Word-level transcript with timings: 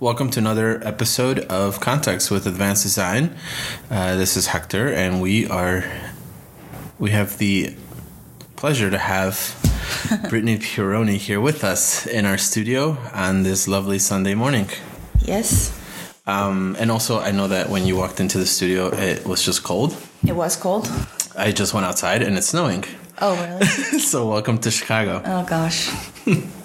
Welcome 0.00 0.30
to 0.30 0.38
another 0.40 0.80
episode 0.86 1.40
of 1.40 1.80
Context 1.80 2.30
with 2.30 2.46
Advanced 2.46 2.84
Design. 2.84 3.34
Uh, 3.90 4.14
this 4.16 4.36
is 4.36 4.46
Hector, 4.46 4.88
and 4.88 5.20
we 5.20 5.48
are 5.48 5.84
we 6.98 7.10
have 7.10 7.38
the 7.38 7.74
pleasure 8.56 8.90
to 8.90 8.98
have 8.98 9.34
Brittany 10.30 10.58
Peroni 10.58 11.16
here 11.16 11.40
with 11.40 11.64
us 11.64 12.06
in 12.06 12.26
our 12.26 12.38
studio 12.38 12.96
on 13.12 13.42
this 13.42 13.66
lovely 13.66 13.98
Sunday 13.98 14.34
morning. 14.34 14.68
Yes, 15.20 15.72
Um, 16.26 16.76
and 16.78 16.90
also, 16.90 17.18
I 17.20 17.30
know 17.32 17.48
that 17.48 17.68
when 17.70 17.86
you 17.86 17.96
walked 17.96 18.20
into 18.20 18.38
the 18.38 18.46
studio, 18.46 18.88
it 18.88 19.26
was 19.26 19.42
just 19.44 19.62
cold. 19.64 19.96
it 20.26 20.34
was 20.36 20.56
cold. 20.56 20.88
I 21.36 21.52
just 21.52 21.72
went 21.74 21.86
outside, 21.86 22.22
and 22.22 22.36
it's 22.36 22.48
snowing. 22.48 22.84
Oh, 23.20 23.34
really? 23.34 23.66
so, 23.98 24.28
welcome 24.28 24.58
to 24.58 24.70
Chicago. 24.70 25.22
oh, 25.24 25.44
gosh. 25.48 25.90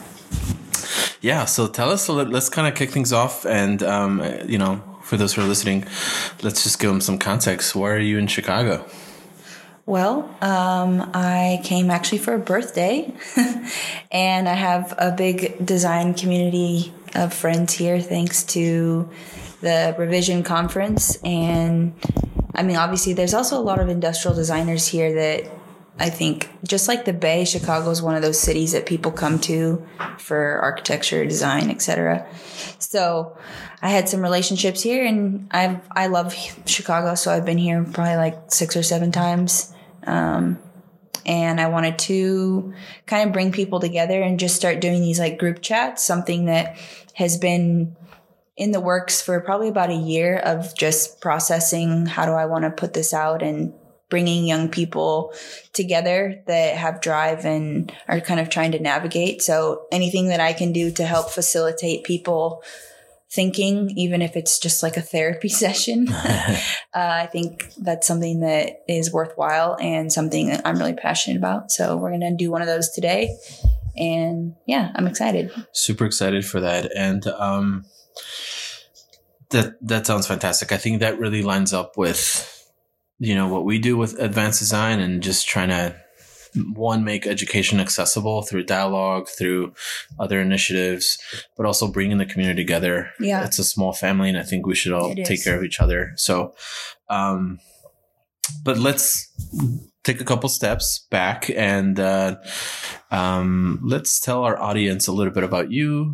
Yeah, 1.23 1.45
so 1.45 1.67
tell 1.67 1.89
us, 1.89 2.09
a 2.09 2.11
lit- 2.11 2.29
let's 2.29 2.49
kind 2.49 2.67
of 2.67 2.75
kick 2.75 2.91
things 2.91 3.13
off. 3.13 3.45
And, 3.45 3.81
um, 3.81 4.21
you 4.45 4.57
know, 4.57 4.83
for 5.03 5.15
those 5.15 5.33
who 5.33 5.41
are 5.41 5.45
listening, 5.47 5.85
let's 6.41 6.63
just 6.63 6.79
give 6.79 6.89
them 6.89 6.99
some 6.99 7.17
context. 7.17 7.73
Why 7.73 7.91
are 7.91 7.97
you 7.97 8.17
in 8.17 8.27
Chicago? 8.27 8.85
Well, 9.85 10.29
um, 10.41 11.09
I 11.13 11.61
came 11.63 11.89
actually 11.91 12.17
for 12.17 12.33
a 12.33 12.39
birthday, 12.39 13.13
and 14.11 14.49
I 14.49 14.53
have 14.53 14.93
a 14.97 15.11
big 15.11 15.65
design 15.65 16.13
community 16.13 16.93
of 17.15 17.33
friends 17.33 17.71
here 17.73 18.01
thanks 18.01 18.43
to 18.55 19.09
the 19.61 19.95
Revision 19.97 20.43
Conference. 20.43 21.15
And 21.23 21.93
I 22.53 22.63
mean, 22.63 22.75
obviously, 22.75 23.13
there's 23.13 23.33
also 23.33 23.57
a 23.57 23.63
lot 23.63 23.79
of 23.79 23.87
industrial 23.87 24.35
designers 24.35 24.87
here 24.87 25.13
that 25.13 25.49
I 25.99 26.09
think, 26.09 26.49
just 26.67 26.87
like 26.87 27.05
the 27.05 27.13
Bay, 27.13 27.45
Chicago 27.45 27.89
is 27.91 28.01
one 28.01 28.15
of 28.15 28.23
those 28.23 28.39
cities 28.39 28.71
that 28.71 28.87
people 28.87 29.11
come 29.11 29.37
to 29.41 29.85
for 30.17 30.59
architecture, 30.59 31.23
design, 31.23 31.69
etc. 31.69 32.27
So 32.79 33.37
I 33.81 33.89
had 33.89 34.09
some 34.09 34.21
relationships 34.21 34.81
here, 34.81 35.05
and 35.05 35.47
I 35.51 35.79
I 35.91 36.07
love 36.07 36.33
Chicago, 36.65 37.13
so 37.13 37.31
I've 37.31 37.45
been 37.45 37.59
here 37.59 37.83
probably 37.83 38.15
like 38.15 38.51
six 38.51 38.75
or 38.75 38.81
seven 38.81 39.11
times. 39.11 39.71
Um, 40.05 40.59
and 41.25 41.61
I 41.61 41.67
wanted 41.67 41.99
to 41.99 42.73
kind 43.05 43.27
of 43.27 43.33
bring 43.33 43.51
people 43.51 43.79
together 43.79 44.21
and 44.21 44.39
just 44.39 44.55
start 44.55 44.81
doing 44.81 45.01
these 45.01 45.19
like 45.19 45.37
group 45.37 45.61
chats, 45.61 46.03
something 46.03 46.45
that 46.45 46.77
has 47.13 47.37
been 47.37 47.95
in 48.57 48.71
the 48.71 48.81
works 48.81 49.21
for 49.21 49.39
probably 49.39 49.69
about 49.69 49.89
a 49.89 49.95
year 49.95 50.37
of 50.37 50.75
just 50.75 51.21
processing 51.21 52.05
how 52.05 52.25
do 52.25 52.33
I 52.33 52.45
want 52.45 52.65
to 52.65 52.71
put 52.71 52.93
this 52.93 53.13
out 53.13 53.41
and 53.41 53.73
bringing 54.13 54.45
young 54.45 54.69
people 54.69 55.33
together 55.73 56.43
that 56.45 56.77
have 56.77 57.01
drive 57.01 57.45
and 57.45 57.91
are 58.07 58.19
kind 58.19 58.39
of 58.39 58.47
trying 58.47 58.71
to 58.71 58.79
navigate. 58.79 59.41
So 59.41 59.87
anything 59.91 60.27
that 60.27 60.39
I 60.39 60.53
can 60.53 60.71
do 60.71 60.91
to 60.91 61.03
help 61.03 61.31
facilitate 61.31 62.03
people 62.03 62.61
thinking, 63.31 63.89
even 63.97 64.21
if 64.21 64.35
it's 64.35 64.59
just 64.59 64.83
like 64.83 64.97
a 64.97 65.01
therapy 65.01 65.49
session, 65.63 66.09
uh, 66.13 66.59
I 66.93 67.25
think 67.31 67.73
that's 67.75 68.05
something 68.05 68.41
that 68.41 68.83
is 68.87 69.11
worthwhile 69.11 69.77
and 69.81 70.13
something 70.13 70.49
that 70.49 70.61
I'm 70.63 70.77
really 70.77 70.93
passionate 70.93 71.37
about. 71.37 71.71
So 71.71 71.97
we're 71.97 72.11
going 72.11 72.21
to 72.21 72.35
do 72.35 72.51
one 72.51 72.61
of 72.61 72.67
those 72.67 72.91
today. 72.91 73.35
And 73.97 74.53
yeah, 74.67 74.91
I'm 74.93 75.07
excited. 75.07 75.51
Super 75.71 76.05
excited 76.05 76.45
for 76.45 76.59
that. 76.59 76.95
And, 76.95 77.25
um, 77.25 77.85
that, 79.49 79.73
that 79.81 80.05
sounds 80.05 80.27
fantastic. 80.27 80.71
I 80.71 80.77
think 80.77 80.99
that 80.99 81.17
really 81.17 81.41
lines 81.41 81.73
up 81.73 81.97
with, 81.97 82.52
you 83.19 83.35
know, 83.35 83.47
what 83.47 83.65
we 83.65 83.79
do 83.79 83.95
with 83.97 84.19
advanced 84.19 84.59
design 84.59 84.99
and 84.99 85.21
just 85.23 85.47
trying 85.47 85.69
to, 85.69 85.95
one, 86.73 87.03
make 87.03 87.25
education 87.25 87.79
accessible 87.79 88.43
through 88.43 88.63
dialogue, 88.63 89.27
through 89.27 89.73
other 90.19 90.39
initiatives, 90.39 91.17
but 91.57 91.65
also 91.65 91.87
bringing 91.87 92.17
the 92.19 92.25
community 92.25 92.61
together. 92.63 93.09
Yeah. 93.19 93.43
It's 93.45 93.59
a 93.59 93.63
small 93.63 93.93
family 93.93 94.29
and 94.29 94.37
I 94.37 94.43
think 94.43 94.65
we 94.67 94.75
should 94.75 94.93
all 94.93 95.11
It 95.11 95.25
take 95.25 95.39
is. 95.39 95.43
care 95.43 95.57
of 95.57 95.63
each 95.63 95.79
other. 95.79 96.13
So, 96.15 96.53
um, 97.09 97.59
but 98.63 98.77
let's 98.77 99.29
take 100.03 100.19
a 100.19 100.25
couple 100.25 100.49
steps 100.49 101.07
back 101.09 101.49
and, 101.49 101.99
uh, 101.99 102.35
um, 103.09 103.79
let's 103.83 104.19
tell 104.19 104.43
our 104.43 104.59
audience 104.59 105.07
a 105.07 105.11
little 105.11 105.33
bit 105.33 105.43
about 105.43 105.71
you, 105.71 106.13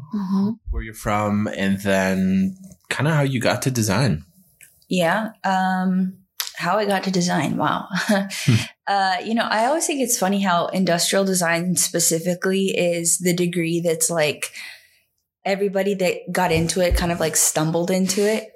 where 0.70 0.84
you're 0.84 0.94
from, 0.94 1.48
and 1.48 1.80
then 1.82 2.56
kind 2.90 3.08
of 3.08 3.14
how 3.14 3.22
you 3.24 3.40
got 3.40 3.62
to 3.64 3.72
design. 3.72 4.26
Yeah. 4.88 5.32
Um, 5.44 6.18
how 6.60 6.78
I 6.78 6.86
got 6.86 7.04
to 7.06 7.12
design. 7.12 7.56
Wow. 7.58 7.88
uh, 8.88 9.16
you 9.24 9.34
know, 9.34 9.48
I 9.50 9.66
always 9.66 9.88
think 9.88 10.02
it's 10.02 10.18
funny 10.20 10.42
how 10.42 10.68
industrial 10.68 11.24
design 11.26 11.76
specifically 11.78 12.68
is 12.78 13.18
the 13.20 13.34
degree 13.34 13.80
that's 13.82 14.10
like 14.10 14.52
everybody 15.46 15.94
that 15.96 16.16
got 16.32 16.52
into 16.52 16.82
it 16.86 16.96
kind 16.98 17.12
of 17.12 17.20
like 17.20 17.36
stumbled 17.38 17.90
into 17.90 18.22
it. 18.30 18.50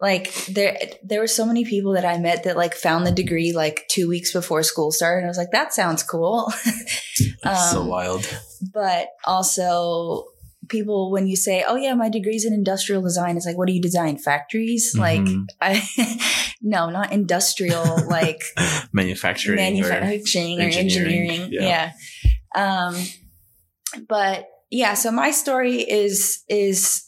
Like 0.00 0.32
there, 0.46 0.76
there 1.04 1.20
were 1.20 1.26
so 1.26 1.44
many 1.44 1.64
people 1.64 1.92
that 1.94 2.04
I 2.04 2.18
met 2.18 2.44
that 2.44 2.56
like 2.56 2.74
found 2.74 3.06
the 3.06 3.12
degree 3.12 3.52
like 3.52 3.86
two 3.88 4.08
weeks 4.08 4.32
before 4.32 4.62
school 4.62 4.90
started. 4.92 5.18
And 5.18 5.26
I 5.26 5.30
was 5.30 5.38
like, 5.38 5.50
that 5.52 5.74
sounds 5.74 6.02
cool. 6.04 6.50
so 7.44 7.80
Um, 7.80 7.86
wild. 7.88 8.26
but 8.72 9.08
also 9.24 10.26
people 10.68 11.10
when 11.10 11.26
you 11.26 11.34
say 11.34 11.64
oh 11.66 11.74
yeah 11.74 11.94
my 11.94 12.08
degree's 12.08 12.44
in 12.44 12.52
industrial 12.52 13.02
design 13.02 13.36
it's 13.36 13.44
like 13.44 13.56
what 13.58 13.66
do 13.66 13.72
you 13.72 13.82
design 13.82 14.16
factories 14.16 14.94
like 14.96 15.20
Mhm. 15.20 15.46
i 15.60 16.49
no 16.62 16.90
not 16.90 17.12
industrial 17.12 18.06
like 18.08 18.42
Manufacturing. 18.92 19.82
or- 19.82 19.88
or 19.88 20.68
engineering, 20.72 21.30
engineering 21.30 21.48
yeah. 21.50 21.92
yeah. 22.54 22.86
um 22.86 22.96
but 24.08 24.46
yeah 24.70 24.94
so 24.94 25.10
my 25.10 25.30
story 25.30 25.76
is 25.80 26.42
is 26.48 27.06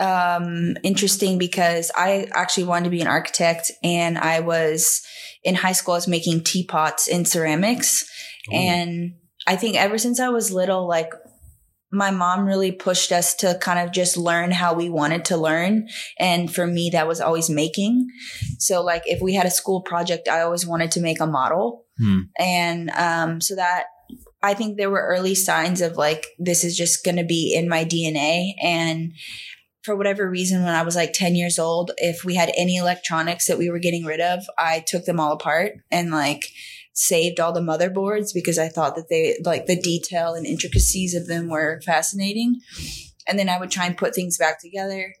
um 0.00 0.76
interesting 0.82 1.38
because 1.38 1.90
i 1.96 2.28
actually 2.34 2.64
wanted 2.64 2.84
to 2.84 2.90
be 2.90 3.00
an 3.00 3.06
architect 3.08 3.70
and 3.82 4.18
i 4.18 4.40
was 4.40 5.02
in 5.42 5.54
high 5.54 5.72
school 5.72 5.94
i 5.94 5.96
was 5.96 6.08
making 6.08 6.42
teapots 6.42 7.08
in 7.08 7.24
ceramics 7.24 8.08
Ooh. 8.50 8.56
and 8.56 9.14
I 9.46 9.56
think 9.56 9.76
ever 9.76 9.96
since 9.96 10.20
I 10.20 10.28
was 10.28 10.52
little, 10.52 10.86
like 10.86 11.10
my 11.90 12.10
mom 12.10 12.46
really 12.46 12.72
pushed 12.72 13.12
us 13.12 13.34
to 13.36 13.58
kind 13.60 13.78
of 13.78 13.92
just 13.92 14.16
learn 14.16 14.50
how 14.50 14.74
we 14.74 14.90
wanted 14.90 15.24
to 15.26 15.36
learn. 15.36 15.88
And 16.18 16.52
for 16.52 16.66
me, 16.66 16.90
that 16.92 17.08
was 17.08 17.20
always 17.20 17.48
making. 17.48 18.08
So 18.58 18.82
like 18.82 19.02
if 19.06 19.22
we 19.22 19.34
had 19.34 19.46
a 19.46 19.50
school 19.50 19.80
project, 19.80 20.28
I 20.28 20.42
always 20.42 20.66
wanted 20.66 20.90
to 20.92 21.00
make 21.00 21.20
a 21.20 21.26
model. 21.26 21.86
Hmm. 21.98 22.20
And 22.38 22.90
um, 22.90 23.40
so 23.40 23.56
that 23.56 23.84
I 24.42 24.54
think 24.54 24.76
there 24.76 24.90
were 24.90 25.06
early 25.06 25.34
signs 25.34 25.80
of 25.80 25.96
like, 25.96 26.26
this 26.38 26.62
is 26.62 26.76
just 26.76 27.04
going 27.04 27.16
to 27.16 27.24
be 27.24 27.54
in 27.54 27.68
my 27.68 27.84
DNA. 27.84 28.52
And 28.62 29.14
for 29.82 29.96
whatever 29.96 30.28
reason, 30.28 30.64
when 30.64 30.74
I 30.74 30.82
was 30.82 30.94
like 30.94 31.12
10 31.14 31.34
years 31.34 31.58
old, 31.58 31.92
if 31.96 32.24
we 32.24 32.34
had 32.34 32.52
any 32.56 32.76
electronics 32.76 33.46
that 33.46 33.58
we 33.58 33.70
were 33.70 33.78
getting 33.78 34.04
rid 34.04 34.20
of, 34.20 34.44
I 34.58 34.84
took 34.86 35.06
them 35.06 35.18
all 35.18 35.32
apart 35.32 35.72
and 35.90 36.10
like 36.10 36.44
saved 37.00 37.38
all 37.38 37.52
the 37.52 37.60
motherboards 37.60 38.34
because 38.34 38.58
I 38.58 38.68
thought 38.68 38.96
that 38.96 39.08
they 39.08 39.38
like 39.44 39.66
the 39.66 39.80
detail 39.80 40.34
and 40.34 40.44
intricacies 40.44 41.14
of 41.14 41.28
them 41.28 41.48
were 41.48 41.80
fascinating. 41.86 42.60
And 43.28 43.38
then 43.38 43.48
I 43.48 43.60
would 43.60 43.70
try 43.70 43.86
and 43.86 43.96
put 43.96 44.16
things 44.16 44.36
back 44.36 44.60
together. 44.60 45.14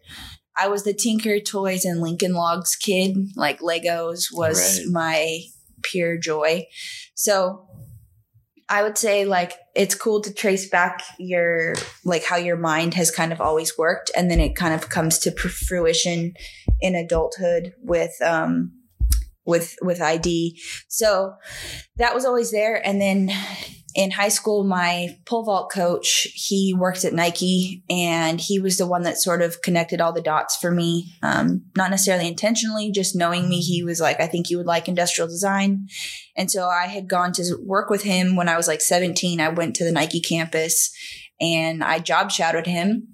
I 0.56 0.66
was 0.66 0.82
the 0.82 0.92
Tinker 0.92 1.38
Toys 1.38 1.84
and 1.84 2.00
Lincoln 2.00 2.32
Logs 2.32 2.74
kid. 2.74 3.16
Like 3.36 3.60
Legos 3.60 4.24
was 4.32 4.80
Right. 4.80 4.86
my 4.90 5.40
pure 5.84 6.18
joy. 6.18 6.66
So 7.14 7.64
I 8.68 8.82
would 8.82 8.98
say 8.98 9.24
like 9.24 9.52
it's 9.76 9.94
cool 9.94 10.20
to 10.22 10.34
trace 10.34 10.68
back 10.68 11.02
your 11.20 11.74
like 12.04 12.24
how 12.24 12.36
your 12.36 12.56
mind 12.56 12.94
has 12.94 13.12
kind 13.12 13.32
of 13.32 13.40
always 13.40 13.78
worked 13.78 14.10
and 14.16 14.28
then 14.28 14.40
it 14.40 14.56
kind 14.56 14.74
of 14.74 14.88
comes 14.88 15.18
to 15.20 15.30
fruition 15.30 16.34
in 16.80 16.96
adulthood 16.96 17.72
with 17.82 18.20
um 18.20 18.72
with 19.48 19.76
with 19.80 20.00
ID. 20.00 20.60
So 20.88 21.32
that 21.96 22.14
was 22.14 22.24
always 22.24 22.52
there 22.52 22.86
and 22.86 23.00
then 23.00 23.30
in 23.94 24.10
high 24.10 24.28
school 24.28 24.64
my 24.64 25.16
pole 25.24 25.44
vault 25.44 25.72
coach 25.72 26.28
he 26.34 26.74
worked 26.78 27.06
at 27.06 27.14
Nike 27.14 27.82
and 27.88 28.38
he 28.38 28.60
was 28.60 28.76
the 28.76 28.86
one 28.86 29.02
that 29.02 29.16
sort 29.16 29.40
of 29.40 29.62
connected 29.62 30.00
all 30.00 30.12
the 30.12 30.20
dots 30.20 30.56
for 30.56 30.70
me 30.70 31.14
um 31.22 31.62
not 31.74 31.90
necessarily 31.90 32.28
intentionally 32.28 32.92
just 32.92 33.16
knowing 33.16 33.48
me 33.48 33.60
he 33.60 33.82
was 33.82 33.98
like 33.98 34.20
I 34.20 34.26
think 34.26 34.50
you 34.50 34.58
would 34.58 34.66
like 34.66 34.86
industrial 34.86 35.26
design 35.26 35.88
and 36.36 36.50
so 36.50 36.68
I 36.68 36.86
had 36.86 37.08
gone 37.08 37.32
to 37.32 37.56
work 37.64 37.88
with 37.88 38.02
him 38.02 38.36
when 38.36 38.48
I 38.48 38.56
was 38.56 38.68
like 38.68 38.82
17. 38.82 39.40
I 39.40 39.48
went 39.48 39.74
to 39.76 39.84
the 39.84 39.92
Nike 39.92 40.20
campus 40.20 40.92
and 41.40 41.82
I 41.82 41.98
job 41.98 42.30
shadowed 42.30 42.66
him. 42.66 43.08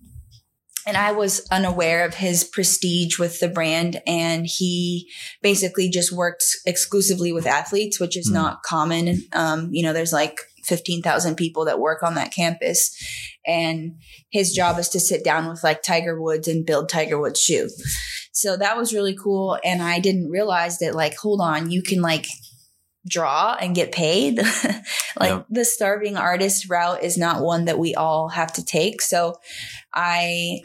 And 0.86 0.96
I 0.96 1.12
was 1.12 1.46
unaware 1.50 2.04
of 2.04 2.14
his 2.14 2.44
prestige 2.44 3.19
with 3.19 3.40
the 3.40 3.48
brand. 3.48 4.02
And 4.06 4.46
he 4.46 5.08
basically 5.42 5.88
just 5.88 6.12
worked 6.12 6.44
exclusively 6.66 7.32
with 7.32 7.46
athletes, 7.46 7.98
which 7.98 8.16
is 8.16 8.28
Hmm. 8.28 8.34
not 8.34 8.62
common. 8.62 9.22
Um, 9.32 9.70
you 9.72 9.82
know, 9.82 9.92
there's 9.92 10.12
like 10.12 10.38
15,000 10.64 11.36
people 11.36 11.64
that 11.66 11.78
work 11.81 12.02
on 12.02 12.14
that 12.14 12.32
campus. 12.34 12.94
And 13.46 13.96
his 14.31 14.52
job 14.52 14.78
is 14.78 14.88
to 14.90 15.00
sit 15.00 15.22
down 15.25 15.48
with 15.48 15.62
like 15.62 15.82
Tiger 15.82 16.20
Woods 16.20 16.48
and 16.48 16.64
build 16.66 16.88
Tiger 16.88 17.19
Woods 17.20 17.40
shoe. 17.40 17.69
So 18.32 18.56
that 18.56 18.76
was 18.76 18.92
really 18.94 19.14
cool. 19.16 19.58
And 19.64 19.82
I 19.82 20.00
didn't 20.00 20.31
realize 20.31 20.78
that 20.78 20.94
like, 20.94 21.16
hold 21.16 21.40
on, 21.40 21.70
you 21.70 21.82
can 21.82 22.00
like 22.02 22.26
draw 23.06 23.54
and 23.60 23.75
get 23.75 23.92
paid. 23.92 24.38
like 25.20 25.31
Yep. 25.31 25.46
the 25.50 25.64
starving 25.64 26.16
artist 26.16 26.69
route 26.70 27.02
is 27.04 27.19
not 27.19 27.42
one 27.42 27.66
that 27.66 27.78
we 27.78 27.94
all 27.94 28.28
have 28.31 28.52
to 28.54 28.64
take. 28.64 29.02
So 29.02 29.34
I 29.94 30.61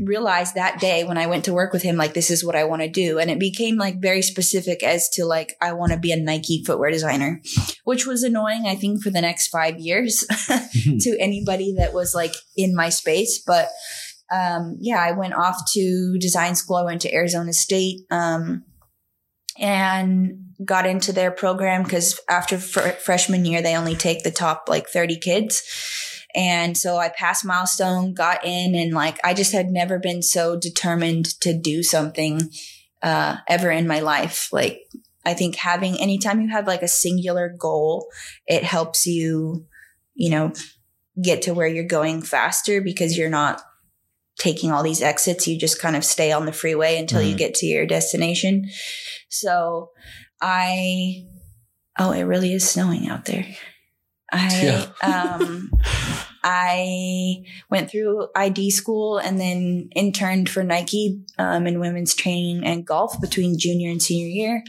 realized 0.00 0.54
that 0.54 0.80
day 0.80 1.04
when 1.04 1.18
I 1.18 1.26
went 1.26 1.44
to 1.44 1.52
work 1.52 1.72
with 1.72 1.82
him, 1.82 1.96
like, 1.96 2.14
this 2.14 2.30
is 2.30 2.44
what 2.44 2.56
I 2.56 2.64
want 2.64 2.82
to 2.82 2.88
do. 2.88 3.18
And 3.18 3.30
it 3.30 3.38
became 3.38 3.76
like 3.76 4.00
very 4.00 4.22
specific 4.22 4.82
as 4.82 5.08
to 5.10 5.24
like, 5.24 5.54
I 5.62 5.72
want 5.72 5.92
to 5.92 5.98
be 5.98 6.12
a 6.12 6.16
Nike 6.16 6.64
footwear 6.64 6.90
designer, 6.90 7.40
which 7.84 8.06
was 8.06 8.22
annoying, 8.22 8.66
I 8.66 8.74
think, 8.74 9.02
for 9.02 9.10
the 9.10 9.20
next 9.20 9.48
five 9.48 9.78
years 9.78 10.26
to 11.00 11.16
anybody 11.20 11.74
that 11.78 11.94
was 11.94 12.14
like 12.14 12.34
in 12.56 12.74
my 12.74 12.88
space. 12.88 13.42
But 13.46 13.68
um, 14.32 14.76
yeah, 14.80 15.00
I 15.00 15.12
went 15.12 15.34
off 15.34 15.60
to 15.72 16.18
design 16.18 16.54
school. 16.54 16.76
I 16.76 16.84
went 16.84 17.02
to 17.02 17.14
Arizona 17.14 17.52
State 17.52 18.00
um, 18.10 18.64
and 19.58 20.46
got 20.64 20.86
into 20.86 21.12
their 21.12 21.30
program 21.30 21.82
because 21.82 22.20
after 22.28 22.58
fr- 22.58 22.88
freshman 22.90 23.44
year, 23.44 23.62
they 23.62 23.76
only 23.76 23.94
take 23.94 24.22
the 24.22 24.30
top 24.30 24.64
like 24.68 24.88
30 24.88 25.18
kids. 25.18 25.62
And 26.34 26.76
so 26.76 26.96
I 26.96 27.10
passed 27.10 27.44
milestone, 27.44 28.12
got 28.12 28.44
in, 28.44 28.74
and 28.74 28.92
like 28.92 29.18
I 29.24 29.34
just 29.34 29.52
had 29.52 29.68
never 29.68 29.98
been 29.98 30.22
so 30.22 30.58
determined 30.58 31.40
to 31.40 31.56
do 31.56 31.82
something 31.82 32.50
uh, 33.02 33.36
ever 33.48 33.70
in 33.70 33.86
my 33.86 34.00
life. 34.00 34.48
Like 34.52 34.80
I 35.24 35.34
think 35.34 35.56
having 35.56 36.00
anytime 36.00 36.40
you 36.40 36.48
have 36.48 36.66
like 36.66 36.82
a 36.82 36.88
singular 36.88 37.54
goal, 37.56 38.08
it 38.46 38.64
helps 38.64 39.06
you, 39.06 39.66
you 40.14 40.30
know, 40.30 40.52
get 41.22 41.42
to 41.42 41.54
where 41.54 41.68
you're 41.68 41.84
going 41.84 42.22
faster 42.22 42.80
because 42.80 43.16
you're 43.16 43.30
not 43.30 43.62
taking 44.38 44.72
all 44.72 44.82
these 44.82 45.02
exits. 45.02 45.46
You 45.46 45.58
just 45.58 45.80
kind 45.80 45.96
of 45.96 46.04
stay 46.04 46.32
on 46.32 46.46
the 46.46 46.52
freeway 46.52 46.98
until 46.98 47.20
mm-hmm. 47.20 47.30
you 47.30 47.36
get 47.36 47.54
to 47.56 47.66
your 47.66 47.86
destination. 47.86 48.68
So 49.28 49.90
I, 50.40 51.26
oh, 51.98 52.10
it 52.10 52.22
really 52.22 52.52
is 52.52 52.68
snowing 52.68 53.08
out 53.08 53.26
there. 53.26 53.46
I 54.34 54.62
yeah. 54.62 55.36
um 55.38 55.70
I 56.46 57.44
went 57.70 57.90
through 57.90 58.28
ID 58.36 58.70
school 58.70 59.16
and 59.16 59.40
then 59.40 59.88
interned 59.96 60.50
for 60.50 60.62
Nike 60.62 61.22
um, 61.38 61.66
in 61.66 61.80
women's 61.80 62.14
training 62.14 62.64
and 62.66 62.86
golf 62.86 63.18
between 63.18 63.58
junior 63.58 63.90
and 63.90 64.02
senior 64.02 64.26
year. 64.26 64.62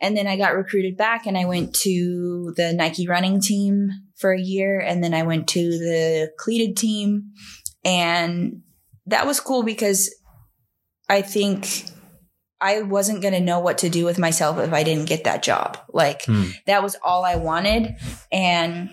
And 0.00 0.16
then 0.16 0.26
I 0.26 0.36
got 0.36 0.56
recruited 0.56 0.96
back 0.96 1.26
and 1.26 1.36
I 1.36 1.44
went 1.44 1.74
to 1.82 2.54
the 2.56 2.72
Nike 2.72 3.06
running 3.06 3.40
team 3.40 3.90
for 4.16 4.32
a 4.32 4.40
year. 4.40 4.80
And 4.80 5.04
then 5.04 5.12
I 5.12 5.24
went 5.24 5.46
to 5.48 5.60
the 5.62 6.32
cleated 6.38 6.76
team. 6.76 7.32
And 7.84 8.62
that 9.06 9.26
was 9.26 9.40
cool 9.40 9.62
because 9.62 10.12
I 11.08 11.20
think 11.20 11.84
I 12.62 12.82
wasn't 12.82 13.22
going 13.22 13.34
to 13.34 13.40
know 13.40 13.60
what 13.60 13.78
to 13.78 13.88
do 13.88 14.04
with 14.04 14.18
myself 14.18 14.58
if 14.58 14.72
I 14.72 14.84
didn't 14.84 15.08
get 15.08 15.24
that 15.24 15.42
job. 15.42 15.78
Like 15.92 16.24
hmm. 16.26 16.50
that 16.66 16.82
was 16.82 16.96
all 17.02 17.24
I 17.24 17.36
wanted. 17.36 17.96
And, 18.30 18.90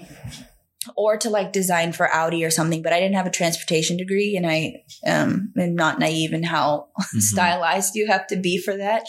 or 0.95 1.17
to 1.17 1.29
like 1.29 1.51
design 1.51 1.91
for 1.91 2.11
Audi 2.11 2.43
or 2.43 2.49
something, 2.49 2.81
but 2.81 2.93
I 2.93 2.99
didn't 2.99 3.15
have 3.15 3.27
a 3.27 3.31
transportation 3.31 3.97
degree 3.97 4.35
and 4.35 4.47
I 4.47 4.83
um, 5.05 5.53
am 5.57 5.75
not 5.75 5.99
naive 5.99 6.33
in 6.33 6.43
how 6.43 6.87
mm-hmm. 6.99 7.19
stylized 7.19 7.95
you 7.95 8.07
have 8.07 8.25
to 8.27 8.37
be 8.37 8.57
for 8.57 8.75
that. 8.77 9.03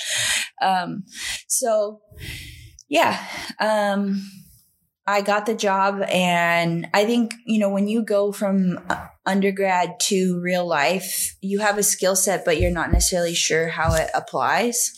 Um, 0.60 1.04
so 1.46 2.00
yeah, 2.88 3.24
um, 3.60 4.28
I 5.10 5.22
got 5.22 5.46
the 5.46 5.54
job 5.56 6.02
and 6.08 6.86
I 6.94 7.04
think, 7.04 7.34
you 7.44 7.58
know, 7.58 7.68
when 7.68 7.88
you 7.88 8.02
go 8.02 8.30
from 8.30 8.78
uh, 8.88 9.06
undergrad 9.26 9.98
to 10.00 10.40
real 10.40 10.64
life, 10.66 11.36
you 11.40 11.58
have 11.58 11.78
a 11.78 11.82
skill 11.82 12.14
set, 12.14 12.44
but 12.44 12.60
you're 12.60 12.70
not 12.70 12.92
necessarily 12.92 13.34
sure 13.34 13.68
how 13.68 13.94
it 13.94 14.08
applies. 14.14 14.92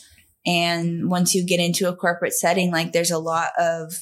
And 0.45 1.09
once 1.09 1.35
you 1.35 1.47
get 1.47 1.61
into 1.61 1.89
a 1.89 1.97
corporate 1.97 2.35
setting, 2.35 2.71
like 2.71 2.93
there's 2.93 3.11
a 3.11 3.19
lot 3.19 3.53
of 3.59 3.95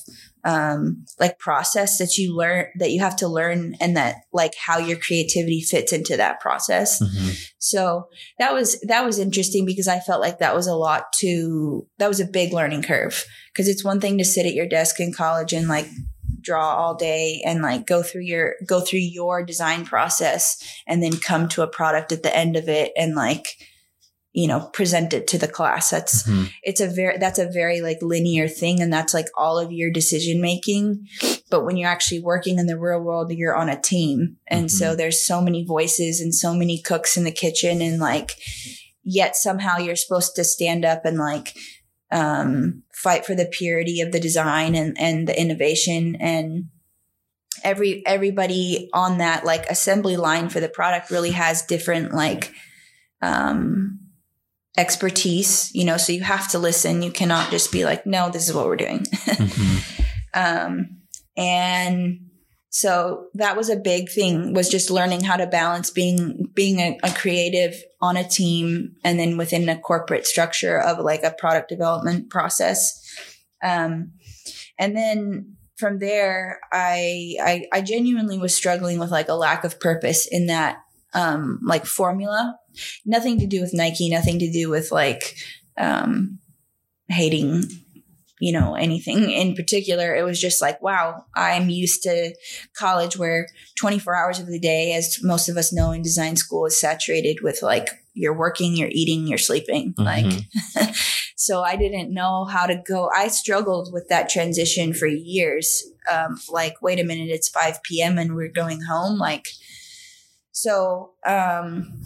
um, 0.44 1.04
like 1.18 1.38
process 1.38 1.98
that 1.98 2.16
you 2.16 2.34
learn 2.36 2.66
that 2.78 2.90
you 2.90 3.00
have 3.00 3.16
to 3.16 3.28
learn 3.28 3.74
and 3.80 3.96
that 3.96 4.16
like 4.32 4.54
how 4.54 4.78
your 4.78 4.98
creativity 4.98 5.60
fits 5.60 5.92
into 5.92 6.16
that 6.16 6.40
process. 6.40 7.02
Mm-hmm. 7.02 7.30
So 7.58 8.08
that 8.38 8.52
was, 8.52 8.80
that 8.82 9.04
was 9.04 9.18
interesting 9.18 9.66
because 9.66 9.88
I 9.88 10.00
felt 10.00 10.20
like 10.20 10.38
that 10.38 10.54
was 10.54 10.66
a 10.66 10.74
lot 10.74 11.12
to, 11.14 11.86
that 11.98 12.08
was 12.08 12.20
a 12.20 12.26
big 12.26 12.52
learning 12.52 12.82
curve 12.82 13.24
because 13.52 13.68
it's 13.68 13.84
one 13.84 14.00
thing 14.00 14.18
to 14.18 14.24
sit 14.24 14.46
at 14.46 14.54
your 14.54 14.66
desk 14.66 15.00
in 15.00 15.12
college 15.12 15.52
and 15.52 15.68
like 15.68 15.86
draw 16.40 16.74
all 16.74 16.94
day 16.94 17.42
and 17.44 17.62
like 17.62 17.86
go 17.86 18.02
through 18.02 18.22
your 18.22 18.54
go 18.66 18.80
through 18.80 19.00
your 19.00 19.44
design 19.44 19.84
process 19.84 20.56
and 20.86 21.02
then 21.02 21.12
come 21.18 21.48
to 21.48 21.62
a 21.62 21.66
product 21.66 22.12
at 22.12 22.22
the 22.22 22.34
end 22.34 22.56
of 22.56 22.68
it 22.68 22.92
and 22.96 23.14
like 23.14 23.46
you 24.32 24.46
know 24.46 24.68
present 24.72 25.12
it 25.12 25.26
to 25.26 25.38
the 25.38 25.48
class 25.48 25.90
that's 25.90 26.22
mm-hmm. 26.22 26.44
it's 26.62 26.80
a 26.80 26.86
very 26.86 27.18
that's 27.18 27.38
a 27.38 27.50
very 27.50 27.80
like 27.80 27.98
linear 28.00 28.46
thing 28.46 28.80
and 28.80 28.92
that's 28.92 29.12
like 29.12 29.26
all 29.36 29.58
of 29.58 29.72
your 29.72 29.90
decision 29.90 30.40
making 30.40 31.06
but 31.50 31.64
when 31.64 31.76
you're 31.76 31.90
actually 31.90 32.20
working 32.20 32.58
in 32.58 32.66
the 32.66 32.78
real 32.78 33.00
world 33.00 33.32
you're 33.32 33.56
on 33.56 33.68
a 33.68 33.80
team 33.80 34.36
and 34.46 34.66
mm-hmm. 34.66 34.76
so 34.76 34.94
there's 34.94 35.24
so 35.24 35.40
many 35.40 35.64
voices 35.64 36.20
and 36.20 36.34
so 36.34 36.54
many 36.54 36.80
cooks 36.80 37.16
in 37.16 37.24
the 37.24 37.32
kitchen 37.32 37.82
and 37.82 37.98
like 37.98 38.32
yet 39.02 39.34
somehow 39.34 39.78
you're 39.78 39.96
supposed 39.96 40.36
to 40.36 40.44
stand 40.44 40.84
up 40.84 41.04
and 41.04 41.18
like 41.18 41.54
um, 42.12 42.82
fight 42.92 43.24
for 43.24 43.34
the 43.34 43.46
purity 43.46 44.00
of 44.00 44.10
the 44.10 44.18
design 44.18 44.74
and, 44.74 44.98
and 45.00 45.28
the 45.28 45.40
innovation 45.40 46.16
and 46.16 46.64
every 47.62 48.04
everybody 48.06 48.88
on 48.92 49.18
that 49.18 49.44
like 49.44 49.66
assembly 49.66 50.16
line 50.16 50.48
for 50.48 50.60
the 50.60 50.68
product 50.68 51.10
really 51.10 51.32
has 51.32 51.62
different 51.62 52.12
like 52.12 52.52
um 53.22 53.99
expertise 54.80 55.70
you 55.74 55.84
know 55.84 55.96
so 55.96 56.12
you 56.12 56.22
have 56.22 56.48
to 56.48 56.58
listen. 56.58 57.02
You 57.02 57.12
cannot 57.12 57.50
just 57.50 57.70
be 57.70 57.84
like 57.84 58.06
no 58.06 58.30
this 58.30 58.48
is 58.48 58.54
what 58.54 58.66
we're 58.66 58.76
doing. 58.76 59.00
Mm-hmm. 59.00 60.02
um 60.34 61.00
and 61.36 62.30
so 62.70 63.26
that 63.34 63.56
was 63.56 63.68
a 63.68 63.76
big 63.76 64.08
thing 64.08 64.54
was 64.54 64.68
just 64.68 64.90
learning 64.90 65.24
how 65.24 65.36
to 65.36 65.46
balance 65.46 65.90
being 65.90 66.48
being 66.54 66.78
a, 66.78 66.98
a, 67.02 67.10
creative 67.10 67.74
on 68.00 68.16
a 68.16 68.28
team 68.28 68.94
and 69.02 69.18
then 69.18 69.36
within 69.36 69.68
a 69.68 69.78
corporate 69.78 70.24
structure 70.24 70.80
of 70.80 70.98
like 70.98 71.24
a 71.24 71.32
product 71.32 71.68
development 71.68 72.30
process. 72.30 73.02
Um, 73.62 74.12
and 74.78 74.96
then 74.96 75.56
from 75.76 75.98
there 75.98 76.60
I, 76.72 77.34
I 77.42 77.64
i 77.72 77.80
genuinely 77.80 78.38
was 78.38 78.54
struggling 78.54 78.98
with 78.98 79.10
like 79.10 79.28
a 79.28 79.34
lack 79.34 79.64
of 79.64 79.80
purpose 79.80 80.28
in 80.30 80.46
that 80.46 80.78
um 81.14 81.58
like 81.64 81.86
formula 81.86 82.56
nothing 83.04 83.38
to 83.38 83.46
do 83.46 83.60
with 83.60 83.74
nike 83.74 84.08
nothing 84.08 84.38
to 84.38 84.50
do 84.50 84.70
with 84.70 84.92
like 84.92 85.34
um 85.78 86.38
hating 87.08 87.64
you 88.40 88.52
know, 88.52 88.74
anything 88.74 89.30
in 89.30 89.54
particular. 89.54 90.14
It 90.14 90.24
was 90.24 90.40
just 90.40 90.62
like, 90.62 90.80
wow, 90.82 91.26
I'm 91.36 91.68
used 91.68 92.02
to 92.04 92.34
college 92.74 93.18
where 93.18 93.46
24 93.78 94.16
hours 94.16 94.40
of 94.40 94.46
the 94.46 94.58
day, 94.58 94.94
as 94.94 95.18
most 95.22 95.48
of 95.48 95.58
us 95.58 95.72
know 95.72 95.92
in 95.92 96.02
design 96.02 96.36
school, 96.36 96.64
is 96.64 96.80
saturated 96.80 97.42
with 97.42 97.62
like 97.62 97.88
you're 98.14 98.36
working, 98.36 98.74
you're 98.74 98.88
eating, 98.90 99.26
you're 99.26 99.38
sleeping. 99.38 99.92
Mm-hmm. 99.92 100.02
Like, 100.80 100.94
so 101.36 101.62
I 101.62 101.76
didn't 101.76 102.14
know 102.14 102.46
how 102.46 102.66
to 102.66 102.82
go. 102.86 103.10
I 103.14 103.28
struggled 103.28 103.92
with 103.92 104.08
that 104.08 104.30
transition 104.30 104.94
for 104.94 105.06
years. 105.06 105.84
Um, 106.10 106.40
like, 106.48 106.80
wait 106.80 106.98
a 106.98 107.04
minute, 107.04 107.28
it's 107.28 107.50
5 107.50 107.82
p.m. 107.82 108.16
and 108.16 108.34
we're 108.34 108.48
going 108.48 108.80
home. 108.82 109.18
Like, 109.18 109.48
so, 110.52 111.12
um, 111.26 112.00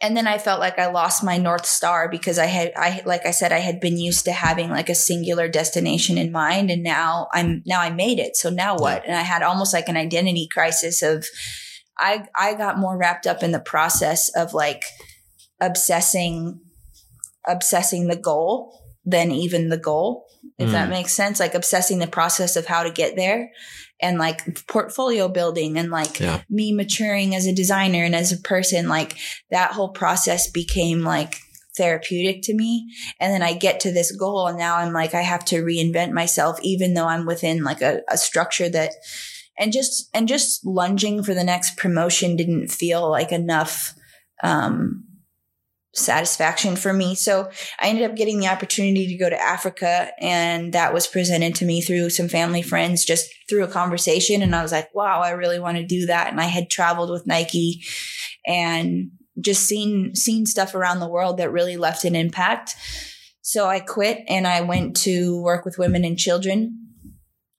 and 0.00 0.16
then 0.16 0.26
I 0.26 0.36
felt 0.36 0.60
like 0.60 0.78
I 0.78 0.90
lost 0.90 1.24
my 1.24 1.38
North 1.38 1.64
Star 1.64 2.10
because 2.10 2.38
I 2.38 2.46
had, 2.46 2.72
I, 2.76 3.00
like 3.06 3.24
I 3.24 3.30
said, 3.30 3.52
I 3.52 3.60
had 3.60 3.80
been 3.80 3.96
used 3.96 4.26
to 4.26 4.32
having 4.32 4.68
like 4.68 4.90
a 4.90 4.94
singular 4.94 5.48
destination 5.48 6.18
in 6.18 6.30
mind. 6.30 6.70
And 6.70 6.82
now 6.82 7.28
I'm, 7.32 7.62
now 7.64 7.80
I 7.80 7.90
made 7.90 8.18
it. 8.18 8.36
So 8.36 8.50
now 8.50 8.76
what? 8.76 9.06
And 9.06 9.16
I 9.16 9.22
had 9.22 9.42
almost 9.42 9.72
like 9.72 9.88
an 9.88 9.96
identity 9.96 10.46
crisis 10.52 11.00
of, 11.00 11.26
I, 11.98 12.26
I 12.36 12.54
got 12.54 12.78
more 12.78 12.98
wrapped 12.98 13.26
up 13.26 13.42
in 13.42 13.52
the 13.52 13.60
process 13.60 14.28
of 14.36 14.52
like 14.52 14.82
obsessing, 15.58 16.60
obsessing 17.48 18.08
the 18.08 18.16
goal 18.16 18.78
than 19.06 19.30
even 19.30 19.70
the 19.70 19.78
goal, 19.78 20.26
if 20.58 20.68
mm. 20.68 20.72
that 20.72 20.90
makes 20.90 21.12
sense. 21.12 21.40
Like 21.40 21.54
obsessing 21.54 21.98
the 21.98 22.06
process 22.06 22.56
of 22.56 22.66
how 22.66 22.82
to 22.82 22.90
get 22.90 23.16
there 23.16 23.50
and 24.04 24.18
like 24.18 24.66
portfolio 24.66 25.28
building 25.28 25.78
and 25.78 25.90
like 25.90 26.20
yeah. 26.20 26.42
me 26.50 26.74
maturing 26.74 27.34
as 27.34 27.46
a 27.46 27.54
designer 27.54 28.04
and 28.04 28.14
as 28.14 28.32
a 28.32 28.36
person, 28.36 28.86
like 28.86 29.16
that 29.50 29.72
whole 29.72 29.88
process 29.88 30.50
became 30.50 31.00
like 31.00 31.38
therapeutic 31.76 32.42
to 32.42 32.54
me. 32.54 32.86
And 33.18 33.32
then 33.32 33.42
I 33.42 33.54
get 33.54 33.80
to 33.80 33.92
this 33.92 34.14
goal 34.14 34.46
and 34.46 34.58
now 34.58 34.76
I'm 34.76 34.92
like, 34.92 35.14
I 35.14 35.22
have 35.22 35.44
to 35.46 35.64
reinvent 35.64 36.12
myself, 36.12 36.58
even 36.62 36.92
though 36.92 37.06
I'm 37.06 37.24
within 37.24 37.64
like 37.64 37.80
a, 37.80 38.02
a 38.10 38.18
structure 38.18 38.68
that, 38.68 38.92
and 39.58 39.72
just, 39.72 40.10
and 40.12 40.28
just 40.28 40.66
lunging 40.66 41.22
for 41.22 41.32
the 41.32 41.42
next 41.42 41.78
promotion 41.78 42.36
didn't 42.36 42.68
feel 42.68 43.10
like 43.10 43.32
enough, 43.32 43.94
um, 44.42 45.04
satisfaction 45.94 46.76
for 46.76 46.92
me. 46.92 47.14
So 47.14 47.50
I 47.78 47.88
ended 47.88 48.08
up 48.10 48.16
getting 48.16 48.40
the 48.40 48.48
opportunity 48.48 49.06
to 49.06 49.16
go 49.16 49.30
to 49.30 49.40
Africa 49.40 50.10
and 50.18 50.72
that 50.72 50.92
was 50.92 51.06
presented 51.06 51.54
to 51.56 51.64
me 51.64 51.80
through 51.80 52.10
some 52.10 52.28
family 52.28 52.62
friends 52.62 53.04
just 53.04 53.30
through 53.48 53.64
a 53.64 53.68
conversation. 53.68 54.42
And 54.42 54.54
I 54.54 54.62
was 54.62 54.72
like, 54.72 54.92
wow, 54.94 55.20
I 55.20 55.30
really 55.30 55.58
want 55.58 55.78
to 55.78 55.86
do 55.86 56.06
that. 56.06 56.30
And 56.30 56.40
I 56.40 56.46
had 56.46 56.68
traveled 56.68 57.10
with 57.10 57.26
Nike 57.26 57.84
and 58.46 59.12
just 59.40 59.62
seen, 59.62 60.14
seen 60.14 60.46
stuff 60.46 60.74
around 60.74 61.00
the 61.00 61.08
world 61.08 61.38
that 61.38 61.52
really 61.52 61.76
left 61.76 62.04
an 62.04 62.16
impact. 62.16 62.74
So 63.42 63.66
I 63.66 63.80
quit 63.80 64.24
and 64.28 64.46
I 64.46 64.62
went 64.62 64.96
to 65.02 65.40
work 65.42 65.64
with 65.64 65.78
women 65.78 66.04
and 66.04 66.18
children 66.18 66.83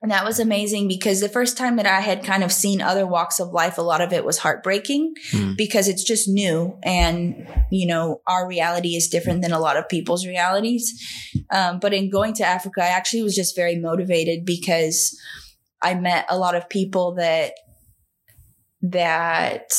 And 0.06 0.12
that 0.12 0.24
was 0.24 0.40
amazing 0.40 0.88
because 0.88 1.20
the 1.20 1.28
first 1.28 1.58
time 1.58 1.78
that 1.78 1.88
I 1.88 2.00
had 2.00 2.24
kind 2.24 2.44
of 2.44 2.52
seen 2.52 2.80
other 2.80 3.08
walks 3.08 3.40
of 3.40 3.54
life, 3.54 3.80
a 3.80 3.82
lot 3.82 4.02
of 4.02 4.14
it 4.14 4.24
was 4.24 4.38
heartbreaking 4.38 5.16
Mm. 5.32 5.58
because 5.58 5.88
it's 5.88 6.04
just 6.04 6.28
new. 6.28 6.78
And, 6.84 7.48
you 7.72 7.88
know, 7.88 8.22
our 8.28 8.48
reality 8.48 8.90
is 8.90 9.08
different 9.08 9.42
than 9.42 9.52
a 9.52 9.58
lot 9.60 9.78
of 9.78 9.90
people's 9.90 10.24
realities. 10.28 10.94
Um, 11.50 11.80
but 11.80 11.92
in 11.92 12.12
going 12.12 12.36
to 12.36 12.46
Africa, 12.46 12.84
I 12.84 12.90
actually 12.90 13.24
was 13.24 13.34
just 13.36 13.56
very 13.56 13.78
motivated 13.78 14.46
because 14.46 15.20
I 15.82 15.96
met 15.96 16.28
a 16.30 16.38
lot 16.38 16.54
of 16.54 16.70
people 16.70 17.16
that, 17.16 17.54
that, 18.84 19.72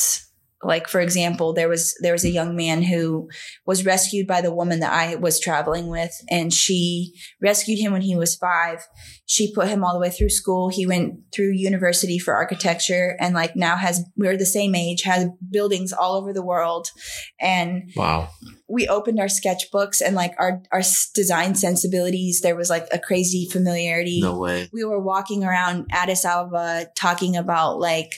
like 0.63 0.87
for 0.87 0.99
example 0.99 1.53
there 1.53 1.69
was 1.69 1.95
there 2.01 2.13
was 2.13 2.25
a 2.25 2.29
young 2.29 2.55
man 2.55 2.81
who 2.81 3.29
was 3.65 3.85
rescued 3.85 4.25
by 4.25 4.41
the 4.41 4.53
woman 4.53 4.79
that 4.79 4.91
I 4.91 5.15
was 5.15 5.39
traveling 5.39 5.87
with 5.87 6.19
and 6.29 6.51
she 6.51 7.13
rescued 7.41 7.77
him 7.79 7.91
when 7.91 8.01
he 8.01 8.15
was 8.15 8.35
5 8.35 8.87
she 9.29 9.53
put 9.53 9.67
him 9.67 9.83
all 9.83 9.93
the 9.93 9.99
way 9.99 10.09
through 10.09 10.29
school. 10.29 10.69
He 10.69 10.87
went 10.87 11.19
through 11.33 11.51
university 11.51 12.17
for 12.17 12.33
architecture 12.33 13.17
and 13.19 13.35
like 13.35 13.57
now 13.57 13.75
has 13.75 14.05
we're 14.15 14.37
the 14.37 14.45
same 14.45 14.73
age 14.73 15.01
has 15.03 15.27
buildings 15.51 15.91
all 15.91 16.15
over 16.15 16.31
the 16.31 16.41
world. 16.41 16.91
And 17.39 17.91
Wow. 17.97 18.29
we 18.69 18.87
opened 18.87 19.19
our 19.19 19.25
sketchbooks 19.27 20.01
and 20.03 20.15
like 20.15 20.33
our 20.39 20.61
our 20.71 20.81
design 21.13 21.55
sensibilities. 21.55 22.39
There 22.39 22.55
was 22.55 22.69
like 22.69 22.87
a 22.93 22.99
crazy 22.99 23.49
familiarity. 23.51 24.21
No 24.21 24.39
way. 24.39 24.69
we 24.71 24.85
were 24.85 25.01
walking 25.01 25.43
around 25.43 25.87
Addis 25.91 26.23
Ababa 26.23 26.87
talking 26.95 27.35
about 27.35 27.79
like 27.79 28.13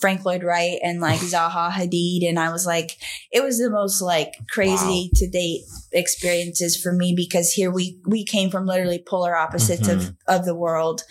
Frank 0.00 0.24
Lloyd 0.24 0.42
Wright 0.42 0.78
and 0.82 1.00
like 1.00 1.20
Zaha 1.20 1.70
Hadid. 1.70 2.28
And 2.28 2.38
I 2.38 2.50
was 2.50 2.66
like, 2.66 2.96
it 3.32 3.42
was 3.42 3.58
the 3.58 3.70
most 3.70 4.00
like 4.00 4.32
crazy 4.50 5.10
to 5.14 5.28
date 5.28 5.62
experiences 5.92 6.80
for 6.80 6.92
me 6.92 7.14
because 7.16 7.52
here 7.52 7.70
we, 7.70 8.00
we 8.06 8.24
came 8.24 8.50
from 8.50 8.66
literally 8.66 9.02
polar 9.06 9.36
opposites 9.36 9.88
of, 9.88 9.98
mm-hmm. 9.98 10.14
of 10.26 10.44
the 10.44 10.54
world. 10.54 11.02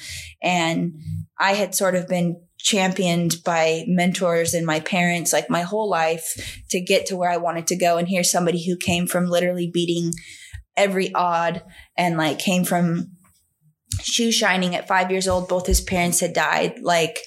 And 0.42 1.00
I 1.40 1.54
had 1.54 1.76
sort 1.76 1.96
of 1.96 2.08
been 2.08 2.42
championed 2.60 3.36
by 3.46 3.86
mentors 3.88 4.54
and 4.54 4.66
my 4.66 4.80
parents 4.80 5.32
like 5.32 5.50
my 5.50 5.62
whole 5.62 5.90
life 5.90 6.62
to 6.70 6.82
get 6.82 7.06
to 7.06 7.16
where 7.16 7.30
I 7.30 7.38
wanted 7.38 7.68
to 7.68 7.78
go. 7.78 7.98
And 7.98 8.08
here's 8.08 8.32
somebody 8.32 8.66
who 8.66 8.76
came 8.76 9.08
from 9.08 9.28
literally 9.28 9.70
beating 9.72 10.14
every 10.76 11.14
odd 11.14 11.64
and 11.98 12.18
like 12.18 12.40
came 12.40 12.64
from 12.64 13.12
shoe 14.02 14.32
shining 14.32 14.76
at 14.76 14.88
five 14.88 15.12
years 15.12 15.28
old. 15.28 15.48
Both 15.48 15.68
his 15.68 15.82
parents 15.82 16.20
had 16.20 16.34
died. 16.34 16.80
Like, 16.82 17.20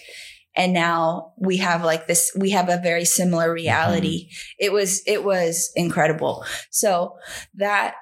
and 0.57 0.73
now 0.73 1.33
we 1.38 1.59
have 1.59 1.85
like 1.85 2.07
this, 2.07 2.33
we 2.37 2.50
have 2.50 2.69
a 2.69 2.80
very 2.83 3.04
similar 3.04 3.52
reality. 3.52 4.28
It 4.59 4.73
was, 4.73 5.02
it 5.07 5.25
was 5.25 5.71
incredible. 5.76 6.45
So 6.71 7.16
that, 7.54 7.95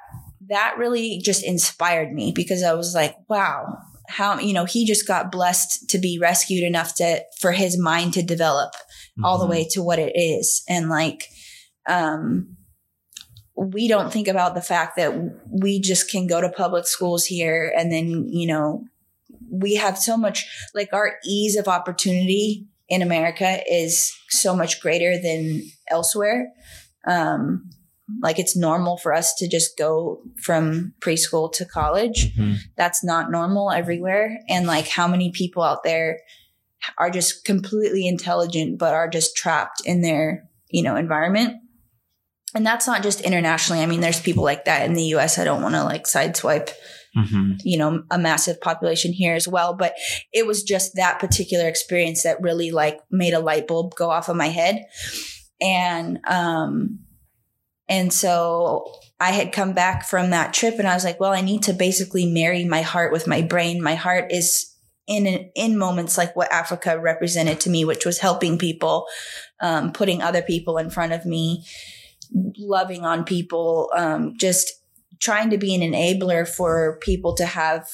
that 0.49 0.77
really 0.79 1.21
just 1.23 1.45
inspired 1.45 2.13
me 2.13 2.33
because 2.35 2.63
I 2.63 2.73
was 2.75 2.95
like, 2.95 3.15
wow, 3.29 3.77
how, 4.09 4.39
you 4.39 4.55
know, 4.55 4.65
he 4.65 4.87
just 4.87 5.07
got 5.07 5.31
blessed 5.31 5.91
to 5.91 5.99
be 5.99 6.19
rescued 6.19 6.65
enough 6.65 6.95
to, 6.97 7.23
for 7.41 7.53
his 7.53 7.79
mind 7.79 8.15
to 8.15 8.23
develop 8.23 8.73
all 9.23 9.39
the 9.39 9.45
Mhm. 9.47 9.51
way 9.51 9.69
to 9.73 9.83
what 9.83 9.99
it 9.99 10.13
is. 10.15 10.63
And 10.69 10.89
like, 10.89 11.29
um, 11.87 12.57
we 13.57 13.89
don't 13.89 14.13
think 14.13 14.29
about 14.29 14.55
the 14.55 14.63
fact 14.63 14.97
that 14.97 15.13
we 15.51 15.81
just 15.81 16.11
can 16.11 16.27
go 16.27 16.41
to 16.41 16.49
public 16.49 16.87
schools 16.87 17.25
here 17.25 17.73
and 17.77 17.91
then, 17.93 18.27
you 18.29 18.47
know, 18.47 18.85
we 19.51 19.75
have 19.77 19.99
so 19.99 20.17
much 20.17 20.47
like 20.75 20.93
our 20.93 21.15
ease 21.25 21.57
of 21.57 21.69
opportunity 21.69 22.67
in 22.89 23.03
America 23.03 23.61
is 23.71 24.13
so 24.29 24.57
much 24.57 24.81
greater 24.81 25.21
than 25.21 25.63
elsewhere. 25.89 26.51
Um, 27.07 27.71
like 28.23 28.39
it's 28.39 28.57
normal 28.57 28.97
for 28.97 29.13
us 29.13 29.35
to 29.35 29.49
just 29.49 29.77
go 29.77 30.23
from 30.43 30.95
preschool 31.01 31.53
to 31.53 31.67
college. 31.67 32.35
Mhm. 32.37 32.57
That's 32.77 33.05
not 33.05 33.31
normal 33.31 33.71
everywhere. 33.71 34.39
And 34.49 34.67
like 34.67 34.89
how 34.89 35.07
many 35.07 35.31
people 35.31 35.63
out 35.63 35.85
there 35.85 36.21
are 36.97 37.11
just 37.11 37.45
completely 37.45 38.07
intelligent, 38.07 38.79
but 38.79 38.95
are 38.95 39.09
just 39.09 39.37
trapped 39.37 39.83
in 39.85 40.01
their, 40.01 40.49
you 40.71 40.83
know, 40.83 40.97
environment. 40.97 41.57
And 42.55 42.65
that's 42.65 42.87
not 42.87 43.03
just 43.03 43.21
internationally. 43.21 43.83
I 43.83 43.87
mean, 43.87 44.01
there's 44.01 44.21
people 44.21 44.45
like 44.45 44.65
that 44.65 44.87
in 44.87 44.95
the 44.95 45.05
US. 45.15 45.39
I 45.39 45.45
don't 45.45 45.63
want 45.63 45.75
to 45.75 45.85
like 45.85 46.05
sideswipe 46.05 46.71
Mhm. 47.17 47.59
you 47.65 47.79
know 47.79 48.03
a 48.11 48.19
massive 48.19 48.61
population 48.61 49.13
here 49.13 49.35
as 49.35 49.49
well 49.49 49.75
but 49.75 49.95
it 50.33 50.47
was 50.47 50.63
just 50.63 50.95
that 50.97 51.19
particular 51.19 51.67
experience 51.67 52.23
that 52.23 52.41
really 52.43 52.71
like 52.71 53.01
made 53.11 53.33
a 53.33 53.41
light 53.41 53.67
bulb 53.67 53.95
go 53.95 54.11
off 54.11 54.29
of 54.29 54.37
my 54.37 54.49
head 54.49 54.85
and 55.61 56.19
um 56.27 57.01
and 57.89 58.13
so 58.13 58.93
i 59.21 59.31
had 59.31 59.53
come 59.53 59.73
back 59.73 60.05
from 60.07 60.31
that 60.31 60.53
trip 60.53 60.79
and 60.79 60.87
i 60.87 60.95
was 60.95 61.05
like 61.05 61.19
well 61.19 61.33
i 61.33 61.41
need 61.41 61.63
to 61.63 61.73
basically 61.73 62.27
marry 62.31 62.65
my 62.65 62.83
heart 62.83 63.11
with 63.13 63.27
my 63.27 63.41
brain 63.43 63.83
my 63.83 63.95
heart 63.95 64.31
is 64.31 64.75
in 65.07 65.27
in 65.55 65.79
moments 65.79 66.19
like 66.19 66.37
what 66.37 66.53
africa 66.53 66.99
represented 67.01 67.59
to 67.59 67.71
me 67.71 67.85
which 67.85 68.05
was 68.05 68.19
helping 68.19 68.59
people 68.59 69.07
um, 69.61 69.93
putting 69.93 70.23
other 70.23 70.43
people 70.43 70.77
in 70.79 70.91
front 70.91 71.13
of 71.13 71.25
me 71.25 71.65
loving 72.59 73.05
on 73.05 73.25
people 73.25 73.91
um, 73.97 74.35
just 74.39 74.71
trying 75.21 75.51
to 75.51 75.59
be 75.59 75.75
an 75.75 75.81
enabler 75.81 76.47
for 76.49 76.99
people 77.01 77.35
to 77.35 77.47
have 77.47 77.89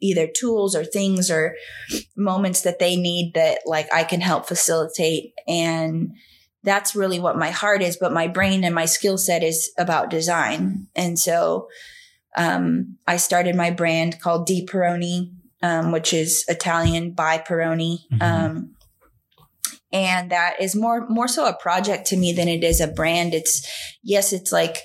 either 0.00 0.26
tools 0.26 0.74
or 0.76 0.84
things 0.84 1.30
or 1.30 1.56
moments 2.16 2.62
that 2.62 2.78
they 2.78 2.96
need 2.96 3.32
that 3.34 3.60
like 3.64 3.92
I 3.92 4.04
can 4.04 4.20
help 4.20 4.46
facilitate. 4.46 5.32
And 5.48 6.12
that's 6.62 6.96
really 6.96 7.18
what 7.20 7.38
my 7.38 7.50
heart 7.50 7.80
is 7.80 7.96
but 7.96 8.12
my 8.12 8.26
brain 8.28 8.64
and 8.64 8.74
my 8.74 8.84
skill 8.86 9.18
set 9.18 9.42
is 9.42 9.72
about 9.78 10.10
design. 10.10 10.88
And 10.94 11.18
so 11.18 11.68
um, 12.36 12.98
I 13.06 13.16
started 13.16 13.54
my 13.54 13.70
brand 13.70 14.20
called 14.20 14.46
Di 14.46 14.66
Peroni 14.66 15.30
um, 15.62 15.92
which 15.92 16.12
is 16.12 16.44
Italian 16.48 17.12
by 17.12 17.38
Peroni. 17.38 18.00
Mhm. 18.12 18.22
um, 18.22 18.72
and 19.92 20.30
that 20.30 20.60
is 20.60 20.74
more 20.74 21.08
more 21.08 21.28
so 21.28 21.46
a 21.46 21.54
project 21.54 22.06
to 22.08 22.16
me 22.16 22.32
than 22.32 22.48
it 22.48 22.62
is 22.64 22.80
a 22.80 22.88
brand. 22.88 23.34
It's 23.34 23.66
yes 24.02 24.32
it's 24.32 24.52
like 24.52 24.78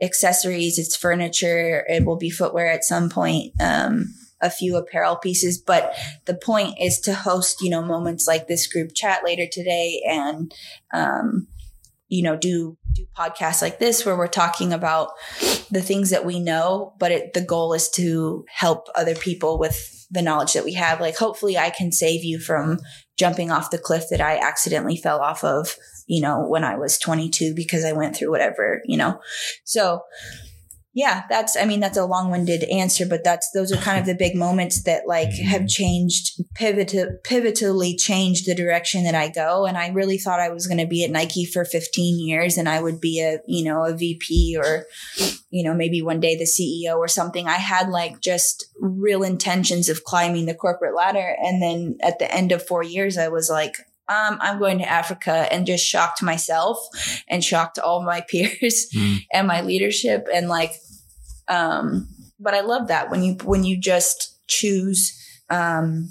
accessories, 0.00 0.78
it's 0.78 0.96
furniture, 0.96 1.84
it 1.88 2.04
will 2.04 2.16
be 2.16 2.30
footwear 2.30 2.70
at 2.70 2.84
some 2.84 3.10
point, 3.10 3.52
um, 3.60 4.14
a 4.40 4.50
few 4.50 4.76
apparel 4.76 5.16
pieces. 5.16 5.58
But 5.58 5.94
the 6.26 6.34
point 6.34 6.76
is 6.80 7.00
to 7.00 7.14
host, 7.14 7.60
you 7.60 7.70
know, 7.70 7.82
moments 7.82 8.26
like 8.26 8.46
this 8.46 8.66
group 8.66 8.90
chat 8.94 9.24
later 9.24 9.46
today 9.50 10.02
and, 10.08 10.54
um, 10.92 11.48
you 12.08 12.22
know, 12.22 12.36
do 12.36 12.78
do 12.92 13.04
podcasts 13.16 13.60
like 13.60 13.78
this 13.78 14.06
where 14.06 14.16
we're 14.16 14.26
talking 14.28 14.72
about 14.72 15.10
the 15.70 15.82
things 15.82 16.10
that 16.10 16.24
we 16.24 16.40
know, 16.40 16.94
but 16.98 17.12
it, 17.12 17.34
the 17.34 17.40
goal 17.40 17.74
is 17.74 17.88
to 17.90 18.44
help 18.48 18.88
other 18.94 19.14
people 19.14 19.58
with 19.58 20.06
the 20.10 20.22
knowledge 20.22 20.54
that 20.54 20.64
we 20.64 20.72
have. 20.72 21.00
Like, 21.00 21.16
hopefully, 21.16 21.58
I 21.58 21.68
can 21.70 21.92
save 21.92 22.24
you 22.24 22.40
from 22.40 22.78
jumping 23.18 23.50
off 23.50 23.70
the 23.70 23.78
cliff 23.78 24.04
that 24.10 24.22
I 24.22 24.38
accidentally 24.38 24.96
fell 24.96 25.20
off 25.20 25.44
of 25.44 25.76
you 26.08 26.22
know, 26.22 26.44
when 26.48 26.64
I 26.64 26.76
was 26.76 26.98
22 26.98 27.54
because 27.54 27.84
I 27.84 27.92
went 27.92 28.16
through 28.16 28.30
whatever, 28.30 28.82
you 28.86 28.96
know. 28.96 29.20
So, 29.64 30.00
yeah, 30.94 31.24
that's, 31.28 31.56
I 31.56 31.66
mean, 31.66 31.80
that's 31.80 31.98
a 31.98 32.06
long 32.06 32.30
winded 32.30 32.64
answer, 32.64 33.06
but 33.06 33.22
that's, 33.22 33.50
those 33.52 33.70
are 33.70 33.76
kind 33.76 34.00
of 34.00 34.06
the 34.06 34.14
big 34.14 34.34
moments 34.34 34.82
that 34.84 35.06
like 35.06 35.28
mm-hmm. 35.28 35.46
have 35.46 35.68
changed, 35.68 36.42
pivotal, 36.54 37.18
pivotally 37.24 37.96
changed 37.96 38.46
the 38.46 38.54
direction 38.54 39.04
that 39.04 39.14
I 39.14 39.28
go. 39.28 39.66
And 39.66 39.76
I 39.76 39.90
really 39.90 40.16
thought 40.16 40.40
I 40.40 40.48
was 40.48 40.66
going 40.66 40.78
to 40.78 40.86
be 40.86 41.04
at 41.04 41.10
Nike 41.10 41.44
for 41.44 41.64
15 41.64 42.26
years 42.26 42.56
and 42.56 42.68
I 42.68 42.82
would 42.82 43.00
be 43.00 43.20
a, 43.20 43.38
you 43.46 43.64
know, 43.64 43.84
a 43.84 43.94
VP 43.94 44.56
or, 44.58 44.86
you 45.50 45.62
know, 45.62 45.74
maybe 45.74 46.00
one 46.00 46.20
day 46.20 46.36
the 46.36 46.44
CEO 46.44 46.96
or 46.96 47.06
something. 47.06 47.46
I 47.46 47.56
had 47.56 47.90
like 47.90 48.20
just 48.20 48.64
real 48.80 49.22
intentions 49.22 49.90
of 49.90 50.04
climbing 50.04 50.46
the 50.46 50.54
corporate 50.54 50.96
ladder. 50.96 51.36
And 51.38 51.62
then 51.62 51.98
at 52.02 52.18
the 52.18 52.34
end 52.34 52.50
of 52.50 52.66
four 52.66 52.82
years, 52.82 53.18
I 53.18 53.28
was 53.28 53.50
like, 53.50 53.76
um, 54.08 54.38
I'm 54.40 54.58
going 54.58 54.78
to 54.78 54.88
Africa 54.88 55.46
and 55.52 55.66
just 55.66 55.84
shocked 55.84 56.22
myself 56.22 56.78
and 57.28 57.44
shocked 57.44 57.78
all 57.78 58.02
my 58.02 58.20
peers 58.28 58.88
Mm. 58.94 59.18
and 59.32 59.46
my 59.46 59.60
leadership 59.60 60.26
and 60.32 60.48
like, 60.48 60.72
um, 61.48 62.08
but 62.40 62.54
I 62.54 62.60
love 62.60 62.88
that 62.88 63.10
when 63.10 63.22
you, 63.22 63.34
when 63.44 63.64
you 63.64 63.78
just 63.78 64.38
choose, 64.48 65.14
um, 65.50 66.08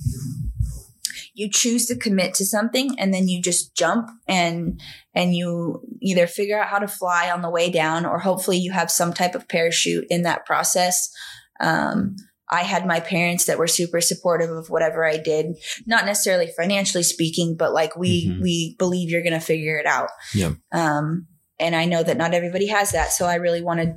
you 1.34 1.50
choose 1.50 1.86
to 1.86 1.96
commit 1.96 2.34
to 2.36 2.46
something 2.46 2.96
and 3.00 3.14
then 3.14 3.28
you 3.28 3.42
just 3.42 3.76
jump 3.76 4.10
and 4.28 4.82
and 5.14 5.36
you 5.36 5.82
either 6.02 6.26
figure 6.26 6.60
out 6.60 6.68
how 6.68 6.80
to 6.80 6.88
fly 6.88 7.30
on 7.30 7.42
the 7.44 7.50
way 7.50 7.70
down 7.70 8.06
or 8.06 8.18
hopefully 8.20 8.58
you 8.58 8.72
have 8.72 8.90
some 8.90 9.14
type 9.14 9.36
of 9.36 9.48
parachute 9.48 10.06
in 10.10 10.24
that 10.24 10.46
process 10.48 11.12
um, 11.60 12.16
I 12.50 12.64
had 12.64 12.86
my 12.86 13.00
parents 13.00 13.46
that 13.46 13.58
were 13.58 13.68
super 13.68 14.00
supportive 14.00 14.50
of 14.50 14.70
whatever 14.70 15.06
I 15.06 15.18
did, 15.18 15.58
not 15.86 16.06
necessarily 16.06 16.48
financially 16.56 17.04
speaking, 17.04 17.56
but 17.58 17.74
like 17.74 17.96
we 17.98 18.28
Mhm. 18.28 18.42
we 18.42 18.76
believe 18.80 19.10
you're 19.10 19.24
going 19.24 19.34
to 19.34 19.40
figure 19.40 19.78
it 19.78 19.86
out. 19.86 20.10
Yep. 20.34 20.54
Um, 20.72 21.28
and 21.60 21.76
I 21.76 21.86
know 21.86 22.04
that 22.04 22.18
not 22.18 22.34
everybody 22.34 22.68
has 22.68 22.92
that, 22.92 23.12
so 23.12 23.26
I 23.26 23.36
really 23.36 23.62
want 23.62 23.80
to 23.82 23.96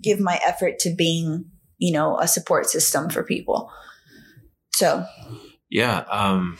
give 0.00 0.20
my 0.20 0.40
effort 0.46 0.78
to 0.80 0.94
being, 0.94 1.46
you 1.78 1.92
know, 1.92 2.18
a 2.18 2.28
support 2.28 2.66
system 2.70 3.10
for 3.10 3.22
people. 3.22 3.70
So 4.74 5.04
Yeah. 5.68 6.04
Um, 6.10 6.58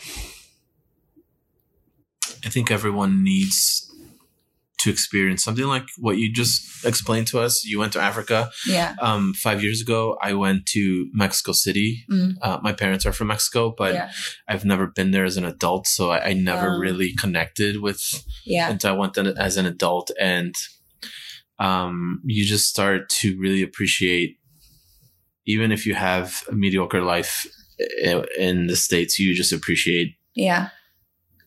I 2.45 2.49
think 2.49 2.71
everyone 2.71 3.23
needs 3.25 3.86
to 4.79 4.91
experience 4.91 5.43
something 5.43 5.65
like 5.65 5.85
what 5.99 6.19
you 6.19 6.31
just 6.33 6.85
explained 6.85 7.27
to 7.29 7.41
us. 7.41 7.65
You 7.65 7.79
went 7.79 7.93
to 7.95 8.01
Africa. 8.01 8.51
Yeah. 8.67 8.95
Um, 9.01 9.33
five 9.35 9.63
years 9.63 9.81
ago, 9.81 10.19
I 10.23 10.35
went 10.35 10.67
to 10.67 11.09
Mexico 11.13 11.53
City. 11.53 12.05
Mm. 12.13 12.35
Uh, 12.43 12.59
my 12.63 12.73
parents 12.73 13.07
are 13.07 13.13
from 13.13 13.29
Mexico, 13.29 13.75
but 13.77 13.95
yeah. 13.95 14.11
I've 14.49 14.65
never 14.65 14.87
been 14.87 15.13
there 15.13 15.25
as 15.25 15.37
an 15.39 15.45
adult, 15.45 15.87
so 15.87 16.11
I, 16.11 16.29
I 16.29 16.33
never 16.35 16.75
Oh. 16.75 16.79
really 16.79 17.15
connected 17.15 17.81
with 17.81 18.03
Yeah. 18.45 18.69
until 18.71 18.93
I 18.95 18.97
went 18.99 19.15
then 19.15 19.27
as 19.29 19.57
an 19.57 19.65
adult, 19.67 20.11
and 20.21 20.55
um, 21.59 22.21
you 22.25 22.45
just 22.45 22.69
start 22.69 23.09
to 23.09 23.39
really 23.39 23.63
appreciate, 23.63 24.37
even 25.47 25.73
if 25.73 25.87
you 25.87 25.95
have 25.95 26.43
a 26.51 26.55
mediocre 26.55 27.03
life 27.03 27.47
in 28.39 28.67
the 28.67 28.77
states, 28.77 29.19
you 29.19 29.35
just 29.35 29.53
appreciate 29.53 30.17
Yeah. 30.35 30.69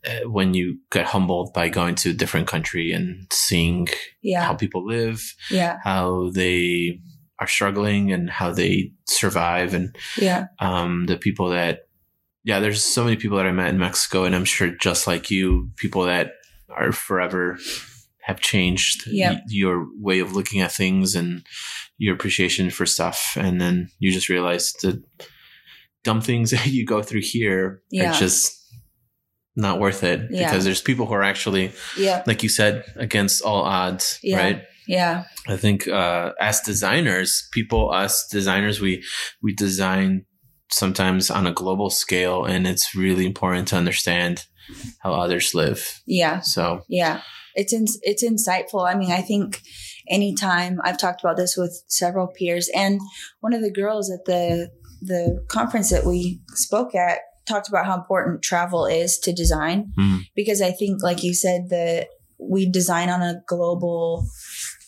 Uh, 0.07 0.29
when 0.29 0.53
you 0.53 0.77
get 0.91 1.05
humbled 1.05 1.53
by 1.53 1.69
going 1.69 1.95
to 1.95 2.09
a 2.11 2.13
different 2.13 2.47
country 2.47 2.91
and 2.91 3.25
seeing 3.31 3.87
how 4.37 4.53
people 4.55 4.85
live, 4.85 5.21
Yeah. 5.51 5.79
how 5.83 6.29
they 6.33 6.99
are 7.39 7.47
struggling, 7.47 8.11
and 8.11 8.29
how 8.29 8.51
they 8.51 8.91
survive, 9.07 9.73
and 9.73 9.95
Yeah. 10.17 10.47
um, 10.59 11.05
the 11.07 11.17
people 11.17 11.49
that 11.49 11.81
yeah 12.45 12.59
there's 12.61 12.83
so 12.83 13.03
many 13.03 13.17
people 13.17 13.35
that 13.37 13.45
i 13.45 13.51
met 13.51 13.67
in 13.67 13.77
mexico 13.77 14.23
and 14.23 14.33
i'm 14.33 14.45
sure 14.45 14.69
just 14.81 15.05
like 15.07 15.29
you 15.29 15.69
people 15.75 16.03
that 16.05 16.31
are 16.69 16.93
forever 16.93 17.57
have 18.21 18.39
changed 18.39 19.03
Yep. 19.07 19.33
y- 19.33 19.41
your 19.49 19.87
way 19.99 20.19
of 20.19 20.31
looking 20.33 20.61
at 20.61 20.71
things 20.71 21.15
and 21.15 21.45
your 21.97 22.15
appreciation 22.15 22.69
for 22.69 22.85
stuff 22.85 23.35
and 23.37 23.59
then 23.59 23.89
you 23.99 24.09
just 24.13 24.29
realize 24.29 24.71
the 24.81 25.03
dumb 26.05 26.21
things 26.21 26.51
that 26.55 26.67
you 26.67 26.85
go 26.85 27.01
through 27.03 27.21
here 27.21 27.81
Yeah. 27.91 28.11
are 28.11 28.19
just 28.19 28.57
not 29.55 29.79
worth 29.79 30.03
it 30.03 30.21
Yeah. 30.31 30.47
because 30.47 30.63
there's 30.65 30.81
people 30.81 31.05
who 31.05 31.13
are 31.13 31.23
actually 31.23 31.71
Yeah. 31.97 32.23
like 32.27 32.43
you 32.43 32.49
said 32.49 32.83
against 32.95 33.41
all 33.41 33.63
odds 33.63 34.19
Yeah. 34.23 34.37
right 34.37 34.61
Yeah. 34.87 35.23
I 35.47 35.57
think 35.57 35.87
uh, 35.87 36.31
as 36.39 36.61
designers, 36.61 37.47
people, 37.51 37.91
us 37.91 38.27
designers, 38.31 38.79
we 38.81 39.03
we 39.43 39.53
design 39.53 40.25
sometimes 40.71 41.29
on 41.31 41.45
a 41.47 41.51
global 41.53 41.89
scale, 41.89 42.45
and 42.45 42.65
it's 42.67 42.95
really 42.95 43.25
important 43.25 43.67
to 43.69 43.75
understand 43.75 44.45
how 45.03 45.13
others 45.13 45.53
live. 45.53 46.01
Yeah. 46.07 46.41
So 46.41 46.81
Yeah. 46.87 47.21
It's 47.55 47.73
in, 47.73 47.85
it's 48.03 48.23
insightful. 48.23 48.87
I 48.87 48.95
mean, 48.95 49.11
I 49.11 49.21
think 49.21 49.61
anytime 50.09 50.79
I've 50.83 50.97
talked 50.97 51.21
about 51.23 51.37
this 51.37 51.55
with 51.57 51.83
several 51.87 52.27
peers 52.27 52.69
and 52.75 52.99
one 53.41 53.53
of 53.53 53.61
the 53.61 53.71
girls 53.71 54.09
at 54.11 54.25
the 54.25 54.69
the 55.01 55.45
conference 55.47 55.89
that 55.91 56.05
we 56.05 56.41
spoke 56.55 56.93
at 56.93 57.19
talked 57.49 57.67
about 57.67 57.85
how 57.85 57.97
important 57.97 58.41
travel 58.41 58.85
is 58.85 59.17
to 59.19 59.33
design 59.33 59.91
Mhm. 59.97 60.19
because 60.35 60.61
I 60.61 60.71
think 60.71 61.03
like 61.03 61.23
you 61.23 61.33
said 61.33 61.69
that 61.69 62.07
we 62.37 62.69
design 62.69 63.09
on 63.09 63.21
a 63.21 63.41
global 63.47 64.25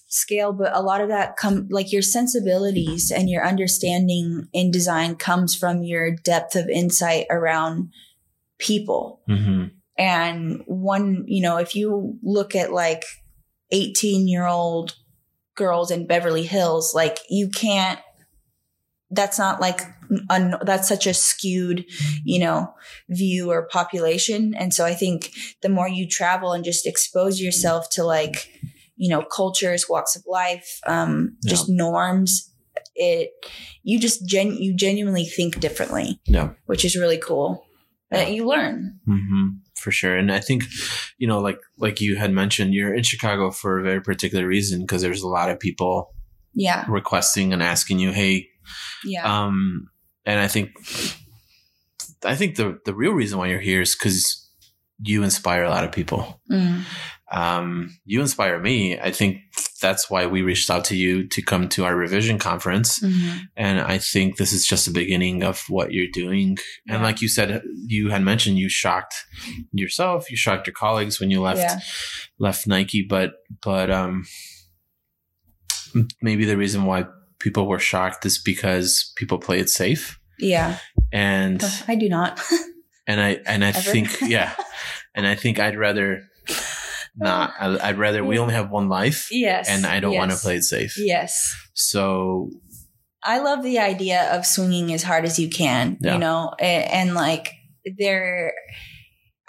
scale 0.07 0.51
but 0.53 0.75
a 0.75 0.81
lot 0.81 1.01
of 1.01 1.09
that 1.09 1.37
come 1.37 1.67
like 1.69 1.91
your 1.91 2.01
sensibilities 2.01 3.11
and 3.11 3.29
your 3.29 3.45
understanding 3.47 4.47
in 4.53 4.69
design 4.71 5.15
comes 5.15 5.55
from 5.55 5.83
your 5.83 6.11
depth 6.11 6.55
of 6.55 6.69
insight 6.69 7.25
around 7.29 7.89
people 8.57 9.21
mhm. 9.27 9.71
and 9.97 10.61
one, 10.67 11.23
you 11.27 11.41
know, 11.41 11.57
if 11.57 11.75
you 11.75 12.17
look 12.23 12.55
at 12.55 12.71
like 12.71 13.03
18 13.71 14.27
year 14.27 14.45
old 14.45 14.95
girls 15.55 15.91
in 15.91 16.07
Beverly 16.07 16.43
Hills, 16.43 16.93
like 16.93 17.19
you 17.29 17.49
can't, 17.49 17.99
that's 19.11 19.37
not 19.37 19.59
like, 19.61 19.81
un, 20.29 20.55
that's 20.63 20.87
such 20.87 21.05
a 21.07 21.13
skewed, 21.13 21.85
you 22.23 22.39
know, 22.39 22.73
view 23.09 23.51
or 23.51 23.67
population. 23.67 24.53
And 24.55 24.73
so 24.73 24.85
I 24.85 24.93
think 24.93 25.31
the 25.61 25.69
more 25.69 25.87
you 25.87 26.07
travel 26.07 26.53
and 26.53 26.63
just 26.63 26.87
expose 26.87 27.39
yourself 27.39 27.89
to 27.91 28.03
like, 28.03 28.49
you 28.95 29.09
know, 29.09 29.21
cultures, 29.23 29.85
walks 29.89 30.15
of 30.15 30.23
life, 30.27 30.79
um, 30.87 31.35
just 31.45 31.67
norms, 31.69 32.49
it, 32.95 33.31
you 33.83 33.99
just 33.99 34.25
gen, 34.25 34.53
you 34.57 34.75
genuinely 34.75 35.25
think 35.25 35.59
differently, 35.59 36.19
yeah, 36.25 36.51
which 36.65 36.85
is 36.85 36.95
really 36.95 37.17
cool. 37.17 37.65
Yeah. 38.11 38.23
Uh, 38.25 38.27
you 38.27 38.45
learn. 38.45 38.99
hmm 39.05 39.47
for 39.75 39.89
sure. 39.91 40.15
And 40.15 40.31
I 40.31 40.39
think, 40.39 40.65
you 41.17 41.25
know, 41.27 41.39
like 41.39 41.57
like 41.79 41.99
you 42.01 42.15
had 42.15 42.31
mentioned, 42.31 42.75
you're 42.75 42.93
in 42.93 43.01
Chicago 43.01 43.49
for 43.49 43.79
a 43.79 43.83
very 43.83 43.99
particular 43.99 44.45
reason 44.45 44.81
because 44.81 45.01
there's 45.01 45.23
a 45.23 45.27
lot 45.27 45.49
of 45.49 45.59
people 45.59 46.13
Yeah. 46.53 46.85
requesting 46.87 47.51
and 47.51 47.63
asking 47.63 47.97
you, 47.97 48.11
hey, 48.11 48.49
Yeah. 49.05 49.23
Um, 49.45 49.89
and 50.25 50.39
I 50.39 50.47
think, 50.47 50.71
I 52.23 52.35
think 52.35 52.55
the 52.55 52.79
the 52.85 52.93
real 52.93 53.13
reason 53.13 53.37
why 53.39 53.47
you're 53.47 53.59
here 53.59 53.81
is 53.81 53.95
because 53.95 54.37
you 55.03 55.23
inspire 55.23 55.63
a 55.63 55.69
lot 55.69 55.83
of 55.83 55.91
people. 55.91 56.39
Mm. 56.51 56.83
Um, 57.31 57.97
you 58.05 58.21
inspire 58.21 58.59
me. 58.59 58.99
I 58.99 59.11
think 59.11 59.37
that's 59.81 60.11
why 60.11 60.27
we 60.27 60.41
reached 60.43 60.69
out 60.69 60.85
to 60.85 60.95
you 60.95 61.27
to 61.29 61.41
come 61.41 61.69
to 61.69 61.85
our 61.85 61.95
revision 61.95 62.37
conference. 62.37 62.99
Mhm. 62.99 63.39
And 63.55 63.79
I 63.79 63.97
think 63.97 64.35
this 64.37 64.51
is 64.53 64.67
just 64.67 64.85
the 64.85 64.91
beginning 64.91 65.41
of 65.41 65.63
what 65.69 65.91
you're 65.93 66.11
doing. 66.13 66.57
And 66.89 67.01
like 67.01 67.21
you 67.21 67.29
said, 67.29 67.63
you 67.87 68.09
had 68.11 68.21
mentioned 68.21 68.57
you 68.59 68.69
shocked 68.69 69.25
yourself, 69.71 70.29
you 70.29 70.37
shocked 70.37 70.67
your 70.67 70.73
colleagues 70.75 71.19
when 71.19 71.31
you 71.31 71.41
left 71.41 71.59
Yeah. 71.61 71.79
left 72.37 72.67
Nike, 72.67 73.01
but 73.09 73.31
but 73.63 73.89
um, 73.89 74.25
maybe 76.21 76.45
the 76.45 76.57
reason 76.57 76.83
why 76.85 77.05
people 77.43 77.67
were 77.67 77.79
shocked 77.79 78.25
is 78.25 78.37
because 78.37 79.11
people 79.15 79.37
play 79.37 79.59
it 79.59 79.69
safe 79.69 80.19
Yeah. 80.39 80.77
and 81.11 81.63
I 81.87 81.95
do 81.95 82.07
not. 82.09 82.39
and 83.07 83.19
I 83.21 83.39
and 83.45 83.63
I 83.65 83.69
Ever? 83.69 83.79
think 83.79 84.21
yeah, 84.21 84.53
and 85.15 85.25
I 85.27 85.35
think 85.35 85.59
I'd 85.59 85.77
rather 85.77 86.21
not. 87.17 87.53
I- 87.59 87.89
I'd 87.89 87.97
rather 87.97 88.23
we 88.23 88.39
only 88.39 88.53
have 88.53 88.69
one 88.69 88.89
life, 88.89 89.27
yes. 89.31 89.67
and 89.69 89.85
I 89.85 89.99
don't 89.99 90.15
want 90.15 90.31
to 90.31 90.37
play 90.37 90.55
it 90.57 90.63
safe. 90.63 90.93
Yes. 90.97 91.53
So 91.73 92.49
I 93.23 93.39
love 93.39 93.63
the 93.63 93.79
idea 93.79 94.31
of 94.33 94.45
swinging 94.45 94.93
as 94.93 95.03
hard 95.03 95.25
as 95.25 95.37
you 95.39 95.49
can, 95.49 95.97
Yeah. 96.01 96.13
you 96.13 96.19
know, 96.19 96.53
and, 96.59 96.91
and 96.91 97.13
like 97.15 97.53
there, 97.97 98.53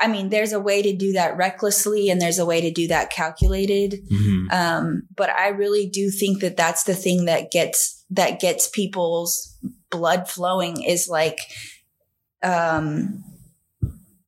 I 0.02 0.08
mean, 0.08 0.30
there's 0.30 0.52
a 0.52 0.60
way 0.60 0.82
to 0.82 0.96
do 0.96 1.12
that 1.12 1.36
recklessly 1.36 2.10
and 2.10 2.20
there's 2.20 2.40
a 2.40 2.44
way 2.46 2.60
to 2.60 2.72
do 2.72 2.88
that 2.88 3.10
calculated. 3.10 4.00
mhm, 4.10 4.52
Um, 4.52 5.02
but 5.16 5.30
I 5.30 5.48
really 5.48 5.88
do 5.88 6.10
think 6.10 6.40
that 6.40 6.56
that's 6.56 6.82
the 6.82 6.94
thing 6.94 7.26
that 7.26 7.52
gets, 7.52 8.04
that 8.10 8.40
gets 8.40 8.68
people's 8.68 9.56
blood 9.90 10.28
flowing 10.28 10.82
is 10.82 11.08
like, 11.08 11.38
um, 12.42 13.22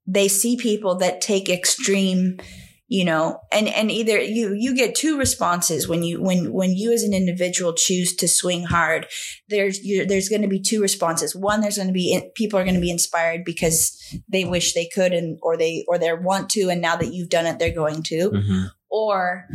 they 0.06 0.28
see 0.28 0.56
people 0.56 0.94
that 0.96 1.20
take 1.20 1.48
extreme 1.48 2.38
you 2.88 3.04
know 3.04 3.40
and 3.50 3.68
and 3.68 3.90
either 3.90 4.20
you 4.20 4.52
you 4.52 4.74
get 4.74 4.94
two 4.94 5.18
responses 5.18 5.88
when 5.88 6.02
you 6.02 6.22
when 6.22 6.52
when 6.52 6.74
you 6.74 6.92
as 6.92 7.02
an 7.02 7.14
individual 7.14 7.72
choose 7.72 8.14
to 8.14 8.28
swing 8.28 8.64
hard 8.64 9.06
there's 9.48 9.82
you 9.82 10.04
there's 10.04 10.28
going 10.28 10.42
to 10.42 10.48
be 10.48 10.60
two 10.60 10.82
responses 10.82 11.34
one 11.34 11.60
there's 11.60 11.76
going 11.76 11.88
to 11.88 11.94
be 11.94 12.30
people 12.34 12.58
are 12.58 12.64
going 12.64 12.74
to 12.74 12.80
be 12.80 12.90
inspired 12.90 13.44
because 13.44 13.98
they 14.28 14.44
wish 14.44 14.74
they 14.74 14.86
could 14.86 15.12
and 15.12 15.38
or 15.42 15.56
they 15.56 15.84
or 15.88 15.98
they 15.98 16.12
want 16.12 16.50
to 16.50 16.68
and 16.68 16.82
now 16.82 16.94
that 16.96 17.12
you've 17.12 17.30
done 17.30 17.46
it 17.46 17.58
they're 17.58 17.74
going 17.74 18.02
to 18.02 18.30
mhm. 18.30 18.70
or 18.90 19.48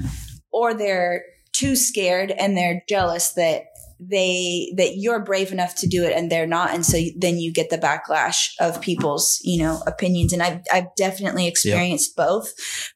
or 0.51 0.73
they're 0.73 1.23
too 1.51 1.75
scared 1.75 2.31
and 2.31 2.57
they're 2.57 2.81
jealous 2.89 3.33
that 3.33 3.65
they 3.99 4.73
that 4.77 4.95
you're 4.95 5.23
brave 5.23 5.51
enough 5.51 5.75
to 5.75 5.88
do 5.88 6.03
it 6.03 6.13
and 6.15 6.31
they're 6.31 6.47
not 6.47 6.73
and 6.73 6.85
so 6.85 6.97
then 7.17 7.38
you 7.38 7.51
get 7.51 7.69
the 7.69 7.77
backlash 7.77 8.49
of 8.59 8.79
people's 8.79 9.39
you 9.43 9.62
know 9.62 9.81
opinions 9.85 10.31
and 10.31 10.41
i've, 10.41 10.62
I've 10.71 10.95
definitely 10.95 11.47
experienced 11.47 12.15
both 12.15 12.53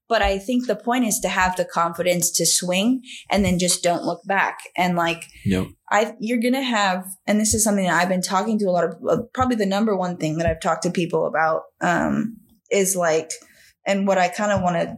but 0.08 0.22
i 0.22 0.38
think 0.38 0.66
the 0.66 0.76
point 0.76 1.06
is 1.06 1.20
to 1.20 1.28
have 1.28 1.58
the 1.58 1.66
confidence 1.66 2.32
to 2.32 2.46
swing 2.46 3.02
and 3.30 3.44
then 3.44 3.60
just 3.60 3.84
don't 3.84 4.04
look 4.04 4.22
back 4.26 4.60
and 4.78 4.96
like 4.96 5.26
Yep. 5.46 5.68
I 5.90 6.14
you're 6.20 6.40
gonna 6.40 6.64
have, 6.64 7.06
and 7.28 7.40
this 7.40 7.54
is 7.54 7.64
something 7.64 7.86
that 7.86 8.02
I've 8.02 8.10
been 8.10 8.22
talking 8.22 8.58
to 8.60 8.66
a 8.66 8.72
lot 8.72 8.86
of. 8.86 8.96
Uh, 9.08 9.22
probably 9.34 9.56
the 9.56 9.66
number 9.66 9.96
one 9.96 10.18
thing 10.18 10.38
that 10.38 10.48
I've 10.48 10.62
talked 10.62 10.84
to 10.84 10.92
people 10.92 11.28
about 11.28 11.64
um, 11.82 12.38
is 12.72 12.96
like, 12.96 13.32
and 13.86 14.08
what 14.08 14.18
I 14.18 14.30
kind 14.30 14.52
of 14.52 14.62
want 14.62 14.76
to 14.78 14.96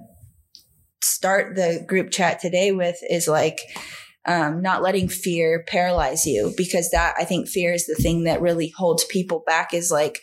start 1.04 1.56
the 1.56 1.84
group 1.88 2.12
chat 2.12 2.40
today 2.40 2.72
with 2.72 2.98
is 3.10 3.28
like, 3.28 3.60
um, 4.26 4.62
not 4.62 4.82
letting 4.82 5.08
fear 5.08 5.64
paralyze 5.68 6.26
you 6.26 6.54
because 6.58 6.92
that 6.92 7.16
I 7.18 7.26
think 7.26 7.48
fear 7.48 7.74
is 7.74 7.86
the 7.86 7.96
thing 7.96 8.24
that 8.24 8.42
really 8.42 8.74
holds 8.76 9.04
people 9.06 9.44
back. 9.46 9.74
Is 9.74 9.92
like, 9.92 10.22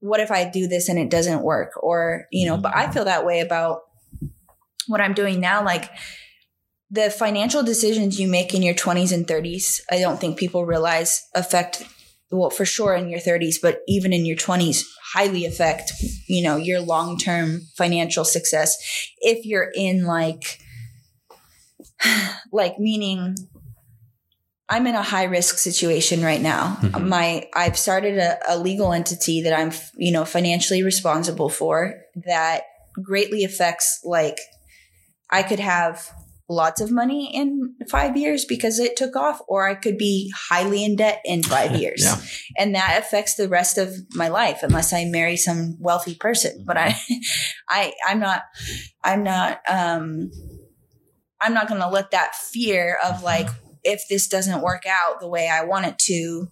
what 0.00 0.20
if 0.20 0.30
I 0.30 0.48
do 0.48 0.66
this 0.66 0.88
and 0.88 0.98
it 0.98 1.10
doesn't 1.10 1.42
work, 1.42 1.72
or 1.82 2.26
you 2.30 2.46
know? 2.46 2.56
But 2.56 2.76
I 2.76 2.90
feel 2.90 3.04
that 3.04 3.26
way 3.26 3.40
about 3.40 3.82
what 4.86 5.00
I'm 5.00 5.14
doing 5.14 5.40
now, 5.40 5.64
like 5.64 5.90
the 6.90 7.10
financial 7.10 7.62
decisions 7.62 8.18
you 8.18 8.28
make 8.28 8.54
in 8.54 8.62
your 8.62 8.74
20s 8.74 9.12
and 9.12 9.26
30s, 9.26 9.80
I 9.90 9.98
don't 9.98 10.18
think 10.18 10.38
people 10.38 10.64
realize 10.64 11.22
affect, 11.34 11.86
well, 12.30 12.50
for 12.50 12.64
sure 12.64 12.94
in 12.94 13.10
your 13.10 13.20
30s, 13.20 13.56
but 13.60 13.80
even 13.86 14.12
in 14.12 14.24
your 14.24 14.36
20s, 14.36 14.84
highly 15.12 15.44
affect, 15.44 15.92
you 16.26 16.42
know, 16.42 16.56
your 16.56 16.80
long 16.80 17.18
term 17.18 17.62
financial 17.76 18.24
success. 18.24 18.76
If 19.18 19.44
you're 19.44 19.70
in 19.74 20.04
like, 20.04 20.60
like 22.52 22.78
meaning, 22.78 23.36
I'm 24.68 24.86
in 24.86 24.94
a 24.94 25.02
high 25.02 25.24
risk 25.24 25.58
situation 25.58 26.22
right 26.22 26.40
now. 26.40 26.76
Mhm. 26.80 27.08
My 27.08 27.48
I've 27.54 27.78
started 27.78 28.18
a, 28.18 28.38
a 28.48 28.58
legal 28.58 28.92
entity 28.92 29.42
that 29.42 29.58
I'm, 29.58 29.72
you 29.96 30.12
know, 30.12 30.24
financially 30.24 30.82
responsible 30.82 31.48
for 31.48 31.94
that 32.26 32.62
greatly 33.02 33.44
affects 33.44 34.00
like 34.04 34.38
I 35.30 35.42
could 35.42 35.60
have 35.60 36.10
lots 36.50 36.80
of 36.80 36.90
money 36.90 37.30
in 37.34 37.74
five 37.90 38.16
years 38.16 38.46
because 38.46 38.78
it 38.78 38.96
took 38.96 39.14
off, 39.16 39.40
or 39.48 39.68
I 39.68 39.74
could 39.74 39.98
be 39.98 40.32
highly 40.34 40.82
in 40.84 40.96
debt 40.96 41.20
in 41.24 41.42
five 41.42 41.76
years. 41.80 42.02
Yeah. 42.02 42.16
And 42.56 42.74
that 42.74 42.98
affects 42.98 43.34
the 43.34 43.48
rest 43.48 43.76
of 43.78 43.94
my 44.14 44.28
life 44.28 44.60
unless 44.62 44.92
I 44.92 45.04
marry 45.04 45.36
some 45.36 45.76
wealthy 45.78 46.14
person. 46.14 46.64
But 46.66 46.78
I, 46.78 46.96
I, 47.68 47.92
I'm 48.06 48.18
not, 48.18 48.42
I'm 49.04 49.22
not, 49.22 49.60
um, 49.68 50.30
I'm 51.40 51.54
not 51.54 51.68
going 51.68 51.80
to 51.80 51.88
let 51.88 52.10
that 52.10 52.34
fear 52.34 52.98
of 53.04 53.22
like, 53.22 53.48
if 53.84 54.02
this 54.08 54.26
doesn't 54.28 54.62
work 54.62 54.84
out 54.86 55.20
the 55.20 55.28
way 55.28 55.48
I 55.48 55.64
want 55.64 55.86
it 55.86 55.98
to, 56.00 56.50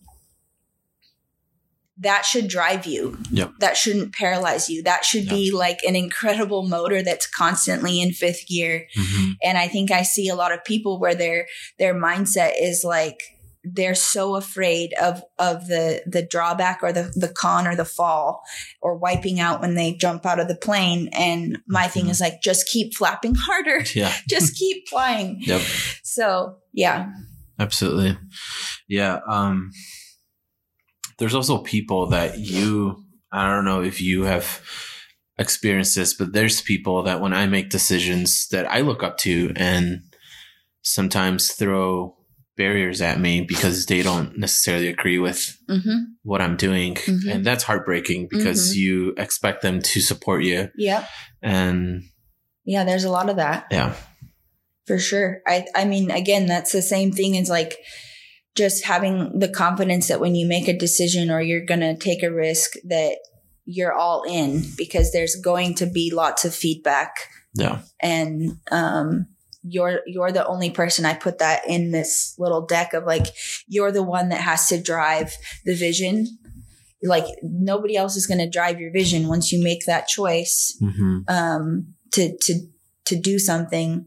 that 1.99 2.25
should 2.27 2.49
drive 2.49 2.85
you. 2.87 3.16
Yep. 3.31 3.53
That 3.61 3.77
shouldn't 3.77 4.14
paralyze 4.14 4.68
you. 4.68 4.83
That 4.83 5.05
should 5.05 5.29
be 5.29 5.51
like 5.51 5.79
an 5.83 5.96
incredible 5.96 6.68
motor 6.68 7.03
that's 7.03 7.27
constantly 7.27 8.01
in 8.01 8.12
fifth 8.12 8.46
gear. 8.46 8.87
Mhm. 8.94 9.37
And 9.42 9.57
I 9.57 9.66
think 9.66 9.90
I 9.90 10.03
see 10.03 10.29
a 10.29 10.35
lot 10.35 10.53
of 10.53 10.64
people 10.64 11.01
where 11.01 11.14
their 11.14 11.46
their 11.79 11.94
mindset 11.94 12.53
is 12.61 12.85
like 12.85 13.36
they're 13.74 13.94
so 13.94 14.37
afraid 14.37 14.94
of 15.00 15.22
of 15.38 15.66
the 15.66 16.02
the 16.07 16.22
drawback 16.22 16.81
or 16.83 16.92
the 16.92 17.12
the 17.16 17.29
con 17.29 17.66
or 17.66 17.74
the 17.74 17.85
fall 17.85 18.42
or 18.81 18.96
wiping 18.96 19.40
out 19.40 19.61
when 19.61 19.74
they 19.74 19.92
jump 19.94 20.24
out 20.24 20.38
of 20.40 20.48
the 20.48 20.55
plane. 20.57 21.09
And 21.12 21.59
my 21.66 21.88
thing 21.88 22.07
Mhm. 22.07 22.11
is 22.11 22.20
like 22.20 22.40
just 22.42 22.68
keep 22.68 22.94
flapping 22.94 23.35
harder. 23.35 23.85
Yeah. 23.94 24.12
just 24.29 24.57
keep 24.57 24.88
flying. 24.88 25.38
Yep. 25.40 25.61
So 26.02 26.57
yeah. 26.72 27.11
Absolutely. 27.59 28.16
Yeah. 28.88 29.20
Um, 29.29 29.70
there's 31.18 31.35
also 31.35 31.59
people 31.59 32.09
that 32.11 32.38
you, 32.38 33.02
I 33.33 33.48
don't 33.50 33.64
know 33.64 33.83
if 33.83 34.00
you 34.02 34.24
have 34.24 34.61
experienced 35.38 35.94
this, 35.96 36.12
but 36.14 36.33
there's 36.35 36.61
people 36.61 37.02
that 37.05 37.20
when 37.20 37.33
I 37.33 37.46
make 37.46 37.70
decisions 37.70 38.46
that 38.48 38.70
I 38.70 38.81
look 38.83 39.02
up 39.02 39.16
to 39.18 39.52
and 39.57 40.02
sometimes 40.83 41.52
throw 41.52 42.15
barriers 42.57 43.01
at 43.03 43.21
me 43.21 43.42
because 43.42 43.87
they 43.87 44.03
don't 44.03 44.38
necessarily 44.38 44.88
agree 44.88 45.19
with 45.19 45.57
Mm-hmm. 45.69 45.99
what 46.23 46.40
I'm 46.40 46.57
doing. 46.57 46.95
Mhm. 46.95 47.31
And 47.31 47.45
that's 47.45 47.64
heartbreaking 47.64 48.29
because 48.31 48.73
Mhm. 48.73 48.77
you 48.77 49.14
expect 49.19 49.62
them 49.62 49.81
to 49.83 50.01
support 50.01 50.42
you. 50.45 50.71
Yeah. 50.77 51.07
And 51.42 52.03
Yeah, 52.64 52.85
there's 52.85 53.05
a 53.05 53.11
lot 53.11 53.29
of 53.31 53.37
that. 53.37 53.66
yeah, 53.71 53.95
For 54.87 54.99
sure. 54.99 55.42
I 55.47 55.66
I 55.75 55.85
mean, 55.85 56.11
again, 56.11 56.47
that's 56.47 56.73
the 56.73 56.83
same 56.83 57.12
thing 57.12 57.37
as 57.37 57.49
like 57.51 57.77
just 58.55 58.85
having 58.85 59.38
the 59.38 59.49
confidence 59.49 60.09
that 60.09 60.21
when 60.21 60.35
you 60.35 60.47
make 60.47 60.66
a 60.69 60.79
decision 60.79 61.31
or 61.31 61.40
you're 61.42 61.64
gonna 61.64 61.97
take 61.97 62.23
a 62.23 62.31
risk 62.33 62.73
that 62.85 63.19
you're 63.66 63.92
all 63.92 64.23
in 64.23 64.62
because 64.79 65.12
there's 65.12 65.35
going 65.37 65.75
to 65.75 65.87
be 65.87 66.11
lots 66.14 66.45
of 66.45 66.55
feedback 66.55 67.11
yeah, 67.55 67.81
and 68.01 68.59
um 68.71 69.27
you're 69.68 70.00
you're 70.07 70.33
the 70.33 70.46
only 70.46 70.70
person 70.70 71.05
I 71.05 71.14
put 71.14 71.38
that 71.38 71.62
in 71.68 71.90
this 71.90 72.35
little 72.38 72.64
deck 72.64 72.92
of 72.92 73.05
like 73.05 73.26
you're 73.66 73.92
the 73.92 74.02
one 74.02 74.29
that 74.29 74.40
has 74.40 74.68
to 74.68 74.81
drive 74.81 75.35
the 75.64 75.74
vision. 75.74 76.38
Like 77.02 77.26
nobody 77.42 77.96
else 77.96 78.16
is 78.16 78.26
going 78.26 78.38
to 78.38 78.48
drive 78.48 78.81
your 78.81 78.92
vision 78.92 79.29
once 79.29 79.52
you 79.52 79.62
make 79.62 79.85
that 79.87 80.09
choice 80.09 80.76
hmm 80.81 81.20
um, 81.29 81.94
to 82.12 82.37
to 82.38 82.61
to 83.07 83.16
do 83.16 83.38
something. 83.38 84.07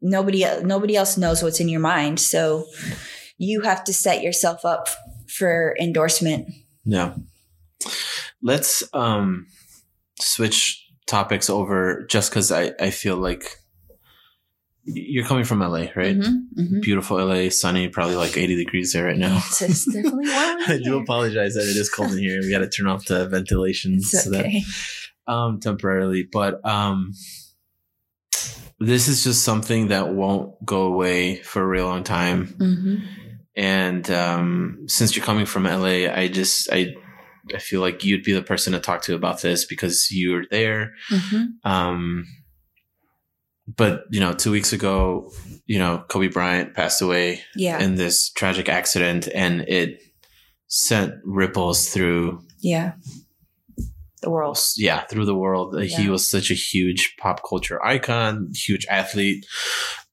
Nobody 0.00 0.44
nobody 0.62 0.96
else 0.96 1.16
knows 1.16 1.42
what's 1.42 1.60
in 1.60 1.68
your 1.68 1.80
mind, 1.80 2.20
so 2.20 2.66
you 3.38 3.62
have 3.62 3.84
to 3.84 3.92
set 3.92 4.22
yourself 4.22 4.64
up 4.64 4.88
for 5.28 5.76
endorsement. 5.80 6.48
Yeah. 6.84 7.14
Let's 8.42 8.82
um 8.92 9.46
switch 10.20 10.87
topics 11.08 11.50
over 11.50 12.04
just 12.08 12.30
because 12.30 12.52
I, 12.52 12.72
I 12.78 12.90
feel 12.90 13.16
like 13.16 13.56
you're 14.84 15.24
coming 15.24 15.44
from 15.44 15.60
LA, 15.60 15.86
right? 15.96 16.16
Mhm, 16.16 16.46
mhm. 16.56 16.80
Beautiful 16.82 17.18
LA, 17.18 17.50
sunny, 17.50 17.88
probably 17.88 18.16
like 18.16 18.36
80 18.36 18.56
degrees 18.56 18.92
there 18.92 19.04
right 19.04 19.18
now. 19.18 19.36
It's, 19.36 19.84
definitely 19.92 20.28
warm. 20.30 20.58
I 20.66 20.80
do 20.82 20.98
apologize 20.98 21.54
that 21.54 21.64
it 21.64 21.76
is 21.76 21.90
cold 21.90 22.12
in 22.12 22.18
here. 22.18 22.40
We 22.40 22.50
got 22.50 22.60
to 22.60 22.68
turn 22.68 22.86
off 22.86 23.04
the 23.06 23.28
ventilation 23.28 23.94
It's 23.94 24.24
so 24.24 24.30
that 24.30 24.46
um 25.26 25.60
temporarily, 25.60 26.22
but 26.22 26.64
um 26.64 27.12
this 28.80 29.08
is 29.08 29.24
just 29.24 29.44
something 29.44 29.88
that 29.88 30.14
won't 30.14 30.64
go 30.64 30.82
away 30.82 31.36
for 31.42 31.62
a 31.62 31.66
real 31.66 31.86
long 31.86 32.04
time. 32.04 32.46
hmm 32.46 32.96
And 33.56 34.08
um, 34.10 34.84
since 34.86 35.16
you're 35.16 35.26
coming 35.26 35.46
from 35.46 35.64
LA, 35.64 36.06
I 36.08 36.28
just 36.28 36.68
I 36.72 36.94
I 37.54 37.58
feel 37.58 37.80
like 37.80 38.04
you'd 38.04 38.22
be 38.24 38.32
the 38.32 38.42
person 38.42 38.72
to 38.72 38.80
talk 38.80 39.02
to 39.02 39.14
about 39.14 39.42
this 39.42 39.64
because 39.64 40.08
you're 40.10 40.44
there. 40.50 40.94
hmm 41.08 41.44
Um, 41.64 42.26
but 43.76 44.04
you 44.10 44.20
know, 44.20 44.32
two 44.32 44.50
weeks 44.50 44.72
ago, 44.72 45.30
you 45.66 45.78
know, 45.78 46.04
Kobe 46.08 46.28
Bryant 46.28 46.74
passed 46.74 47.02
away 47.02 47.42
Yeah, 47.54 47.78
in 47.80 47.96
this 47.96 48.30
tragic 48.30 48.68
accident, 48.68 49.28
and 49.34 49.60
it 49.68 50.00
sent 50.68 51.14
ripples 51.24 51.90
through 51.90 52.44
yeah. 52.60 52.92
The 54.20 54.30
world. 54.30 54.58
yeah 54.76 55.04
through 55.04 55.26
the 55.26 55.34
world. 55.34 55.76
Uh, 55.76 55.80
He 55.80 56.08
was 56.08 56.26
such 56.28 56.50
a 56.50 56.54
huge 56.54 57.14
pop 57.18 57.40
culture 57.48 57.84
icon, 57.84 58.50
huge 58.54 58.84
athlete. 58.90 59.46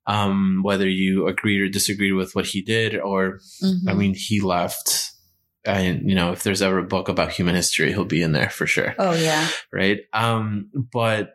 Um, 0.05 0.59
whether 0.61 0.87
you 0.87 1.25
agreed 1.27 1.61
or 1.61 1.67
disagreed 1.69 2.13
with 2.13 2.35
what 2.35 2.45
he 2.45 2.61
did, 2.61 2.95
or 2.99 3.39
Mhm. 3.63 3.89
I 3.89 3.93
mean, 3.93 4.13
he 4.13 4.39
left. 4.41 5.11
And 5.65 6.07
you 6.09 6.15
know, 6.15 6.31
if 6.31 6.43
there's 6.43 6.61
ever 6.61 6.79
a 6.79 6.83
book 6.83 7.09
about 7.09 7.31
human 7.31 7.55
history, 7.55 7.91
he'll 7.91 8.05
be 8.05 8.21
in 8.21 8.31
there 8.31 8.49
for 8.49 8.67
sure, 8.67 8.95
oh 8.99 9.13
yeah, 9.13 9.47
right? 9.71 10.01
Um, 10.13 10.69
but 10.73 11.33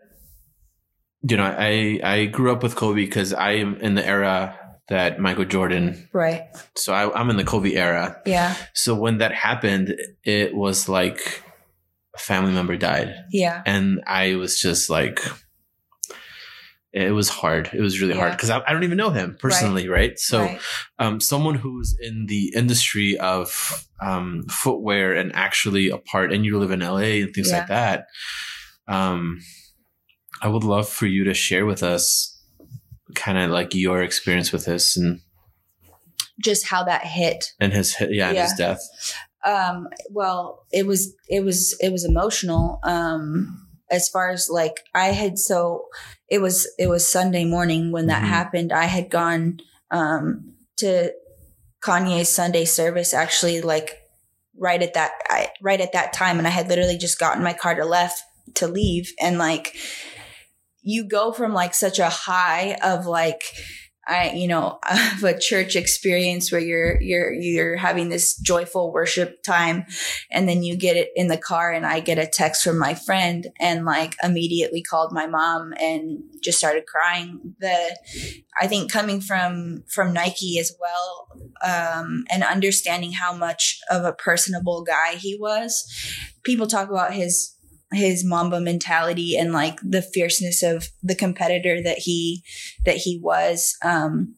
you 1.22 1.36
know, 1.36 1.44
I 1.44 2.00
I 2.02 2.24
grew 2.26 2.52
up 2.52 2.62
with 2.62 2.76
Kobe 2.76 3.04
because 3.04 3.32
I 3.34 3.52
am 3.52 3.76
in 3.76 3.94
the 3.94 4.06
era 4.06 4.58
that 4.88 5.20
Michael 5.20 5.44
Jordan. 5.44 6.08
right. 6.12 6.48
So 6.76 6.92
I, 6.92 7.12
I'm 7.18 7.30
in 7.30 7.36
the 7.36 7.44
Kobe 7.44 7.74
era. 7.74 8.20
Yeah, 8.26 8.56
So 8.74 8.94
when 8.94 9.18
that 9.18 9.32
happened, 9.32 9.94
it 10.24 10.54
was 10.54 10.88
like 10.88 11.42
a 12.14 12.18
family 12.18 12.52
member 12.52 12.76
died, 12.76 13.14
yeah, 13.32 13.62
and 13.66 14.00
I 14.06 14.34
was 14.36 14.60
just 14.60 14.90
like. 14.90 15.20
It 16.92 17.12
was 17.12 17.28
hard. 17.28 17.70
It 17.72 17.80
was 17.80 18.00
really 18.00 18.14
hard 18.14 18.32
because 18.32 18.50
I, 18.50 18.60
I 18.66 18.72
don't 18.72 18.82
even 18.82 18.96
know 18.96 19.10
him 19.10 19.36
personally, 19.38 19.88
right? 19.88 20.18
So, 20.18 20.40
right. 20.40 20.60
um, 20.98 21.20
someone 21.20 21.54
who's 21.54 21.96
in 22.00 22.26
the 22.26 22.52
industry 22.56 23.16
of 23.18 23.86
um, 24.02 24.42
footwear 24.50 25.14
and 25.14 25.32
actually 25.36 25.88
a 25.90 25.98
part, 25.98 26.32
and 26.32 26.44
you 26.44 26.58
live 26.58 26.72
in 26.72 26.80
LA 26.80 27.22
and 27.22 27.32
things 27.32 27.50
Yeah. 27.50 27.58
like 27.58 27.68
that. 27.68 28.06
Um, 28.88 29.38
I 30.42 30.48
would 30.48 30.64
love 30.64 30.88
for 30.88 31.06
you 31.06 31.22
to 31.24 31.34
share 31.34 31.64
with 31.64 31.82
us 31.84 32.36
kind 33.14 33.38
of 33.38 33.50
like 33.50 33.72
your 33.74 34.02
experience 34.02 34.50
with 34.52 34.64
this 34.64 34.96
and 34.96 35.20
just 36.42 36.66
how 36.66 36.82
that 36.84 37.04
hit. 37.04 37.52
and 37.60 37.72
his 37.72 37.94
yeah, 38.00 38.30
and 38.30 38.38
his 38.38 38.54
death. 38.54 38.80
Um, 39.46 39.88
well, 40.10 40.66
it 40.72 40.86
was 40.86 41.14
it 41.28 41.44
was 41.44 41.76
it 41.80 41.92
was 41.92 42.04
emotional. 42.04 42.80
Um, 42.82 43.68
as 43.90 44.08
far 44.08 44.30
as 44.30 44.48
like 44.50 44.80
I 44.94 45.06
had 45.08 45.38
so 45.38 45.86
it 46.28 46.40
was 46.40 46.68
it 46.78 46.88
was 46.88 47.06
Sunday 47.10 47.44
morning 47.44 47.92
when 47.92 48.06
that 48.06 48.22
Mhm. 48.22 48.28
happened. 48.28 48.72
I 48.72 48.84
had 48.84 49.10
gone 49.10 49.60
um 49.90 50.54
to 50.78 51.12
Kanye's 51.82 52.28
Sunday 52.28 52.64
service 52.64 53.12
actually 53.14 53.60
like 53.60 53.98
right 54.56 54.82
at 54.82 54.94
that 54.94 55.12
I, 55.28 55.48
right 55.62 55.80
at 55.80 55.92
that 55.92 56.12
time 56.12 56.38
and 56.38 56.46
I 56.46 56.50
had 56.50 56.68
literally 56.68 56.98
just 56.98 57.18
gotten 57.18 57.42
my 57.42 57.52
car 57.54 57.74
to 57.74 57.84
left 57.84 58.22
to 58.54 58.66
leave 58.68 59.12
and 59.20 59.38
like 59.38 59.76
you 60.82 61.04
go 61.04 61.32
from 61.32 61.52
like 61.52 61.74
such 61.74 61.98
a 61.98 62.08
high 62.08 62.76
of 62.82 63.06
like 63.06 63.42
I 64.10 64.32
you 64.32 64.48
know 64.48 64.78
of 65.14 65.22
a 65.22 65.38
church 65.38 65.76
experience 65.76 66.50
where 66.50 66.60
you're 66.60 67.00
you're 67.00 67.32
you're 67.32 67.76
having 67.76 68.08
this 68.08 68.36
joyful 68.36 68.92
worship 68.92 69.42
time 69.42 69.86
and 70.30 70.48
then 70.48 70.62
you 70.62 70.76
get 70.76 70.96
it 70.96 71.10
in 71.14 71.28
the 71.28 71.38
car 71.38 71.72
and 71.72 71.86
I 71.86 72.00
get 72.00 72.18
a 72.18 72.26
text 72.26 72.64
from 72.64 72.78
my 72.78 72.94
friend 72.94 73.46
and 73.60 73.84
like 73.84 74.16
immediately 74.22 74.82
called 74.82 75.12
my 75.12 75.26
mom 75.26 75.72
and 75.80 76.18
just 76.42 76.58
started 76.58 76.86
crying. 76.86 77.54
The 77.60 77.96
I 78.60 78.66
think 78.66 78.90
coming 78.90 79.20
from 79.20 79.84
from 79.86 80.12
Nike 80.12 80.58
as 80.58 80.76
well 80.80 81.28
um 81.62 82.24
and 82.30 82.42
understanding 82.42 83.12
how 83.12 83.32
much 83.32 83.78
of 83.90 84.04
a 84.04 84.12
personable 84.12 84.82
guy 84.82 85.14
he 85.14 85.36
was 85.38 85.86
people 86.42 86.66
talk 86.66 86.88
about 86.88 87.12
his 87.12 87.54
his 87.92 88.24
mamba 88.24 88.60
mentality 88.60 89.36
and 89.36 89.52
like 89.52 89.78
the 89.82 90.02
fierceness 90.02 90.62
of 90.62 90.88
the 91.02 91.14
competitor 91.14 91.82
that 91.82 91.98
he 91.98 92.42
that 92.84 92.96
he 92.96 93.18
was 93.22 93.76
um 93.82 94.34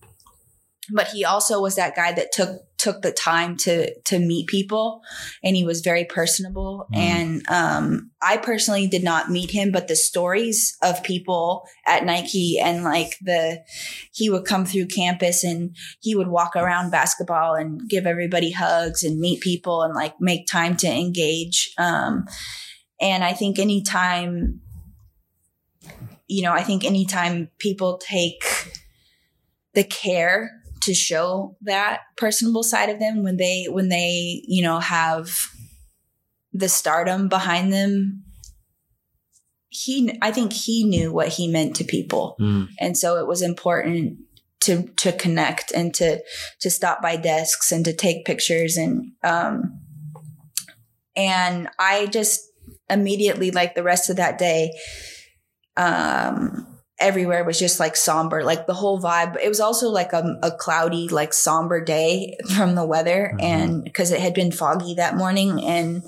but 0.91 1.07
he 1.09 1.25
also 1.25 1.61
was 1.61 1.77
that 1.77 1.95
guy 1.95 2.13
that 2.13 2.33
took 2.33 2.63
took 2.77 3.03
the 3.03 3.13
time 3.13 3.57
to 3.57 3.95
to 4.01 4.19
meet 4.19 4.49
people 4.49 5.03
and 5.45 5.55
he 5.55 5.65
was 5.65 5.83
very 5.83 6.05
personable 6.05 6.89
Mm. 6.93 6.97
and 6.97 7.49
um 7.49 8.11
I 8.21 8.39
personally 8.39 8.89
did 8.89 9.05
not 9.05 9.31
meet 9.31 9.51
him 9.53 9.71
but 9.71 9.87
the 9.87 9.95
stories 9.95 10.77
of 10.83 11.03
people 11.05 11.63
at 11.87 12.05
Nike 12.05 12.59
and 12.59 12.83
like 12.83 13.19
the 13.21 13.63
he 14.13 14.29
would 14.31 14.45
come 14.45 14.65
through 14.65 14.87
campus 14.87 15.45
and 15.45 15.77
he 16.01 16.17
would 16.17 16.29
walk 16.29 16.57
around 16.57 16.91
basketball 16.91 17.55
and 17.55 17.89
give 17.89 18.05
everybody 18.07 18.51
hugs 18.51 19.05
and 19.05 19.21
meet 19.21 19.41
people 19.41 19.83
and 19.83 19.95
like 19.95 20.15
make 20.21 20.47
time 20.49 20.77
to 20.79 20.89
engage 20.89 21.73
um 21.79 22.25
and 23.03 23.23
I 23.23 23.33
think 23.35 23.59
anytime 23.59 24.61
you 26.29 26.43
know, 26.43 26.53
I 26.53 26.63
think 26.63 26.85
anytime 26.85 27.51
people 27.59 27.99
take 27.99 28.43
the 29.75 29.85
care 29.85 30.51
to 30.83 30.95
show 30.95 31.57
that 31.63 32.01
personable 32.17 32.63
side 32.63 32.89
of 32.89 32.99
them 32.99 33.23
when 33.23 33.37
they 33.37 33.67
when 33.69 33.89
they 33.89 34.43
you 34.47 34.63
know 34.63 34.79
have 34.81 35.31
the 36.53 36.69
stardom 36.69 37.29
behind 37.29 37.73
them 37.73 38.25
he 39.69 40.19
i 40.21 40.31
think 40.31 40.53
he 40.53 40.85
knew 40.85 41.13
what 41.13 41.29
he 41.29 41.49
meant 41.49 41.77
to 41.77 41.85
people 41.85 42.37
Mm. 42.39 42.69
and 42.79 42.99
so 42.99 43.17
it 43.19 43.27
was 43.27 43.41
important 43.41 44.19
to 44.61 44.83
to 44.97 45.13
connect 45.13 45.73
and 45.73 45.95
to 45.95 46.21
to 46.61 46.69
stop 46.69 47.01
by 47.01 47.17
desks 47.17 47.73
and 47.73 47.85
to 47.85 47.95
take 47.95 48.27
pictures 48.27 48.77
and 48.77 49.13
um 49.23 49.81
and 51.17 51.69
i 51.79 52.07
just 52.07 52.52
immediately 52.93 53.51
like 53.51 53.75
the 53.75 53.83
rest 53.83 54.11
of 54.11 54.17
that 54.17 54.39
day 54.39 54.71
um 55.77 56.67
everywhere 57.01 57.43
was 57.45 57.59
just 57.59 57.81
like 57.81 57.97
somber 57.97 58.45
like 58.45 58.67
the 58.67 58.75
whole 58.75 59.01
vibe 59.01 59.37
it 59.43 59.49
was 59.49 59.59
also 59.61 59.89
like 59.89 60.13
a, 60.13 60.39
a 60.43 60.51
cloudy 60.53 61.09
like 61.09 61.33
somber 61.33 61.83
day 61.83 62.37
from 62.55 62.75
the 62.75 62.87
weather 62.87 63.33
Mhm. 63.35 63.43
and 63.43 63.85
because 63.85 64.13
it 64.13 64.21
had 64.21 64.35
been 64.35 64.53
foggy 64.53 64.95
that 64.95 65.17
morning 65.17 65.65
and 65.65 66.03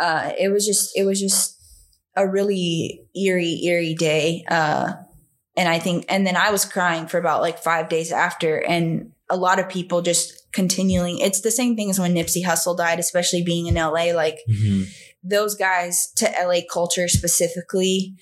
uh 0.00 0.32
it 0.38 0.48
was 0.50 0.66
just 0.66 0.90
it 0.96 1.04
was 1.04 1.20
just 1.20 1.56
a 2.16 2.28
really 2.28 3.06
eerie 3.16 3.64
eerie 3.64 3.94
day 3.94 4.44
uh 4.50 4.92
and 5.56 5.68
i 5.68 5.78
think 5.78 6.04
and 6.10 6.26
then 6.26 6.36
i 6.36 6.50
was 6.50 6.64
crying 6.66 7.06
for 7.06 7.16
about 7.18 7.40
like 7.40 7.58
five 7.58 7.88
days 7.88 8.12
after 8.12 8.58
and 8.58 9.12
a 9.30 9.36
lot 9.36 9.58
of 9.58 9.68
people 9.68 10.02
just 10.02 10.34
continuing 10.52 11.18
it's 11.20 11.40
the 11.40 11.50
same 11.50 11.74
thing 11.74 11.88
as 11.88 11.98
when 11.98 12.12
nipsey 12.14 12.44
hussle 12.44 12.76
died 12.76 12.98
especially 12.98 13.42
being 13.42 13.66
in 13.66 13.76
la 13.76 13.88
like 13.90 14.40
Mhm. 14.50 14.84
Those 15.22 15.54
guys 15.54 16.12
to 16.16 16.28
LA 16.40 16.60
culture 16.70 17.08
specifically, 17.08 18.14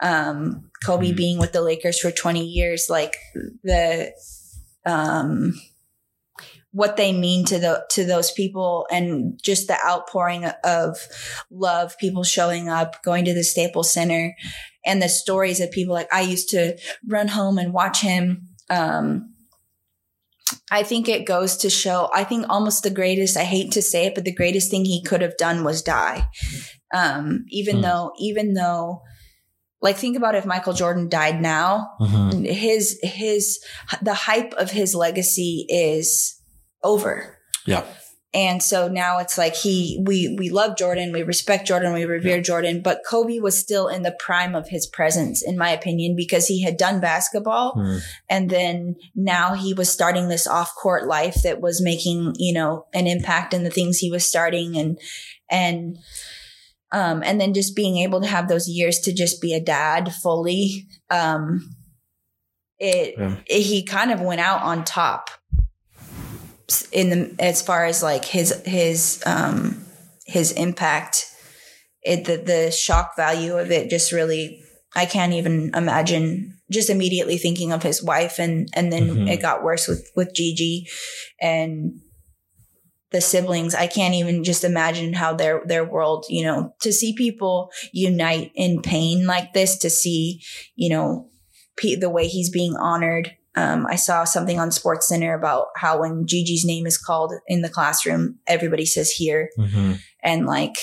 um, 0.00 0.70
Kobe 0.84 1.12
Mhm. 1.12 1.16
being 1.16 1.38
with 1.38 1.52
the 1.52 1.62
Lakers 1.62 1.98
for 1.98 2.10
20 2.10 2.44
years, 2.44 2.86
like 2.88 3.16
the, 3.62 4.12
um, 4.84 5.54
what 6.72 6.96
they 6.96 7.12
mean 7.12 7.44
to 7.46 7.58
the 7.58 7.84
to 7.90 8.04
those 8.04 8.32
people 8.32 8.86
and 8.90 9.40
just 9.40 9.68
the 9.68 9.78
outpouring 9.86 10.44
of 10.64 10.98
love 11.50 11.96
people 11.98 12.24
showing 12.24 12.68
up 12.68 13.00
going 13.04 13.24
to 13.24 13.32
the 13.32 13.44
staples 13.44 13.92
center 13.92 14.34
and 14.84 15.00
the 15.00 15.08
stories 15.08 15.60
of 15.60 15.70
people 15.70 15.94
like 15.94 16.12
i 16.12 16.20
used 16.20 16.48
to 16.48 16.76
run 17.06 17.28
home 17.28 17.58
and 17.58 17.72
watch 17.72 18.00
him 18.00 18.48
um 18.70 19.33
I 20.70 20.82
think 20.82 21.08
it 21.08 21.26
goes 21.26 21.56
to 21.58 21.70
show, 21.70 22.10
I 22.14 22.24
think 22.24 22.46
almost 22.48 22.82
the 22.82 22.90
greatest, 22.90 23.36
I 23.36 23.44
hate 23.44 23.72
to 23.72 23.82
say 23.82 24.06
it, 24.06 24.14
but 24.14 24.24
the 24.24 24.34
greatest 24.34 24.70
thing 24.70 24.84
he 24.84 25.02
could 25.02 25.20
have 25.20 25.36
done 25.36 25.62
was 25.62 25.82
die. 25.82 26.26
Um, 26.92 27.44
even 27.50 27.76
Hmm. 27.76 27.82
though, 27.82 28.12
even 28.18 28.54
though, 28.54 29.02
like, 29.82 29.96
think 29.98 30.16
about 30.16 30.34
if 30.34 30.46
Michael 30.46 30.72
Jordan 30.72 31.08
died 31.08 31.42
now, 31.42 31.90
Mhm. 32.00 32.46
his, 32.46 32.98
his, 33.02 33.58
the 34.00 34.14
hype 34.14 34.54
of 34.54 34.70
his 34.70 34.94
legacy 34.94 35.66
is 35.68 36.34
over. 36.82 37.38
Yeah. 37.66 37.84
And 38.34 38.60
so 38.60 38.88
now 38.88 39.18
it's 39.18 39.38
like 39.38 39.54
he, 39.54 40.02
we, 40.04 40.34
we 40.36 40.50
love 40.50 40.76
Jordan, 40.76 41.12
we 41.12 41.22
respect 41.22 41.68
Jordan, 41.68 41.92
we 41.94 42.04
revere 42.04 42.38
Yeah. 42.38 42.42
Jordan, 42.42 42.82
but 42.82 43.02
Kobe 43.08 43.38
was 43.38 43.56
still 43.56 43.86
in 43.86 44.02
the 44.02 44.16
prime 44.18 44.56
of 44.56 44.68
his 44.68 44.86
presence, 44.88 45.40
in 45.40 45.56
my 45.56 45.70
opinion, 45.70 46.16
because 46.16 46.48
he 46.48 46.60
had 46.62 46.76
done 46.76 46.98
basketball. 46.98 47.74
Mm. 47.76 48.00
And 48.28 48.50
then 48.50 48.96
now 49.14 49.54
he 49.54 49.72
was 49.72 49.88
starting 49.88 50.28
this 50.28 50.48
off 50.48 50.74
court 50.74 51.06
life 51.06 51.42
that 51.44 51.60
was 51.60 51.80
making, 51.80 52.34
you 52.36 52.52
know, 52.52 52.86
an 52.92 53.06
impact 53.06 53.54
in 53.54 53.62
the 53.62 53.70
things 53.70 53.98
he 53.98 54.10
was 54.10 54.28
starting 54.28 54.76
and, 54.76 54.98
and, 55.48 55.96
um, 56.90 57.22
and 57.24 57.40
then 57.40 57.54
just 57.54 57.76
being 57.76 57.98
able 57.98 58.20
to 58.20 58.26
have 58.26 58.48
those 58.48 58.68
years 58.68 58.98
to 59.00 59.12
just 59.12 59.40
be 59.40 59.54
a 59.54 59.60
dad 59.60 60.12
fully. 60.12 60.88
Um, 61.08 61.70
it, 62.80 63.14
Yeah. 63.16 63.36
it 63.46 63.60
he 63.62 63.84
kind 63.84 64.10
of 64.10 64.20
went 64.20 64.40
out 64.40 64.62
on 64.62 64.84
top 64.84 65.30
in 66.92 67.10
the, 67.10 67.36
as 67.38 67.62
far 67.62 67.84
as 67.84 68.02
like 68.02 68.24
his, 68.24 68.52
his, 68.64 69.22
um, 69.26 69.84
his 70.26 70.52
impact. 70.52 71.26
It, 72.02 72.26
the, 72.26 72.36
the 72.36 72.70
shock 72.70 73.16
value 73.16 73.56
of 73.56 73.70
it 73.70 73.88
just 73.88 74.12
really, 74.12 74.62
I 74.94 75.06
can't 75.06 75.32
even 75.32 75.70
imagine 75.74 76.58
just 76.70 76.90
immediately 76.90 77.38
thinking 77.38 77.72
of 77.72 77.82
his 77.82 78.02
wife 78.02 78.38
and 78.38 78.68
and 78.74 78.92
then 78.92 79.08
Mhm. 79.08 79.30
it 79.30 79.42
got 79.42 79.62
worse 79.62 79.86
with 79.86 80.10
with 80.16 80.34
Gigi 80.34 80.86
and 81.40 82.00
the 83.10 83.20
siblings 83.20 83.74
I 83.74 83.86
can't 83.86 84.14
even 84.14 84.44
just 84.44 84.64
imagine 84.64 85.12
how 85.12 85.34
their 85.34 85.62
their 85.66 85.84
world 85.84 86.26
you 86.28 86.44
know 86.44 86.74
to 86.80 86.92
see 86.92 87.14
people 87.14 87.70
unite 87.92 88.50
in 88.54 88.82
pain 88.82 89.26
like 89.26 89.52
this 89.52 89.76
to 89.78 89.90
see 89.90 90.42
you 90.74 90.88
know 90.88 91.28
the 92.00 92.10
way 92.10 92.26
he's 92.28 92.50
being 92.50 92.76
honored 92.76 93.36
um, 93.56 93.86
I 93.86 93.96
saw 93.96 94.24
something 94.24 94.58
on 94.58 94.70
Sports 94.72 95.08
Center 95.08 95.34
about 95.34 95.66
how 95.76 96.00
when 96.00 96.26
Gigi's 96.26 96.64
name 96.64 96.86
is 96.86 96.98
called 96.98 97.32
in 97.46 97.62
the 97.62 97.68
classroom 97.68 98.38
everybody 98.46 98.86
says 98.86 99.10
here. 99.10 99.48
Mhm. 99.58 99.98
and 100.22 100.46
like 100.46 100.76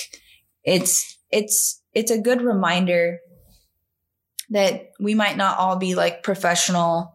it's 0.63 1.17
it's 1.31 1.81
it's 1.93 2.11
a 2.11 2.21
good 2.21 2.41
reminder 2.41 3.19
that 4.49 4.89
we 4.99 5.15
might 5.15 5.37
not 5.37 5.57
all 5.57 5.77
be 5.77 5.95
like 5.95 6.23
professional 6.23 7.13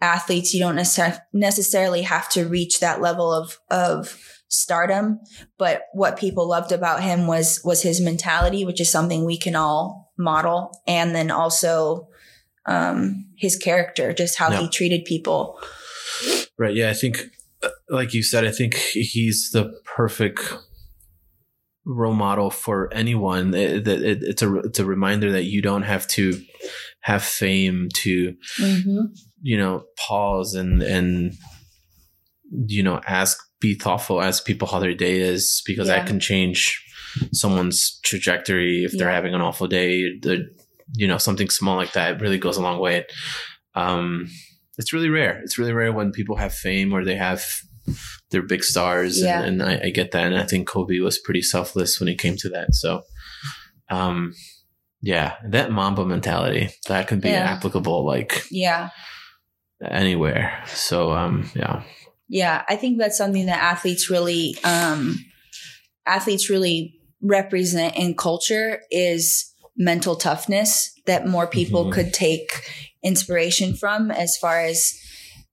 athletes. 0.00 0.54
You 0.54 0.60
don't 0.60 0.76
necessar- 0.76 1.20
necessarily 1.32 2.02
have 2.02 2.28
to 2.30 2.48
reach 2.48 2.80
that 2.80 3.00
level 3.00 3.32
of 3.32 3.58
of 3.70 4.18
stardom. 4.48 5.20
But 5.58 5.82
what 5.92 6.18
people 6.18 6.48
loved 6.48 6.72
about 6.72 7.02
him 7.02 7.26
was 7.26 7.60
was 7.64 7.82
his 7.82 8.00
mentality 8.00 8.64
which 8.64 8.80
is 8.80 8.90
something 8.90 9.24
we 9.24 9.36
can 9.36 9.56
all 9.56 10.12
model. 10.16 10.70
And 10.86 11.14
then 11.14 11.30
also 11.30 12.08
um 12.68 13.24
his 13.36 13.56
character 13.56 14.12
just 14.12 14.38
how 14.38 14.50
Yeah. 14.50 14.60
he 14.60 14.68
treated 14.68 15.04
people 15.04 15.58
Right. 16.58 16.74
Yeah. 16.74 16.90
I 16.90 16.94
think, 16.94 17.22
uh, 17.62 17.68
like 17.88 18.12
you 18.14 18.22
said, 18.24 18.44
I 18.44 18.50
think 18.50 18.74
he's 18.74 19.50
the 19.52 19.72
perfect 19.84 20.40
role 21.84 22.14
model 22.14 22.50
for 22.50 22.92
anyone. 22.92 23.54
It, 23.54 23.86
it, 23.86 24.02
it- 24.02 24.22
it's 24.24 24.42
a 24.42 24.54
it's 24.60 24.80
a 24.80 24.84
reminder 24.84 25.30
that 25.32 25.44
you 25.44 25.62
don't 25.62 25.82
have 25.84 26.06
to 26.08 26.40
have 27.00 27.22
fame 27.22 27.88
to 28.02 28.34
you 29.42 29.56
know 29.56 29.84
pause 30.08 30.54
and 30.54 30.82
and 30.82 31.32
you 32.50 32.82
know 32.82 33.00
ask 33.06 33.38
be 33.60 33.74
thoughtful 33.74 34.20
ask 34.20 34.44
people 34.44 34.66
how 34.68 34.80
their 34.80 34.94
day 34.94 35.20
is 35.20 35.62
because 35.64 35.86
Yeah. 35.88 35.98
that 35.98 36.06
can 36.08 36.18
change 36.20 36.82
someone's 37.32 38.00
trajectory 38.04 38.84
if 38.84 38.92
they're 38.98 39.10
having 39.10 39.34
an 39.34 39.40
awful 39.40 39.68
day 39.68 40.18
the 40.20 40.48
you 40.94 41.06
know 41.06 41.18
something 41.18 41.50
small 41.50 41.76
like 41.76 41.92
that 41.92 42.20
really 42.20 42.38
goes 42.38 42.56
a 42.56 42.62
long 42.62 42.78
way 42.78 43.04
um 43.74 44.26
it's 44.78 44.92
really 44.92 45.08
rare 45.10 45.40
it's 45.42 45.58
really 45.58 45.72
rare 45.72 45.92
when 45.92 46.12
people 46.12 46.36
have 46.36 46.54
fame 46.54 46.92
or 46.92 47.04
they 47.04 47.16
have 47.16 47.44
they're 48.30 48.42
big 48.42 48.62
stars 48.64 49.20
Yeah. 49.22 49.42
and, 49.42 49.60
and 49.60 49.70
I, 49.70 49.86
I 49.86 49.90
get 49.90 50.10
that 50.12 50.26
and 50.26 50.36
i 50.36 50.44
think 50.44 50.68
kobe 50.68 50.98
was 51.00 51.18
pretty 51.18 51.42
selfless 51.42 51.98
when 52.00 52.08
it 52.08 52.18
came 52.18 52.36
to 52.38 52.48
that 52.50 52.74
so 52.74 53.02
um 53.90 54.34
yeah 55.00 55.34
that 55.48 55.70
mamba 55.70 56.04
mentality 56.04 56.70
that 56.88 57.08
can 57.08 57.20
be 57.20 57.30
Yeah. 57.30 57.50
applicable 57.52 58.04
like 58.06 58.44
yeah 58.50 58.90
anywhere. 59.82 60.62
So 60.66 61.12
um 61.12 61.50
yeah. 61.54 61.82
Yeah, 62.30 62.62
I 62.68 62.76
think 62.76 62.98
that's 62.98 63.16
something 63.16 63.46
that 63.46 63.62
athletes 63.62 64.10
really 64.10 64.56
um 64.64 65.16
athletes 66.06 66.50
really 66.50 66.94
represent 67.22 67.96
in 67.96 68.16
culture 68.16 68.80
is 68.90 69.54
mental 69.78 70.16
toughness 70.16 70.92
that 71.06 71.26
more 71.26 71.46
people 71.46 71.86
Mhm. 71.86 71.92
could 71.92 72.12
take 72.12 72.50
inspiration 73.02 73.74
from 73.74 74.10
as 74.10 74.36
far 74.36 74.60
as 74.60 74.92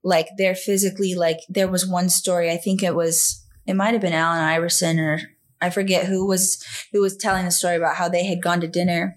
like 0.03 0.27
they're 0.37 0.55
physically 0.55 1.13
like 1.15 1.39
there 1.47 1.67
was 1.67 1.85
one 1.87 2.09
story 2.09 2.51
I 2.51 2.57
think 2.57 2.81
it 2.83 2.95
was 2.95 3.41
it 3.67 3.75
might 3.75 3.93
have 3.93 4.01
been 4.01 4.13
Allen 4.13 4.41
Iverson 4.41 4.99
or 4.99 5.21
I 5.61 5.69
forget 5.69 6.05
who 6.07 6.25
was 6.27 6.63
who 6.91 7.01
was 7.01 7.15
telling 7.15 7.45
the 7.45 7.51
story 7.51 7.75
about 7.75 7.95
how 7.95 8.09
they 8.09 8.25
had 8.25 8.41
gone 8.41 8.61
to 8.61 8.67
dinner 8.67 9.15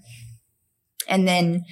and 1.08 1.26
then 1.26 1.64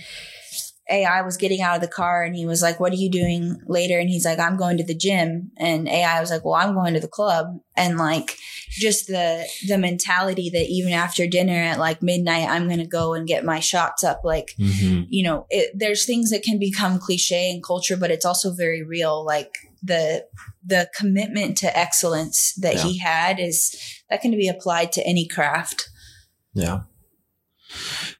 AI 0.88 1.22
was 1.22 1.36
getting 1.36 1.60
out 1.60 1.74
of 1.74 1.80
the 1.80 1.88
car 1.88 2.22
and 2.22 2.36
he 2.36 2.46
was 2.46 2.62
like, 2.62 2.78
What 2.78 2.92
are 2.92 2.96
you 2.96 3.10
doing 3.10 3.60
later? 3.66 3.98
And 3.98 4.08
he's 4.08 4.24
like, 4.24 4.38
I'm 4.38 4.56
going 4.56 4.76
to 4.78 4.84
the 4.84 4.94
gym. 4.94 5.50
And 5.56 5.88
AI 5.88 6.20
was 6.20 6.30
like, 6.30 6.44
Well, 6.44 6.54
I'm 6.54 6.74
going 6.74 6.94
to 6.94 7.00
the 7.00 7.08
club. 7.08 7.58
And 7.76 7.98
like 7.98 8.36
just 8.70 9.06
the 9.08 9.46
the 9.66 9.78
mentality 9.78 10.48
that 10.50 10.66
even 10.68 10.92
after 10.92 11.26
dinner 11.26 11.54
at 11.54 11.78
like 11.78 12.02
midnight, 12.02 12.48
I'm 12.48 12.68
gonna 12.68 12.86
go 12.86 13.14
and 13.14 13.26
get 13.26 13.44
my 13.44 13.58
shots 13.60 14.04
up. 14.04 14.20
Like, 14.24 14.54
Mm-hmm. 14.58 15.02
you 15.08 15.24
know, 15.24 15.46
it, 15.50 15.72
there's 15.74 16.06
things 16.06 16.30
that 16.30 16.42
can 16.42 16.58
become 16.58 16.98
cliche 16.98 17.50
in 17.50 17.62
culture, 17.62 17.96
but 17.96 18.10
it's 18.10 18.24
also 18.24 18.52
very 18.52 18.82
real. 18.82 19.24
Like 19.24 19.54
the 19.82 20.24
the 20.64 20.88
commitment 20.96 21.56
to 21.58 21.78
excellence 21.78 22.54
that 22.60 22.76
Yeah. 22.76 22.82
he 22.84 22.98
had 22.98 23.38
is 23.40 23.74
that 24.10 24.20
can 24.20 24.30
be 24.32 24.48
applied 24.48 24.92
to 24.92 25.06
any 25.06 25.26
craft. 25.26 25.88
Yeah. 26.54 26.80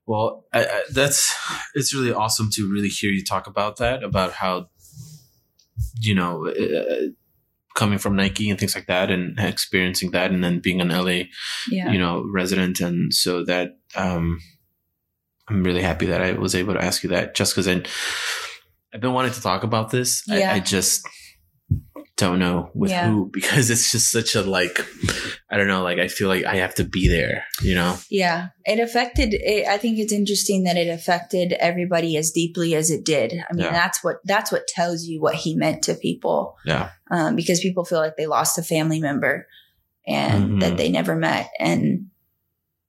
Well, 0.06 0.44
I, 0.52 0.64
I, 0.64 0.82
that's 0.92 1.34
it's 1.74 1.94
really 1.94 2.12
awesome 2.12 2.50
to 2.52 2.70
really 2.72 2.88
hear 2.88 3.10
you 3.10 3.24
talk 3.24 3.46
about 3.46 3.76
that 3.76 4.02
about 4.02 4.32
how 4.32 4.68
you 6.00 6.14
know 6.14 6.46
uh, 6.46 7.08
coming 7.74 7.98
from 7.98 8.16
Nike 8.16 8.48
and 8.48 8.58
things 8.58 8.74
like 8.74 8.86
that 8.86 9.10
and 9.10 9.38
experiencing 9.38 10.10
that 10.12 10.30
and 10.30 10.42
then 10.42 10.60
being 10.60 10.80
an 10.80 10.88
LA 10.88 11.24
Yeah. 11.70 11.90
you 11.92 11.98
know 11.98 12.24
resident 12.32 12.80
and 12.80 13.12
so 13.12 13.44
that 13.44 13.78
um 13.94 14.40
I'm 15.48 15.62
really 15.62 15.82
happy 15.82 16.06
that 16.06 16.22
I 16.22 16.32
was 16.32 16.54
able 16.54 16.74
to 16.74 16.82
ask 16.84 17.02
you 17.02 17.10
that 17.10 17.34
just 17.34 17.54
because 17.54 17.68
I 17.68 17.82
I've 18.92 19.00
been 19.00 19.12
wanting 19.12 19.32
to 19.32 19.42
talk 19.42 19.62
about 19.62 19.90
this. 19.90 20.22
Yeah. 20.26 20.52
I, 20.52 20.54
I 20.56 20.60
just 20.60 21.06
don't 22.16 22.38
know 22.38 22.70
with 22.74 22.90
Yeah. 22.90 23.08
who 23.10 23.30
because 23.32 23.68
it's 23.70 23.92
just 23.92 24.10
such 24.10 24.34
a 24.34 24.42
like 24.42 24.84
I 25.50 25.56
don't 25.56 25.68
know 25.68 25.82
like 25.82 25.98
I 25.98 26.08
feel 26.08 26.28
like 26.28 26.44
I 26.46 26.56
have 26.56 26.74
to 26.76 26.84
be 26.84 27.08
there 27.08 27.44
you 27.62 27.74
know 27.74 27.98
Yeah, 28.10 28.48
it 28.64 28.80
affected. 28.80 29.34
It, 29.34 29.66
I 29.68 29.76
think 29.78 29.98
it's 29.98 30.12
interesting 30.12 30.64
that 30.64 30.76
it 30.76 30.88
affected 30.88 31.52
everybody 31.60 32.16
as 32.16 32.30
deeply 32.30 32.74
as 32.74 32.90
it 32.90 33.04
did. 33.04 33.32
I 33.34 33.52
mean, 33.52 33.64
Yeah. 33.66 33.72
that's 33.72 34.02
what 34.02 34.16
that's 34.24 34.50
what 34.50 34.66
tells 34.66 35.04
you 35.04 35.20
what 35.20 35.34
he 35.34 35.54
meant 35.56 35.82
to 35.84 35.94
people, 35.94 36.56
yeah 36.64 36.90
um, 37.10 37.36
because 37.36 37.60
people 37.60 37.84
feel 37.84 37.98
like 38.00 38.16
they 38.16 38.26
lost 38.26 38.58
a 38.58 38.62
family 38.62 39.00
member 39.00 39.46
and 40.06 40.50
Mhm. 40.52 40.60
that 40.60 40.76
they 40.76 40.88
never 40.88 41.16
met, 41.16 41.50
and 41.60 42.06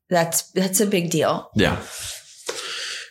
that's 0.10 0.52
that's 0.52 0.80
a 0.80 0.86
big 0.88 1.10
deal. 1.10 1.50
yeah 1.56 1.82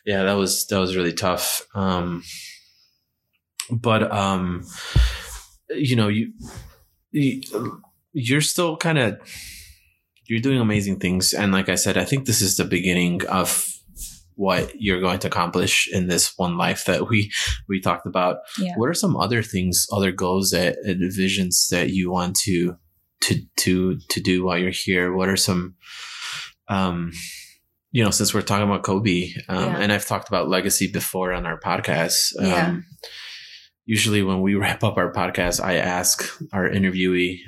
yeah 0.06 0.22
that 0.22 0.34
was 0.34 0.66
that 0.68 0.78
was 0.78 0.96
really 0.96 1.12
tough 1.12 1.66
um 1.74 2.22
but 3.70 4.10
um 4.12 4.64
you 5.70 5.96
know 5.96 6.08
you, 6.08 6.32
you 7.12 7.42
you're 8.12 8.40
still 8.40 8.76
kind 8.76 8.98
of 8.98 9.18
you're 10.28 10.40
doing 10.40 10.60
amazing 10.60 10.98
things 10.98 11.32
and 11.32 11.52
like 11.52 11.68
i 11.68 11.74
said 11.74 11.96
i 11.96 12.04
think 12.04 12.26
this 12.26 12.40
is 12.40 12.56
the 12.56 12.64
beginning 12.64 13.24
of 13.26 13.66
what 14.34 14.70
you're 14.78 15.00
going 15.00 15.18
to 15.18 15.26
accomplish 15.28 15.88
in 15.92 16.08
this 16.08 16.32
one 16.36 16.56
life 16.58 16.84
that 16.84 17.08
we 17.08 17.30
we 17.68 17.80
talked 17.80 18.06
about 18.06 18.36
Yeah. 18.58 18.74
what 18.76 18.88
are 18.88 18.94
some 18.94 19.16
other 19.16 19.42
things 19.42 19.86
other 19.92 20.12
goals 20.12 20.50
that 20.50 20.76
and 20.84 21.00
visions 21.14 21.68
that 21.70 21.90
you 21.90 22.10
want 22.10 22.36
to 22.44 22.76
to 23.22 23.40
to 23.58 23.98
to 24.10 24.20
do 24.20 24.44
while 24.44 24.58
you're 24.58 24.70
here 24.70 25.12
what 25.14 25.28
are 25.28 25.36
some 25.38 25.74
um 26.68 27.12
you 27.92 28.04
know 28.04 28.10
since 28.10 28.34
we're 28.34 28.42
talking 28.42 28.68
about 28.68 28.82
kobe 28.82 29.30
um, 29.48 29.64
Yeah. 29.64 29.78
and 29.78 29.92
i've 29.92 30.06
talked 30.06 30.28
about 30.28 30.48
legacy 30.48 30.90
before 30.92 31.32
on 31.32 31.46
our 31.46 31.58
podcast 31.58 32.38
um, 32.38 32.46
Yeah. 32.46 32.76
Usually 33.86 34.22
when 34.22 34.42
we 34.42 34.54
wrap 34.60 34.84
up 34.84 34.96
our 34.98 35.12
podcast 35.12 35.62
i 35.62 35.76
ask 35.76 36.30
our 36.52 36.68
interviewee 36.68 37.38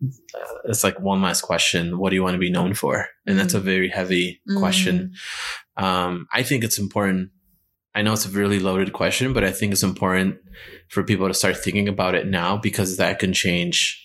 uh, 0.00 0.54
it's 0.66 0.84
like 0.84 1.00
one 1.00 1.20
last 1.20 1.40
question 1.40 1.98
what 1.98 2.10
do 2.10 2.16
you 2.16 2.22
want 2.22 2.34
to 2.34 2.38
be 2.38 2.50
known 2.50 2.72
for 2.72 3.08
and 3.26 3.36
that's 3.38 3.54
a 3.54 3.60
very 3.60 3.88
heavy 3.88 4.40
question 4.58 5.12
um, 5.78 6.26
I 6.32 6.42
think 6.42 6.64
it's 6.64 6.78
important. 6.78 7.30
I 7.94 8.02
know 8.02 8.12
it's 8.12 8.26
a 8.26 8.30
really 8.30 8.58
loaded 8.58 8.92
question, 8.92 9.32
but 9.32 9.44
I 9.44 9.52
think 9.52 9.72
it's 9.72 9.82
important 9.82 10.38
for 10.88 11.02
people 11.02 11.28
to 11.28 11.34
start 11.34 11.56
thinking 11.56 11.88
about 11.88 12.14
it 12.14 12.26
now 12.26 12.56
because 12.56 12.96
that 12.96 13.18
can 13.18 13.32
change 13.32 14.04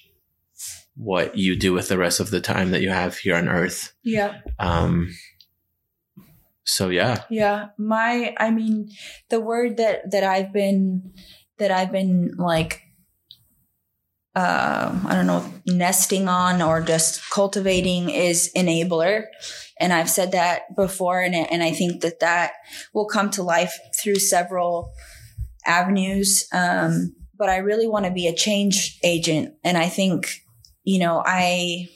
what 0.96 1.36
you 1.36 1.56
do 1.56 1.74
with 1.74 1.90
the 1.90 1.98
rest 1.98 2.20
of 2.20 2.30
the 2.30 2.40
time 2.40 2.72
that 2.72 2.82
you 2.82 2.90
have 2.90 3.18
here 3.18 3.36
on 3.36 3.50
Earth. 3.50 3.94
Yeah, 4.04 4.40
Um, 4.60 5.14
so 6.64 6.90
yeah, 6.90 7.24
yeah. 7.30 7.68
My, 7.78 8.34
I 8.38 8.52
mean, 8.52 8.90
the 9.30 9.40
word 9.40 9.78
that 9.78 10.12
that 10.12 10.24
I've 10.24 10.54
been 10.54 11.14
that 11.58 11.72
I've 11.72 11.92
been 11.92 12.36
like 12.38 12.82
uh, 14.36 15.00
I 15.06 15.14
don't 15.14 15.28
know, 15.28 15.46
nesting 15.68 16.28
on 16.28 16.62
or 16.62 16.82
just 16.82 17.30
cultivating 17.30 18.10
is 18.10 18.52
enabler. 18.56 19.26
And 19.80 19.94
I've 19.94 20.10
said 20.10 20.32
that 20.32 20.76
before, 20.76 21.22
and, 21.22 21.36
and 21.36 21.62
I 21.62 21.72
think 21.72 22.02
that 22.02 22.20
that 22.20 22.54
will 22.94 23.06
come 23.06 23.30
to 23.32 23.44
life 23.44 23.78
through 24.02 24.16
several 24.16 24.92
avenues. 25.66 26.48
Um, 26.52 27.16
but 27.38 27.50
I 27.50 27.58
really 27.58 27.88
want 27.88 28.06
to 28.06 28.12
be 28.12 28.28
a 28.28 28.36
change 28.36 28.98
agent. 29.04 29.54
And 29.64 29.78
I 29.78 29.88
think, 29.88 30.42
you 30.84 31.00
know, 31.00 31.22
I, 31.26 31.90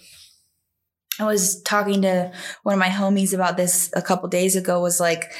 I 1.20 1.26
was 1.26 1.62
talking 1.64 2.02
to 2.04 2.32
one 2.64 2.74
of 2.74 2.80
my 2.80 2.90
homies 2.90 3.34
about 3.34 3.58
this 3.58 3.90
a 3.96 4.02
couple 4.02 4.30
days 4.30 4.56
ago 4.56 4.82
was 4.82 5.00
like, 5.00 5.32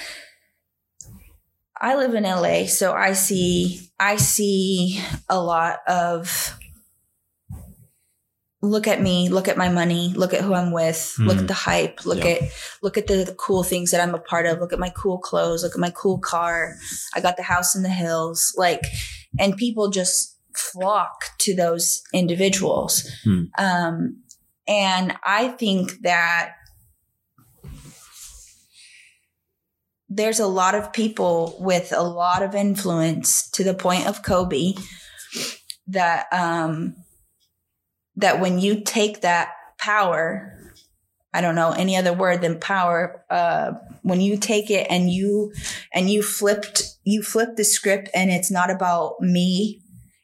I 1.80 1.96
live 1.96 2.16
in 2.16 2.24
LA, 2.24 2.66
so 2.66 2.94
I 2.94 3.14
see, 3.14 3.80
I 4.00 4.16
see 4.16 5.00
a 5.30 5.40
lot 5.40 5.80
of 5.88 6.58
look 8.64 8.88
at 8.88 9.00
me, 9.02 9.30
look 9.30 9.48
at 9.48 9.58
my 9.58 9.70
money, 9.70 10.12
look 10.16 10.34
at 10.34 10.42
who 10.42 10.56
I'm 10.56 10.72
with, 10.72 11.14
look 11.20 11.38
Mhm. 11.38 11.42
at 11.42 11.48
the 11.48 11.54
hype, 11.54 12.06
look 12.06 12.24
Yeah. 12.24 12.32
at 12.32 12.42
look 12.82 12.98
at 12.98 13.06
the 13.06 13.36
cool 13.38 13.64
things 13.64 13.92
that 13.92 14.02
I'm 14.02 14.16
a 14.16 14.20
part 14.20 14.48
of, 14.48 14.60
look 14.60 14.74
at 14.74 14.80
my 14.80 14.90
cool 14.90 15.20
clothes, 15.20 15.62
look 15.62 15.74
at 15.74 15.80
my 15.80 15.92
cool 15.92 16.18
car. 16.18 16.76
I 17.14 17.22
got 17.22 17.38
the 17.38 17.44
house 17.44 17.76
in 17.76 17.84
the 17.84 17.90
hills, 17.90 18.54
like 18.58 18.82
and 19.40 19.56
people 19.56 19.90
just 19.90 20.36
flock 20.56 21.26
to 21.40 21.56
those 21.56 22.02
individuals. 22.14 23.08
Hmm. 23.24 23.44
Um 23.60 24.24
and 24.68 25.16
I 25.24 25.50
think 25.50 26.02
that 26.02 26.54
there's 30.10 30.40
a 30.40 30.48
lot 30.48 30.76
of 30.76 30.94
people 30.94 31.58
with 31.60 31.94
a 31.96 32.04
lot 32.04 32.42
of 32.42 32.56
influence 32.56 33.50
to 33.52 33.64
the 33.64 33.74
point 33.74 34.08
of 34.08 34.24
Kobe 34.24 34.74
that 35.88 36.28
um 36.32 36.96
that 38.16 38.40
when 38.40 38.60
you 38.60 38.82
take 38.84 39.22
that 39.22 39.52
power 39.78 40.54
I 41.34 41.42
don't 41.42 41.56
know 41.56 41.72
any 41.72 41.96
other 41.98 42.14
word 42.14 42.42
than 42.42 42.60
power 42.60 43.24
uh 43.30 43.74
when 44.02 44.22
you 44.22 44.38
take 44.38 44.72
it 44.72 44.88
and 44.90 45.12
you 45.12 45.54
and 45.94 46.10
you 46.10 46.24
flipped 46.24 46.98
you 47.04 47.22
flip 47.22 47.56
the 47.56 47.66
script 47.66 48.10
and 48.14 48.30
it's 48.32 48.52
not 48.52 48.70
about 48.70 49.20
me 49.20 49.82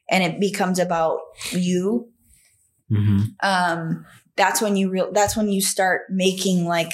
and 0.10 0.24
it 0.24 0.40
becomes 0.40 0.80
about 0.80 1.20
you 1.52 2.10
mm-hmm. 2.92 3.26
um 3.42 4.06
that's 4.36 4.62
when 4.62 4.76
you 4.76 4.90
real 4.90 5.12
that's 5.12 5.36
when 5.38 5.50
you 5.50 5.62
start 5.62 6.04
making 6.10 6.66
like 6.66 6.92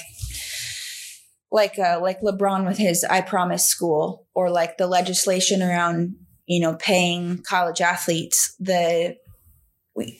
like 1.50 1.78
uh 1.78 1.98
like 2.00 2.20
LeBron 2.20 2.66
with 2.66 2.78
his 2.78 3.04
I 3.04 3.20
promise 3.20 3.64
school 3.66 4.26
or 4.34 4.50
like 4.50 4.78
the 4.78 4.86
legislation 4.86 5.62
around 5.62 6.14
you 6.46 6.60
know 6.60 6.74
paying 6.76 7.42
college 7.42 7.80
athletes 7.80 8.54
the 8.60 9.16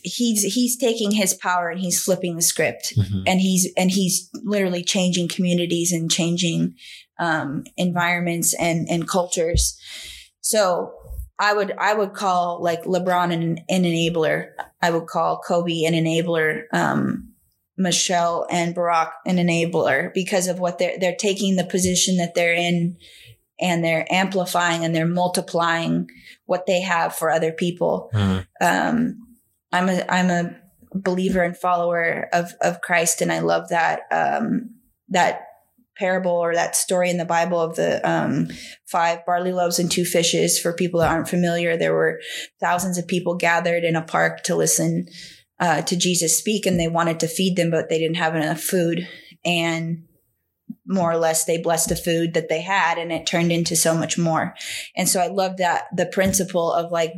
he's 0.03 0.43
he's 0.43 0.77
taking 0.77 1.13
his 1.13 1.33
power 1.35 1.69
and 1.71 1.81
he's 1.81 2.03
flipping 2.03 2.37
the 2.37 2.43
script 2.43 2.93
Mm-hmm. 2.97 3.23
and 3.27 3.41
he's 3.41 3.73
and 3.77 3.91
he's 3.91 4.29
literally 4.45 4.83
changing 4.83 5.29
communities 5.29 5.93
and 5.93 6.11
changing 6.11 6.75
um, 7.19 7.65
environments 7.77 8.55
and 8.55 8.89
and 8.91 9.09
cultures. 9.09 9.79
So 10.41 10.93
I 11.41 11.55
would 11.55 11.73
I 11.79 11.95
would 11.95 12.13
call 12.13 12.63
like 12.63 12.85
LeBron 12.85 13.33
an, 13.33 13.59
an 13.69 13.83
enabler. 13.83 14.51
I 14.83 14.91
would 14.91 15.07
call 15.07 15.39
Kobe 15.41 15.85
an 15.85 15.95
enabler. 15.95 16.65
Um, 16.73 17.27
Michelle 17.79 18.47
and 18.51 18.75
Barack 18.75 19.13
an 19.25 19.39
enabler 19.39 20.13
because 20.13 20.47
of 20.49 20.61
what 20.61 20.79
they're 20.79 20.99
they're 21.01 21.17
taking 21.17 21.57
the 21.57 21.65
position 21.65 22.19
that 22.19 22.35
they're 22.35 22.53
in 22.53 22.99
and 23.59 23.83
they're 23.83 24.07
amplifying 24.11 24.85
and 24.85 24.95
they're 24.95 25.07
multiplying 25.07 26.09
what 26.45 26.67
they 26.67 26.83
have 26.83 27.15
for 27.15 27.31
other 27.31 27.53
people 27.53 28.11
Uh, 28.13 28.43
um, 28.61 29.19
I'm 29.73 29.89
a 29.89 30.05
I'm 30.11 30.31
a 30.31 30.57
believer 30.95 31.43
and 31.43 31.57
follower 31.57 32.29
of 32.33 32.53
of 32.61 32.81
Christ, 32.83 33.23
and 33.23 33.33
I 33.33 33.39
love 33.39 33.69
that 33.71 34.03
um, 34.11 34.75
that 35.09 35.47
parable 36.01 36.33
or 36.33 36.55
that 36.55 36.75
story 36.75 37.11
in 37.11 37.19
the 37.19 37.25
Bible 37.25 37.61
of 37.61 37.77
the 37.77 38.01
um, 38.11 38.49
five 38.87 39.25
barley 39.27 39.53
loaves 39.53 39.79
and 39.79 39.91
two 39.91 40.05
fishes. 40.05 40.59
For 40.59 40.73
people 40.73 41.01
that 41.01 41.11
aren't 41.11 41.29
familiar, 41.29 41.77
there 41.77 41.95
were 41.95 42.21
thousands 42.59 42.99
of 42.99 43.07
people 43.07 43.37
gathered 43.37 43.85
in 43.85 43.95
a 43.95 44.03
park 44.03 44.43
to 44.45 44.57
listen 44.57 45.07
uh, 45.61 45.83
to 45.83 45.97
Jesus 45.97 46.37
speak, 46.37 46.65
and 46.67 46.81
they 46.81 46.89
wanted 46.89 47.21
to 47.21 47.29
feed 47.29 47.57
them, 47.57 47.71
but 47.71 47.91
they 47.91 47.99
didn't 47.99 48.17
have 48.17 48.35
enough 48.35 48.61
food, 48.61 49.07
and 49.45 50.05
more 50.87 51.13
or 51.13 51.17
less 51.17 51.45
they 51.45 51.59
blessed 51.59 51.91
the 51.91 51.97
food 51.97 52.35
that 52.35 52.49
they 52.49 52.61
had 52.61 52.99
and 52.99 53.13
it 53.13 53.27
turned 53.27 53.53
into 53.53 53.77
so 53.77 53.95
much 53.95 54.19
more 54.19 54.55
and 54.97 55.09
so 55.09 55.21
i 55.21 55.29
love 55.29 55.57
that 55.57 55.85
the 55.95 56.07
principle 56.07 56.73
of 56.73 56.91
like 56.91 57.13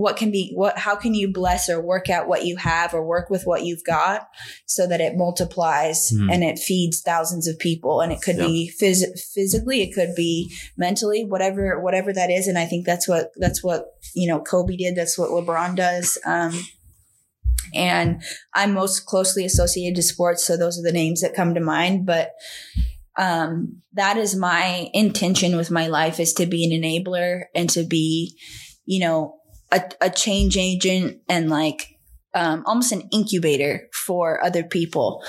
what 0.00 0.16
can 0.16 0.30
be 0.30 0.52
what 0.54 0.78
how 0.78 0.94
can 0.96 1.14
you 1.14 1.32
bless 1.32 1.68
or 1.68 1.80
work 1.80 2.08
out 2.08 2.26
what 2.28 2.44
you 2.44 2.56
have 2.56 2.94
or 2.94 3.04
work 3.04 3.28
with 3.30 3.42
what 3.44 3.64
you've 3.64 3.84
got 3.84 4.28
so 4.66 4.86
that 4.86 5.00
it 5.00 5.16
multiplies 5.16 6.08
Hmm. 6.10 6.30
and 6.30 6.42
it 6.44 6.58
feeds 6.58 7.00
thousands 7.02 7.46
of 7.48 7.58
people 7.58 8.00
and 8.00 8.12
it 8.12 8.20
could 8.22 8.36
Yeah. 8.38 8.46
be 8.46 8.72
phys- 8.80 9.18
physically 9.34 9.82
it 9.82 9.94
could 9.94 10.14
be 10.16 10.52
mentally 10.76 11.24
whatever 11.24 11.80
whatever 11.80 12.12
that 12.12 12.30
is 12.30 12.46
and 12.48 12.58
i 12.58 12.66
think 12.66 12.86
that's 12.86 13.06
what 13.08 13.30
that's 13.36 13.62
what 13.62 13.86
you 14.14 14.26
know 14.28 14.40
kobe 14.40 14.76
did 14.76 14.96
that's 14.96 15.18
what 15.18 15.30
lebron 15.30 15.76
does 15.76 16.18
um 16.24 16.52
and 17.74 18.22
i'm 18.54 18.72
most 18.72 19.06
closely 19.06 19.44
associated 19.44 19.96
to 19.96 20.02
sports 20.02 20.44
so 20.44 20.56
those 20.56 20.78
are 20.78 20.82
the 20.82 20.92
names 20.92 21.20
that 21.20 21.34
come 21.34 21.54
to 21.54 21.60
mind 21.60 22.06
but 22.06 22.32
um 23.18 23.82
that 23.92 24.16
is 24.16 24.34
my 24.36 24.88
intention 24.94 25.56
with 25.56 25.70
my 25.70 25.86
life 25.88 26.18
is 26.20 26.32
to 26.32 26.46
be 26.46 26.64
an 26.64 26.72
enabler 26.82 27.42
and 27.54 27.68
to 27.70 27.84
be 27.84 28.36
you 28.86 29.00
know 29.00 29.36
a, 29.72 29.82
a 30.00 30.10
change 30.10 30.56
agent 30.56 31.20
and 31.28 31.50
like 31.50 31.96
um, 32.32 32.62
almost 32.66 32.92
an 32.92 33.08
incubator 33.10 33.88
for 33.92 34.42
other 34.44 34.62
people. 34.62 35.24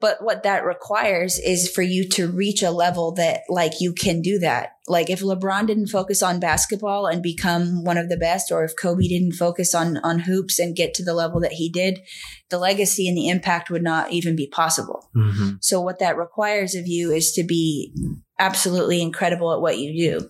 But 0.00 0.22
what 0.22 0.42
that 0.42 0.64
requires 0.64 1.38
is 1.38 1.70
for 1.70 1.82
you 1.82 2.08
to 2.10 2.28
reach 2.28 2.62
a 2.62 2.72
level 2.72 3.12
that 3.12 3.42
like 3.48 3.80
you 3.80 3.92
can 3.92 4.20
do 4.20 4.38
that. 4.40 4.70
Like 4.88 5.10
if 5.10 5.20
LeBron 5.20 5.68
didn't 5.68 5.86
focus 5.86 6.22
on 6.22 6.40
basketball 6.40 7.06
and 7.06 7.22
become 7.22 7.84
one 7.84 7.96
of 7.96 8.08
the 8.08 8.16
best, 8.16 8.50
or 8.50 8.64
if 8.64 8.72
Kobe 8.76 9.06
didn't 9.06 9.34
focus 9.34 9.74
on, 9.74 9.98
on 9.98 10.18
hoops 10.18 10.58
and 10.58 10.74
get 10.74 10.94
to 10.94 11.04
the 11.04 11.14
level 11.14 11.40
that 11.40 11.52
he 11.52 11.70
did, 11.70 12.00
the 12.48 12.58
legacy 12.58 13.06
and 13.06 13.16
the 13.16 13.28
impact 13.28 13.70
would 13.70 13.84
not 13.84 14.10
even 14.10 14.34
be 14.34 14.48
possible. 14.48 15.08
Mm-hmm. 15.14 15.50
So 15.60 15.80
what 15.80 16.00
that 16.00 16.16
requires 16.16 16.74
of 16.74 16.88
you 16.88 17.12
is 17.12 17.30
to 17.32 17.44
be 17.44 17.94
absolutely 18.40 19.00
incredible 19.00 19.52
at 19.52 19.60
what 19.60 19.78
you 19.78 20.10
do. 20.10 20.28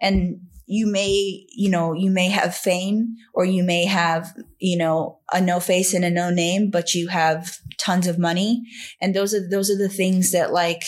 And 0.00 0.40
you 0.72 0.86
may, 0.86 1.44
you 1.50 1.68
know, 1.68 1.92
you 1.92 2.12
may 2.12 2.28
have 2.28 2.54
fame 2.54 3.16
or 3.34 3.44
you 3.44 3.64
may 3.64 3.86
have, 3.86 4.32
you 4.60 4.78
know, 4.78 5.18
a 5.32 5.40
no 5.40 5.58
face 5.58 5.92
and 5.94 6.04
a 6.04 6.10
no 6.10 6.30
name, 6.30 6.70
but 6.70 6.94
you 6.94 7.08
have 7.08 7.56
tons 7.76 8.06
of 8.06 8.20
money. 8.20 8.62
And 9.00 9.12
those 9.12 9.34
are, 9.34 9.48
those 9.48 9.68
are 9.68 9.76
the 9.76 9.88
things 9.88 10.30
that 10.30 10.52
like 10.52 10.84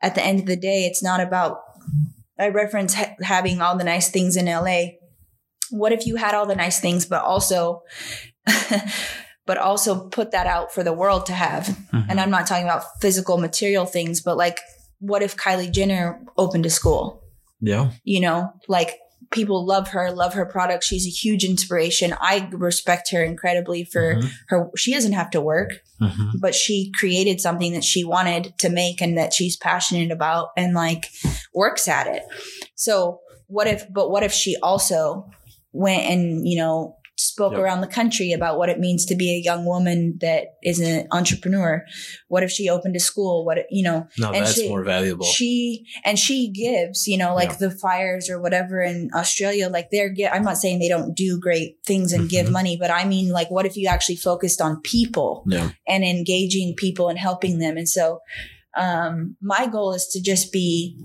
at 0.00 0.14
the 0.14 0.22
end 0.24 0.38
of 0.38 0.46
the 0.46 0.54
day, 0.54 0.84
it's 0.84 1.02
not 1.02 1.18
about, 1.20 1.58
I 2.38 2.50
reference 2.50 2.94
ha- 2.94 3.16
having 3.20 3.60
all 3.60 3.76
the 3.76 3.82
nice 3.82 4.08
things 4.08 4.36
in 4.36 4.46
LA. 4.46 4.82
What 5.70 5.90
if 5.90 6.06
you 6.06 6.14
had 6.14 6.36
all 6.36 6.46
the 6.46 6.54
nice 6.54 6.78
things, 6.78 7.04
but 7.04 7.24
also, 7.24 7.82
but 9.46 9.58
also 9.58 10.08
put 10.10 10.30
that 10.30 10.46
out 10.46 10.72
for 10.72 10.84
the 10.84 10.92
world 10.92 11.26
to 11.26 11.32
have? 11.32 11.64
Mhm. 11.92 12.06
And 12.08 12.20
I'm 12.20 12.30
not 12.30 12.46
talking 12.46 12.66
about 12.66 12.84
physical 13.00 13.36
material 13.36 13.84
things, 13.84 14.20
but 14.20 14.36
like, 14.36 14.60
what 15.00 15.22
if 15.24 15.36
Kylie 15.36 15.72
Jenner 15.72 16.20
opened 16.36 16.66
a 16.66 16.70
school? 16.70 17.24
Yeah. 17.60 17.90
you 18.04 18.20
know, 18.20 18.52
like 18.68 18.96
people 19.30 19.64
love 19.64 19.88
her, 19.88 20.10
love 20.10 20.34
her 20.34 20.46
product. 20.46 20.84
She's 20.84 21.06
a 21.06 21.10
huge 21.10 21.44
inspiration. 21.44 22.14
I 22.20 22.48
respect 22.52 23.10
her 23.12 23.22
incredibly 23.22 23.84
for 23.84 24.16
Mhm. 24.16 24.30
her. 24.48 24.70
She 24.76 24.92
doesn't 24.94 25.12
have 25.12 25.30
to 25.30 25.40
work, 25.40 25.82
Mhm. 26.00 26.40
but 26.40 26.54
she 26.54 26.90
created 26.98 27.40
something 27.40 27.72
that 27.72 27.84
she 27.84 28.04
wanted 28.04 28.54
to 28.58 28.68
make 28.68 29.00
and 29.02 29.18
that 29.18 29.32
she's 29.34 29.56
passionate 29.56 30.10
about 30.10 30.50
and 30.56 30.74
like 30.74 31.10
works 31.54 31.88
at 31.88 32.06
it. 32.06 32.22
So 32.74 33.20
what 33.48 33.66
if, 33.66 33.84
but 33.92 34.10
what 34.10 34.22
if 34.22 34.32
she 34.32 34.56
also 34.62 35.28
went 35.72 36.04
and, 36.04 36.48
you 36.48 36.56
know, 36.58 36.96
spoke 37.18 37.52
Yep. 37.52 37.60
around 37.60 37.80
the 37.80 37.86
country 37.88 38.32
about 38.32 38.58
what 38.58 38.68
it 38.68 38.78
means 38.78 39.04
to 39.06 39.16
be 39.16 39.30
a 39.34 39.38
young 39.44 39.64
woman 39.64 40.18
that 40.20 40.54
is 40.62 40.78
an 40.80 41.06
entrepreneur? 41.10 41.84
What 42.28 42.42
if 42.42 42.50
she 42.50 42.68
opened 42.68 42.94
a 42.96 43.00
school? 43.00 43.44
What, 43.44 43.58
you 43.70 43.82
know, 43.82 44.06
No, 44.18 44.28
And 44.28 44.44
that's 44.46 44.54
she- 44.54 44.68
more 44.68 44.84
valuable. 44.84 45.26
she 45.26 45.84
and 46.04 46.18
she 46.18 46.48
gives, 46.48 47.06
you 47.08 47.16
know, 47.18 47.34
like 47.34 47.50
Yeah. 47.50 47.56
the 47.68 47.70
fires 47.72 48.30
or 48.30 48.40
whatever 48.40 48.80
in 48.80 49.10
Australia, 49.14 49.68
like 49.68 49.90
they're. 49.90 50.14
I'm 50.32 50.44
not 50.44 50.58
saying 50.58 50.78
they 50.78 50.88
don't 50.88 51.14
do 51.14 51.38
great 51.40 51.78
things 51.84 52.12
and 52.12 52.28
give 52.28 52.46
Mhm. 52.46 52.52
money, 52.52 52.76
but 52.76 52.90
I 52.90 53.04
mean, 53.04 53.30
like, 53.30 53.50
what 53.50 53.66
if 53.66 53.76
you 53.76 53.88
actually 53.88 54.16
focused 54.16 54.60
on 54.60 54.80
people 54.82 55.42
yeah. 55.48 55.70
and 55.86 56.04
engaging 56.04 56.74
people 56.76 57.08
and 57.08 57.18
helping 57.18 57.58
them? 57.58 57.76
And 57.76 57.88
so, 57.88 58.20
um, 58.76 59.36
my 59.40 59.66
goal 59.66 59.92
is 59.92 60.06
to 60.08 60.20
just 60.22 60.52
be 60.52 60.96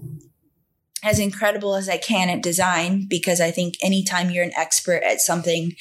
as 1.03 1.19
incredible 1.19 1.75
as 1.75 1.89
I 1.89 1.97
can 1.97 2.29
at 2.29 2.41
design 2.41 3.05
because 3.09 3.41
I 3.41 3.51
think 3.51 3.75
anytime 3.81 4.29
you're 4.29 4.43
an 4.43 4.53
expert 4.55 5.03
at 5.03 5.19
something, 5.19 5.73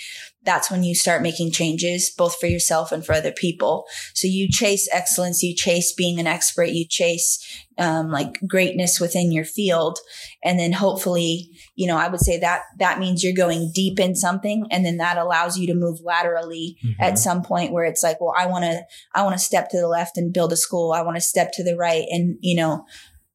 that's 0.44 0.70
when 0.72 0.82
you 0.82 0.94
start 0.96 1.22
making 1.22 1.52
changes 1.52 2.10
both 2.10 2.40
for 2.40 2.46
yourself 2.46 2.90
and 2.90 3.06
for 3.06 3.12
other 3.12 3.30
people. 3.30 3.84
So 4.12 4.26
you 4.26 4.48
chase 4.50 4.88
excellence, 4.92 5.40
you 5.40 5.54
chase 5.54 5.92
being 5.92 6.18
an 6.18 6.26
expert, 6.26 6.70
you 6.70 6.84
chase 6.88 7.38
um, 7.78 8.10
like 8.10 8.40
greatness 8.48 8.98
within 8.98 9.30
your 9.30 9.44
field, 9.44 9.98
and 10.42 10.58
then 10.58 10.72
hopefully, 10.72 11.48
you 11.76 11.86
know, 11.86 11.96
I 11.96 12.08
would 12.08 12.20
say 12.20 12.40
that 12.40 12.62
that 12.78 12.98
means 12.98 13.22
you're 13.22 13.32
going 13.32 13.70
deep 13.72 14.00
in 14.00 14.16
something, 14.16 14.66
and 14.72 14.84
then 14.84 14.96
that 14.96 15.16
allows 15.16 15.56
you 15.56 15.68
to 15.68 15.74
move 15.74 16.00
laterally 16.02 16.76
at 17.00 17.14
Mhm. 17.14 17.18
some 17.18 17.42
point 17.42 17.72
where 17.72 17.84
it's 17.84 18.02
like, 18.02 18.20
well, 18.20 18.34
I 18.36 18.46
want 18.46 18.64
to, 18.64 18.82
I 19.14 19.22
want 19.22 19.34
to 19.34 19.44
step 19.44 19.70
to 19.70 19.78
the 19.78 19.88
left 19.88 20.18
and 20.18 20.32
build 20.34 20.52
a 20.52 20.56
school. 20.56 20.92
I 20.92 21.02
want 21.02 21.16
to 21.16 21.20
step 21.20 21.52
to 21.52 21.64
the 21.64 21.76
right 21.76 22.04
and 22.10 22.36
you 22.40 22.56
know, 22.56 22.84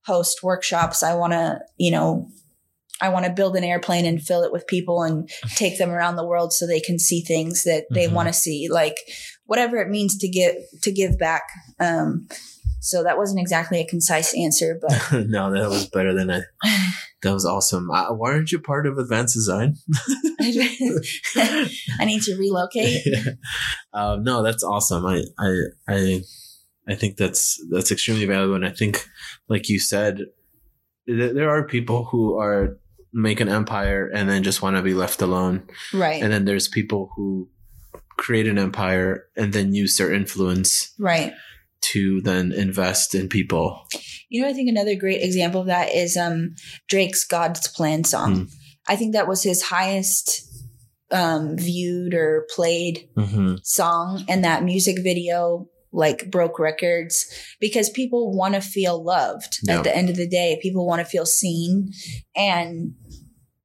host 0.07 0.41
workshops. 0.41 1.03
I 1.03 1.13
want 1.15 1.33
to, 1.33 1.59
you 1.77 1.91
know. 1.91 2.29
I 2.99 3.09
want 3.09 3.25
to 3.27 3.31
build 3.31 3.55
an 3.55 3.63
airplane 3.63 4.07
and 4.07 4.19
fill 4.19 4.41
it 4.41 4.51
with 4.51 4.65
people 4.65 5.03
and 5.03 5.29
take 5.55 5.77
them 5.77 5.91
around 5.91 6.15
the 6.15 6.25
world 6.25 6.51
so 6.51 6.65
they 6.65 6.79
can 6.79 6.97
see 6.97 7.21
things 7.21 7.61
that 7.63 7.83
they 7.91 8.07
Mhm. 8.07 8.13
want 8.13 8.27
to 8.27 8.33
see, 8.33 8.69
like 8.71 8.97
whatever 9.45 9.77
it 9.77 9.87
means 9.87 10.17
to 10.17 10.27
get 10.27 10.55
to 10.81 10.91
give 10.91 11.15
back. 11.19 11.43
Um, 11.79 12.27
so 12.81 13.03
that 13.03 13.15
wasn't 13.19 13.39
exactly 13.39 13.79
a 13.79 13.85
concise 13.85 14.33
answer, 14.35 14.79
but 14.81 14.89
no, 15.27 15.51
that 15.53 15.69
was 15.69 15.85
better 15.87 16.15
than 16.15 16.31
I. 16.31 16.41
That 17.23 17.33
was 17.33 17.45
awesome. 17.47 17.89
Uh, 17.91 18.13
why 18.13 18.31
aren't 18.33 18.51
you 18.51 18.59
part 18.59 18.85
of 18.85 18.97
advanced 18.99 19.33
design? 19.35 19.75
I 20.39 22.05
need 22.05 22.21
to 22.23 22.35
relocate. 22.35 23.03
um, 23.93 24.23
no, 24.23 24.43
that's 24.43 24.63
awesome. 24.63 25.03
I, 25.05 25.23
I, 25.39 25.55
I, 25.87 26.21
I 26.87 26.95
think 26.95 27.17
that's 27.17 27.59
that's 27.69 27.91
extremely 27.91 28.25
valuable, 28.25 28.55
and 28.55 28.65
I 28.65 28.71
think, 28.71 29.07
like 29.49 29.67
you 29.69 29.79
said, 29.79 30.19
th- 31.07 31.33
there 31.33 31.49
are 31.49 31.67
people 31.67 32.05
who 32.05 32.37
are 32.39 32.77
make 33.13 33.39
an 33.39 33.49
empire 33.49 34.09
and 34.13 34.29
then 34.29 34.43
just 34.43 34.61
want 34.61 34.75
to 34.77 34.81
be 34.83 34.93
left 34.93 35.21
alone, 35.21 35.63
Right, 35.93 36.21
and 36.21 36.31
then 36.31 36.45
there's 36.45 36.67
people 36.67 37.09
who 37.15 37.49
create 38.17 38.47
an 38.47 38.57
empire 38.57 39.27
and 39.35 39.53
then 39.53 39.73
use 39.73 39.97
their 39.97 40.11
influence 40.13 40.93
right. 40.99 41.33
to 41.81 42.19
then 42.21 42.51
invest 42.51 43.13
in 43.15 43.29
people. 43.29 43.85
You 44.29 44.41
know, 44.41 44.47
I 44.49 44.53
think 44.53 44.69
another 44.69 44.95
great 44.95 45.21
example 45.21 45.61
of 45.61 45.67
that 45.67 45.93
is 45.93 46.17
um, 46.17 46.55
Drake's 46.87 47.25
"God's 47.25 47.67
Plan" 47.67 48.03
song. 48.03 48.35
Hmm. 48.35 48.43
I 48.87 48.95
think 48.95 49.13
that 49.13 49.27
was 49.27 49.43
his 49.43 49.61
highest 49.63 50.41
um, 51.11 51.57
viewed 51.57 52.13
or 52.13 52.45
played 52.55 53.09
Mm-hmm. 53.17 53.55
song, 53.63 54.23
and 54.29 54.43
that 54.43 54.63
music 54.63 54.97
video 55.03 55.67
like 55.97 56.29
broke 56.31 56.59
records 56.59 57.25
because 57.59 57.89
people 57.89 58.31
want 58.37 58.53
to 58.53 58.61
feel 58.61 59.03
loved 59.03 59.59
Yeah. 59.63 59.77
at 59.77 59.83
the 59.83 59.95
end 59.95 60.09
of 60.09 60.15
the 60.15 60.27
day 60.27 60.59
people 60.61 60.85
want 60.85 60.99
to 60.99 61.05
feel 61.05 61.25
seen 61.25 61.91
and 62.35 62.93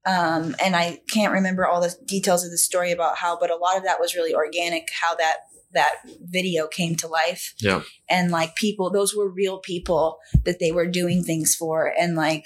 um 0.06 0.56
and 0.64 0.74
i 0.74 0.98
can't 1.10 1.32
remember 1.32 1.66
all 1.66 1.80
the 1.80 1.94
details 2.06 2.44
of 2.44 2.50
the 2.50 2.58
story 2.58 2.90
about 2.90 3.18
how 3.18 3.38
but 3.38 3.50
a 3.50 3.56
lot 3.56 3.76
of 3.76 3.84
that 3.84 4.00
was 4.00 4.14
really 4.16 4.34
organic 4.34 4.88
how 5.00 5.14
that 5.14 5.36
that 5.74 5.94
video 6.20 6.66
came 6.66 6.94
to 6.96 7.06
life 7.08 7.54
Yeah. 7.60 7.82
and 8.08 8.30
like 8.30 8.56
people 8.56 8.90
those 8.90 9.14
were 9.14 9.28
real 9.30 9.58
people 9.58 10.18
that 10.44 10.58
they 10.58 10.72
were 10.72 10.86
doing 10.86 11.22
things 11.22 11.54
for 11.54 11.92
and 11.98 12.16
like 12.16 12.44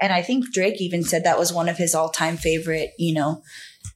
and 0.00 0.12
i 0.12 0.22
think 0.22 0.52
drake 0.52 0.80
even 0.80 1.02
said 1.02 1.24
that 1.24 1.38
was 1.38 1.52
one 1.52 1.68
of 1.68 1.76
his 1.78 1.94
all-time 1.94 2.36
favorite 2.36 2.90
you 2.98 3.14
know 3.14 3.42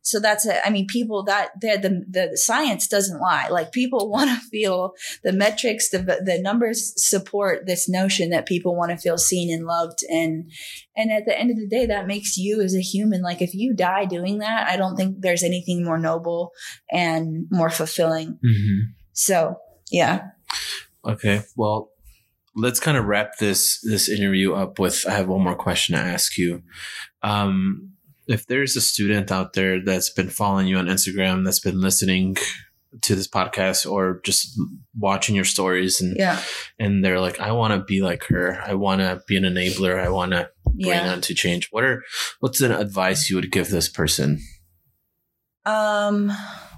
so 0.05 0.21
that's 0.21 0.47
it 0.47 0.59
i 0.65 0.71
mean 0.71 0.87
people 0.87 1.25
that 1.25 1.51
the 1.61 1.77
the, 1.77 2.05
the 2.31 2.37
science 2.37 2.87
doesn't 2.87 3.21
lie 3.21 3.49
like 3.49 3.73
people 3.73 4.09
want 4.11 4.31
to 4.31 4.47
feel 4.49 4.93
the 5.25 5.33
metrics 5.33 5.91
the 5.91 5.99
the 5.99 6.39
numbers 6.41 6.93
support 6.97 7.67
this 7.67 7.89
notion 7.89 8.31
that 8.31 8.47
people 8.47 8.77
want 8.77 8.91
to 8.91 8.97
feel 8.97 9.19
seen 9.19 9.53
and 9.53 9.67
loved 9.67 10.05
and 10.09 10.51
and 10.97 11.11
at 11.11 11.25
the 11.27 11.37
end 11.37 11.51
of 11.51 11.57
the 11.57 11.69
day 11.69 11.87
that 11.87 12.07
makes 12.07 12.37
you 12.37 12.61
as 12.63 12.75
a 12.77 12.81
human 12.81 13.23
like 13.23 13.43
if 13.43 13.55
you 13.55 13.75
die 13.75 14.05
doing 14.05 14.39
that 14.39 14.69
i 14.69 14.77
don't 14.77 14.97
think 14.97 15.17
there's 15.21 15.43
anything 15.43 15.85
more 15.85 15.99
noble 15.99 16.53
and 16.93 17.47
more 17.51 17.71
fulfilling 17.71 18.39
Mm-hmm. 18.45 18.91
so 19.13 19.57
yeah 19.91 20.29
Okay. 21.07 21.43
Well, 21.57 21.91
let's 22.57 22.81
kind 22.81 22.97
of 22.97 23.05
wrap 23.05 23.39
this 23.39 23.81
this 23.83 24.09
interview 24.09 24.55
up 24.55 24.79
with 24.79 25.05
I 25.09 25.13
have 25.13 25.29
one 25.29 25.43
more 25.43 25.57
question 25.57 25.97
to 25.97 26.01
ask 26.01 26.39
you. 26.39 26.63
Um, 27.23 27.93
if 28.27 28.47
there's 28.47 28.77
a 28.77 28.81
student 28.81 29.31
out 29.31 29.53
there 29.53 29.83
that's 29.85 30.11
been 30.11 30.31
following 30.31 30.66
you 30.66 30.77
on 30.79 30.87
Instagram, 30.87 31.45
that's 31.45 31.61
been 31.61 31.81
listening 31.81 32.37
to 33.03 33.16
this 33.16 33.27
podcast 33.29 33.91
or 33.91 34.20
just 34.25 34.57
watching 34.97 35.35
your 35.35 35.45
stories 35.45 36.01
and 36.01 36.16
yeah 36.16 36.41
and 36.79 37.05
they're 37.05 37.18
like, 37.20 37.41
I 37.41 37.51
want 37.51 37.75
to 37.75 37.85
be 37.85 38.01
like 38.03 38.22
her. 38.27 38.62
I 38.64 38.75
want 38.75 39.01
to 39.01 39.20
be 39.27 39.37
an 39.37 39.43
enabler. 39.43 39.99
I 39.99 40.09
want 40.11 40.31
to 40.31 40.49
bring 40.64 40.87
yeah 40.95 41.12
on 41.12 41.20
to 41.22 41.35
change. 41.35 41.68
What 41.72 41.83
are 41.85 42.05
what's 42.41 42.61
an 42.61 42.70
advice 42.70 43.29
you 43.29 43.37
would 43.37 43.51
give 43.51 43.68
this 43.70 43.89
person? 43.89 44.39
um 45.66 46.31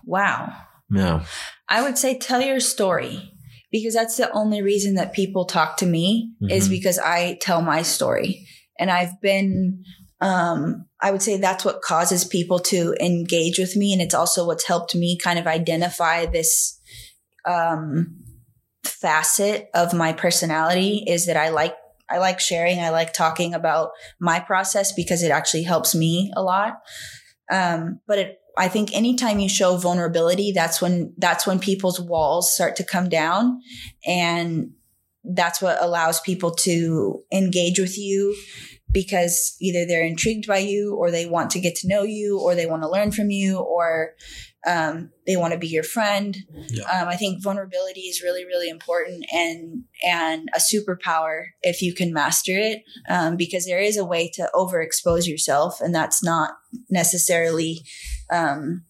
wow 0.05 0.53
Yeah. 0.91 1.25
I 1.69 1.83
would 1.83 1.99
say 1.99 2.17
tell 2.19 2.41
your 2.41 2.61
story 2.61 3.33
because 3.73 3.95
that's 3.95 4.17
the 4.17 4.31
only 4.33 4.63
reason 4.63 4.95
that 4.95 5.13
people 5.13 5.45
talk 5.45 5.77
to 5.79 5.87
me 5.87 6.31
is 6.49 6.69
Mhm. 6.69 6.71
because 6.71 6.99
I 6.99 7.37
tell 7.41 7.61
my 7.63 7.83
story. 7.83 8.47
And 8.79 8.91
I've 8.91 9.21
been, 9.21 9.83
um, 10.21 10.87
I 11.01 11.11
would 11.11 11.23
say 11.23 11.37
that's 11.37 11.65
what 11.65 11.83
causes 11.83 12.25
people 12.25 12.59
to 12.61 12.95
engage 13.01 13.59
with 13.59 13.77
me. 13.77 13.93
And 13.93 14.01
it's 14.01 14.15
also 14.15 14.47
what's 14.47 14.67
helped 14.67 14.95
me 14.95 15.19
kind 15.19 15.39
of 15.39 15.47
identify 15.47 16.27
this, 16.27 16.81
um, 17.45 18.23
facet 18.85 19.69
of 19.75 19.93
my 19.93 20.13
personality 20.13 21.05
is 21.07 21.27
that 21.27 21.37
I 21.37 21.51
like, 21.51 21.75
I 22.09 22.19
like 22.19 22.41
sharing. 22.41 22.79
I 22.79 22.91
like 22.91 23.13
talking 23.13 23.53
about 23.53 23.91
my 24.21 24.41
process 24.41 24.93
because 24.93 25.23
it 25.23 25.31
actually 25.31 25.65
helps 25.65 25.95
me 25.95 26.33
a 26.37 26.43
lot. 26.43 26.75
Um, 27.51 28.01
but 28.07 28.19
it, 28.19 28.39
I 28.57 28.69
think 28.69 28.95
anytime 28.95 29.39
you 29.39 29.49
show 29.49 29.77
vulnerability, 29.77 30.53
that's 30.53 30.81
when 30.81 31.13
that's 31.19 31.47
when 31.47 31.59
people's 31.59 32.01
walls 32.01 32.55
start 32.55 32.77
to 32.77 32.85
come 32.85 33.09
down. 33.09 33.61
And 34.07 34.71
that's 35.25 35.61
what 35.61 35.83
allows 35.83 36.21
people 36.21 36.53
to 36.53 37.23
engage 37.33 37.79
with 37.79 37.99
you 37.99 38.35
because 38.93 39.57
either 39.61 39.85
they're 39.85 40.05
intrigued 40.05 40.47
by 40.47 40.59
you 40.59 40.95
or 40.95 41.11
they 41.11 41.27
want 41.27 41.51
to 41.51 41.61
get 41.61 41.75
to 41.77 41.89
know 41.89 42.03
you 42.03 42.41
or 42.41 42.55
they 42.55 42.67
want 42.67 42.83
to 42.83 42.91
learn 42.91 43.11
from 43.11 43.31
you 43.31 43.59
or 43.59 44.13
um, 44.67 45.11
they 45.27 45.37
want 45.37 45.53
to 45.53 45.59
be 45.59 45.69
your 45.69 45.85
friend. 45.85 46.37
Yeah. 46.69 46.85
Um, 46.85 47.09
I 47.09 47.17
think 47.17 47.43
vulnerability 47.43 48.01
is 48.01 48.23
really, 48.23 48.45
really 48.45 48.69
important 48.69 49.25
and 49.33 49.85
and 50.05 50.49
a 50.55 50.59
superpower 50.59 51.45
if 51.63 51.81
you 51.83 51.95
can 51.95 52.13
master 52.13 52.59
it, 52.59 52.83
um, 53.09 53.37
because 53.37 53.65
there 53.65 53.81
is 53.81 53.97
a 53.97 54.05
way 54.05 54.29
to 54.35 54.51
overexpose 54.55 55.27
yourself, 55.27 55.81
and 55.81 55.95
that's 55.95 56.23
not 56.23 56.55
necessarily 56.91 57.83
um, 58.31 58.85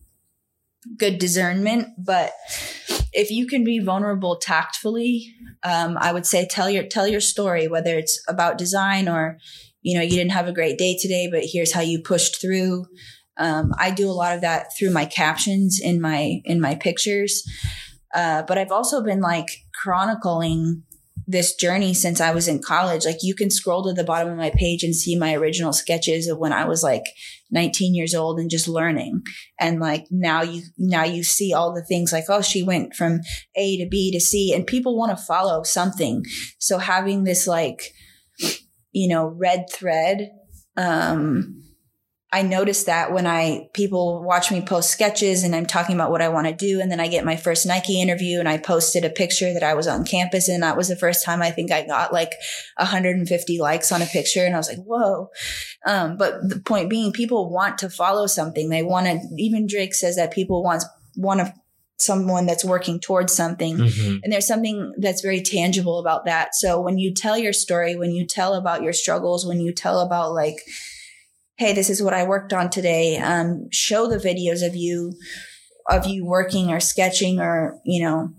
good 0.97 1.18
discernment. 1.18 1.88
But 1.99 2.32
if 3.12 3.30
you 3.30 3.47
can 3.47 3.62
be 3.62 3.78
vulnerable 3.78 4.36
tactfully, 4.36 5.34
um, 5.62 5.99
I 5.99 6.12
would 6.12 6.26
say 6.26 6.47
tell 6.47 6.70
your 6.70 6.84
tell 6.84 7.07
your 7.07 7.20
story, 7.20 7.68
whether 7.68 7.99
it's 7.99 8.22
about 8.28 8.57
design 8.57 9.09
or 9.09 9.38
you 9.87 9.97
know 9.97 10.03
you 10.03 10.11
didn't 10.11 10.32
have 10.32 10.49
a 10.49 10.53
great 10.53 10.78
day 10.78 10.99
today, 11.01 11.28
but 11.30 11.45
here's 11.45 11.72
how 11.72 11.80
you 11.80 12.03
pushed 12.03 12.41
through. 12.41 12.87
Um, 13.37 13.70
I 13.78 13.93
do 13.93 14.11
a 14.11 14.18
lot 14.20 14.34
of 14.34 14.41
that 14.41 14.66
through 14.76 14.91
my 14.91 15.05
captions 15.05 15.78
in 15.80 16.01
my 16.01 16.41
in 16.45 16.61
my 16.61 16.74
pictures, 16.74 17.49
uh, 18.12 18.43
but 18.43 18.59
I've 18.59 18.72
also 18.72 19.05
been 19.05 19.20
like 19.20 19.47
chronicling 19.80 20.82
this 21.28 21.55
journey 21.55 21.95
since 21.95 22.20
I 22.20 22.32
was 22.32 22.49
in 22.49 22.61
college. 22.61 23.05
Like 23.05 23.18
you 23.22 23.37
can 23.37 23.49
scroll 23.49 23.84
to 23.84 23.93
the 23.93 24.03
bottom 24.03 24.28
of 24.32 24.37
my 24.37 24.51
page 24.51 24.82
and 24.82 24.95
see 24.95 25.16
my 25.16 25.34
original 25.34 25.72
sketches 25.72 26.26
of 26.26 26.39
when 26.39 26.53
I 26.53 26.64
was 26.64 26.82
like 26.82 27.05
19 27.53 27.95
years 27.95 28.12
old 28.12 28.41
and 28.41 28.51
just 28.51 28.66
learning. 28.66 29.22
And 29.61 29.78
like 29.78 30.07
now 30.11 30.43
you 30.43 30.62
now 30.76 31.05
you 31.05 31.22
see 31.22 31.53
all 31.55 31.72
the 31.72 31.84
things 31.84 32.12
like 32.12 32.24
oh 32.28 32.43
she 32.43 32.64
went 32.64 32.97
from 32.97 33.20
A 33.55 33.76
to 33.76 33.89
B 33.89 34.11
to 34.11 34.18
C 34.18 34.53
and 34.53 34.66
people 34.66 34.99
want 34.99 35.16
to 35.16 35.24
follow 35.24 35.62
something. 35.62 36.24
So 36.59 36.78
having 36.78 37.22
this 37.22 37.47
like 37.47 37.93
you 38.97 39.09
know 39.09 39.26
red 39.26 39.66
thread 39.70 40.30
um 40.76 41.62
I 42.32 42.42
noticed 42.42 42.86
that 42.86 43.12
when 43.12 43.26
I 43.26 43.68
people 43.72 44.22
watch 44.22 44.51
me 44.51 44.61
post 44.61 44.90
sketches 44.90 45.44
and 45.44 45.55
I'm 45.55 45.64
talking 45.64 45.94
about 45.94 46.11
what 46.11 46.20
I 46.20 46.28
want 46.28 46.49
to 46.49 46.53
do, 46.53 46.80
and 46.80 46.90
then 46.90 46.99
I 46.99 47.07
get 47.07 47.24
my 47.24 47.36
first 47.36 47.64
Nike 47.66 48.03
interview 48.03 48.40
and 48.40 48.49
I 48.49 48.59
posted 48.59 49.05
a 49.05 49.11
picture 49.11 49.53
that 49.55 49.62
I 49.62 49.74
was 49.74 49.86
on 49.86 50.05
campus, 50.05 50.49
and 50.49 50.62
that 50.62 50.76
was 50.76 50.88
the 50.88 50.97
first 50.97 51.24
time 51.24 51.40
I 51.40 51.53
think 51.53 51.70
I 51.70 51.86
got 51.86 52.12
like 52.12 52.32
150 52.78 53.59
likes 53.61 53.92
on 53.92 54.03
a 54.03 54.07
picture, 54.07 54.44
and 54.44 54.55
I 54.55 54.59
was 54.59 54.68
like, 54.68 54.84
whoa. 54.84 55.30
Um, 55.86 56.16
but 56.16 56.47
the 56.49 56.59
point 56.59 56.90
being, 56.90 57.12
people 57.12 57.49
want 57.49 57.78
to 57.78 57.88
follow 57.88 58.26
something. 58.26 58.68
They 58.68 58.82
want 58.82 59.07
to. 59.07 59.20
Even 59.38 59.68
Drake 59.68 59.94
says 59.94 60.16
that 60.16 60.32
people 60.32 60.64
want 60.64 60.82
want 61.16 61.40
to 61.40 61.55
someone 61.99 62.47
that's 62.47 62.64
working 62.64 63.01
towards 63.01 63.32
something. 63.32 63.78
Mhm. 63.78 64.20
And 64.22 64.32
there's 64.32 64.47
something 64.47 64.92
that's 64.99 65.22
very 65.22 65.40
tangible 65.40 65.99
about 65.99 66.26
that. 66.26 66.55
So 66.55 66.80
when 66.80 66.99
you 66.99 67.14
tell 67.14 67.38
your 67.38 67.55
story, 67.55 67.97
when 67.97 68.11
you 68.11 68.26
tell 68.26 68.55
about 68.55 68.82
your 68.82 68.92
struggles, 68.92 69.47
when 69.47 69.61
you 69.61 69.72
tell 69.72 70.01
about 70.01 70.34
like, 70.34 70.57
hey, 71.57 71.72
this 71.72 71.88
is 71.88 72.03
what 72.03 72.12
I 72.12 72.24
worked 72.24 72.53
on 72.53 72.68
today, 72.68 73.16
um, 73.16 73.68
show 73.72 74.09
the 74.09 74.18
videos 74.18 74.66
of 74.66 74.76
you, 74.76 75.14
of 75.90 76.07
you 76.07 76.26
working 76.26 76.70
or 76.70 76.80
sketching 76.80 77.40
or, 77.40 77.78
you 77.84 78.03
know, 78.03 78.30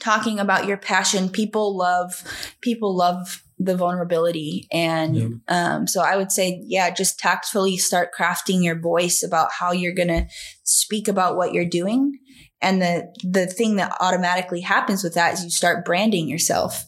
talking 0.00 0.40
about 0.40 0.66
your 0.66 0.76
passion. 0.76 1.28
People 1.28 1.76
love, 1.76 2.24
people 2.60 2.96
love 2.96 3.44
the 3.58 3.76
vulnerability. 3.76 4.66
And 4.72 5.16
Yep. 5.16 5.30
um, 5.48 5.86
so 5.86 6.00
I 6.00 6.16
would 6.16 6.32
say, 6.32 6.62
yeah, 6.66 6.90
just 6.90 7.18
tactfully 7.18 7.76
start 7.76 8.10
crafting 8.16 8.62
your 8.64 8.78
voice 8.80 9.22
about 9.22 9.50
how 9.52 9.72
you're 9.72 9.94
going 9.94 10.08
to 10.08 10.26
speak 10.64 11.08
about 11.08 11.36
what 11.36 11.52
you're 11.52 11.64
doing. 11.64 12.18
And 12.60 12.82
the, 12.82 13.12
the 13.22 13.46
thing 13.46 13.76
that 13.76 13.96
automatically 14.00 14.60
happens 14.60 15.04
with 15.04 15.14
that 15.14 15.34
is 15.34 15.44
you 15.44 15.50
start 15.50 15.84
branding 15.84 16.28
yourself 16.28 16.84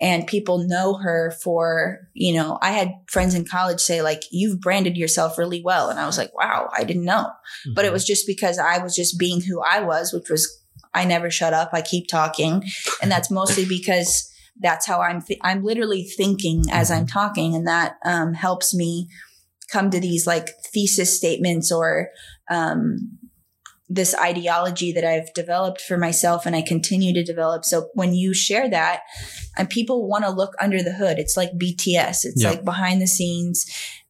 and 0.00 0.26
people 0.26 0.66
know 0.66 0.94
her 0.94 1.32
for, 1.42 2.08
you 2.12 2.34
know, 2.34 2.58
I 2.60 2.72
had 2.72 2.92
friends 3.08 3.34
in 3.34 3.46
college 3.46 3.80
say 3.80 4.02
like, 4.02 4.22
you've 4.30 4.60
branded 4.60 4.96
yourself 4.96 5.38
really 5.38 5.62
well. 5.62 5.88
And 5.88 5.98
I 5.98 6.06
was 6.06 6.18
like, 6.18 6.34
wow, 6.36 6.68
I 6.76 6.84
didn't 6.84 7.04
know. 7.04 7.30
But 7.74 7.84
it 7.84 7.92
was 7.92 8.04
just 8.04 8.26
because 8.26 8.58
I 8.58 8.82
was 8.82 8.94
just 8.94 9.18
being 9.18 9.40
who 9.40 9.62
I 9.62 9.80
was, 9.80 10.12
which 10.12 10.28
was 10.28 10.62
I 10.92 11.04
never 11.04 11.30
shut 11.30 11.54
up. 11.54 11.70
I 11.72 11.80
keep 11.80 12.08
talking. 12.08 12.64
And 13.00 13.10
that's 13.10 13.30
mostly 13.30 13.64
because 13.64 14.30
that's 14.60 14.86
how 14.86 15.00
I'm, 15.00 15.22
th- 15.22 15.40
I'm 15.42 15.64
literally 15.64 16.04
thinking 16.04 16.64
as 16.70 16.90
I'm 16.90 17.06
talking. 17.06 17.54
And 17.54 17.66
that 17.66 17.96
um, 18.04 18.34
helps 18.34 18.74
me 18.74 19.08
come 19.70 19.90
to 19.90 20.00
these 20.00 20.26
like 20.26 20.50
thesis 20.72 21.16
statements 21.16 21.72
or 21.72 22.10
um, 22.50 23.18
this 23.94 24.14
ideology 24.16 24.92
that 24.92 25.04
I've 25.04 25.32
developed 25.34 25.80
for 25.80 25.96
myself 25.96 26.46
and 26.46 26.56
I 26.56 26.62
continue 26.62 27.14
to 27.14 27.22
develop. 27.22 27.64
So 27.64 27.88
when 27.94 28.12
you 28.12 28.34
share 28.34 28.68
that, 28.70 29.00
and 29.56 29.70
people 29.70 30.08
want 30.08 30.24
to 30.24 30.30
look 30.30 30.52
under 30.60 30.82
the 30.82 30.92
hood, 30.92 31.18
it's 31.18 31.36
like 31.36 31.50
BTS. 31.56 32.24
It's 32.24 32.42
Yeah. 32.42 32.50
like 32.50 32.64
behind 32.64 33.00
the 33.00 33.06
scenes. 33.06 33.64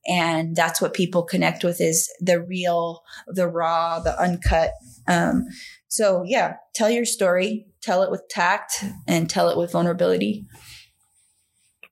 And 0.06 0.56
that's 0.56 0.80
what 0.80 0.94
people 0.94 1.22
connect 1.22 1.64
with 1.64 1.80
is 1.80 2.10
the 2.20 2.40
real, 2.40 3.02
the 3.26 3.48
raw, 3.48 4.00
the 4.00 4.18
uncut. 4.18 4.72
Um, 5.06 5.46
so 5.88 6.22
yeah, 6.26 6.54
tell 6.74 6.90
your 6.90 7.04
story, 7.04 7.66
tell 7.82 8.02
it 8.02 8.10
with 8.10 8.22
tact 8.28 8.84
and 9.06 9.28
tell 9.28 9.48
it 9.48 9.56
with 9.56 9.72
vulnerability. 9.72 10.46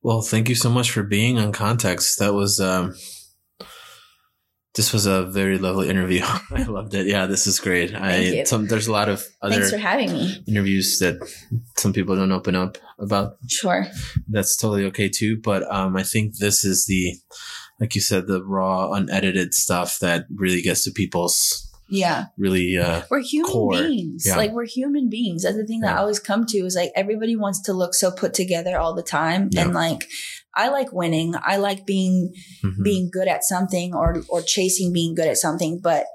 Well, 0.02 0.20
thank 0.22 0.48
you 0.48 0.54
so 0.54 0.68
much 0.70 0.90
for 0.90 1.02
being 1.02 1.38
on 1.38 1.52
Context. 1.52 2.18
That 2.18 2.34
was 2.34 2.58
um 2.58 2.94
this 4.74 4.92
was 4.92 5.04
a 5.06 5.26
very 5.26 5.58
lovely 5.58 5.88
interview. 5.90 6.22
I 6.50 6.62
loved 6.62 6.94
it. 6.94 7.06
Yeah, 7.06 7.26
this 7.26 7.46
is 7.46 7.60
great. 7.60 7.94
I 7.94 8.16
you. 8.18 8.46
some 8.46 8.66
there's 8.68 8.86
a 8.86 8.92
lot 8.92 9.08
of 9.08 9.24
other 9.42 9.54
Thanks 9.56 9.70
for 9.70 9.76
having 9.78 10.12
me. 10.12 10.42
interviews 10.46 10.98
that 11.00 11.16
some 11.76 11.92
people 11.92 12.16
don't 12.16 12.32
open 12.32 12.54
up 12.56 12.78
about. 12.98 13.36
Sure. 13.48 13.86
That's 14.28 14.56
totally 14.56 14.84
okay 14.86 15.08
too. 15.08 15.38
But 15.42 15.62
um 15.70 15.96
I 15.96 16.02
think 16.02 16.38
this 16.38 16.64
is 16.64 16.86
the 16.86 17.14
like 17.80 17.94
you 17.94 18.00
said, 18.00 18.26
the 18.28 18.42
raw, 18.44 18.92
unedited 18.92 19.54
stuff 19.54 19.98
that 20.00 20.26
really 20.34 20.62
gets 20.62 20.84
to 20.84 20.90
people's 20.90 21.68
Yeah. 21.90 22.26
really 22.38 22.78
uh 22.78 23.02
We're 23.10 23.20
human 23.20 23.50
core. 23.52 23.72
beings. 23.72 24.24
Yeah. 24.26 24.36
Like 24.36 24.52
we're 24.52 24.64
human 24.66 25.10
beings. 25.10 25.42
That's 25.42 25.56
the 25.56 25.66
thing 25.66 25.80
that 25.80 25.88
Yeah. 25.90 25.96
I 25.96 26.00
always 26.00 26.20
come 26.20 26.46
to 26.46 26.58
is 26.58 26.76
like 26.76 26.92
everybody 26.96 27.36
wants 27.36 27.60
to 27.62 27.72
look 27.74 27.92
so 27.94 28.10
put 28.10 28.32
together 28.32 28.78
all 28.78 28.94
the 28.94 29.02
time. 29.02 29.48
Yeah. 29.52 29.62
And 29.62 29.74
like 29.74 30.08
I 30.54 30.68
like 30.68 30.92
winning. 30.92 31.34
I 31.42 31.56
like 31.56 31.86
being 31.86 32.34
mhm. 32.64 32.82
being 32.84 33.10
good 33.12 33.28
at 33.28 33.44
something 33.44 33.94
or 33.94 34.22
or 34.28 34.42
chasing 34.42 34.92
being 34.92 35.14
good 35.14 35.28
at 35.28 35.38
something. 35.38 35.80
But 35.82 36.06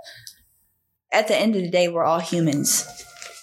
at 1.11 1.27
the 1.27 1.35
end 1.37 1.55
of 1.55 1.61
the 1.61 1.69
day, 1.71 1.87
we're 1.87 2.03
all 2.03 2.19
humans. 2.19 2.85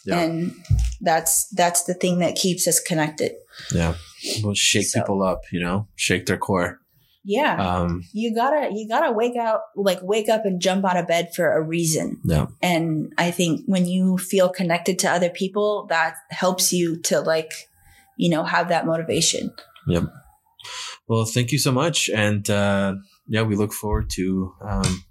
Yeah. 0.06 0.20
And 0.20 0.52
that's 1.00 1.48
that's 1.56 1.84
the 1.84 1.94
thing 1.94 2.18
that 2.18 2.36
keeps 2.36 2.68
us 2.68 2.78
connected. 2.80 3.32
yeah. 3.74 3.94
Well 4.42 4.54
shake 4.54 4.86
So- 4.86 5.00
people 5.00 5.22
up, 5.22 5.40
you 5.52 5.60
know, 5.60 5.88
shake 5.96 6.26
their 6.26 6.38
core. 6.38 6.78
Yeah. 7.26 7.56
Um 7.56 8.02
you 8.12 8.34
gotta 8.34 8.70
you 8.72 8.86
gotta 8.86 9.10
wake 9.12 9.36
out 9.36 9.60
like 9.76 9.98
wake 10.02 10.28
up 10.28 10.44
and 10.44 10.60
jump 10.60 10.84
out 10.84 10.98
of 10.98 11.06
bed 11.08 11.34
for 11.34 11.50
a 11.52 11.62
reason. 11.62 12.20
yeah. 12.24 12.46
And 12.62 13.12
I 13.16 13.30
think 13.30 13.62
when 13.66 13.86
you 13.86 14.18
feel 14.18 14.50
connected 14.50 14.98
to 15.00 15.10
other 15.10 15.30
people, 15.30 15.86
that 15.88 16.16
helps 16.30 16.70
you 16.72 17.00
to 17.02 17.20
like, 17.20 17.50
you 18.18 18.28
know, 18.28 18.44
have 18.44 18.68
that 18.68 18.84
motivation. 18.86 19.52
Yep. 19.88 20.04
Well, 21.08 21.24
thank 21.24 21.52
you 21.52 21.58
so 21.58 21.72
much, 21.72 22.08
and 22.08 22.48
uh, 22.50 22.94
yeah, 23.28 23.42
we 23.42 23.56
look 23.56 23.72
forward 23.72 24.10
to 24.10 24.54
um, 24.62 25.04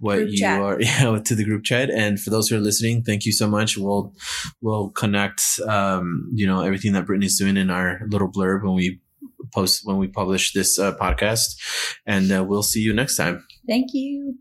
what 0.00 0.16
Group 0.16 0.30
you 0.30 0.38
chat. 0.38 0.60
are. 0.60 0.80
Yeah, 0.80 1.18
to 1.18 1.34
the 1.34 1.44
group 1.44 1.64
chat, 1.64 1.90
and 1.90 2.20
for 2.20 2.30
those 2.30 2.48
who 2.48 2.56
are 2.56 2.60
listening, 2.60 3.02
thank 3.02 3.24
you 3.24 3.32
so 3.32 3.48
much. 3.48 3.76
We'll 3.76 4.14
we'll 4.60 4.90
connect, 4.90 5.42
um, 5.66 6.30
you 6.34 6.46
know, 6.46 6.62
everything 6.62 6.92
that 6.92 7.06
Brittany's 7.06 7.38
doing 7.38 7.56
in 7.56 7.70
our 7.70 8.00
little 8.08 8.30
blurb 8.30 8.62
when 8.62 8.74
we 8.74 9.00
post 9.52 9.82
when 9.84 9.96
we 9.96 10.08
publish 10.08 10.52
this 10.52 10.78
uh, 10.78 10.94
podcast, 10.96 11.56
and 12.06 12.30
uh, 12.30 12.44
we'll 12.44 12.62
see 12.62 12.80
you 12.80 12.92
next 12.92 13.16
time. 13.16 13.46
Thank 13.66 13.88
you. 13.92 14.36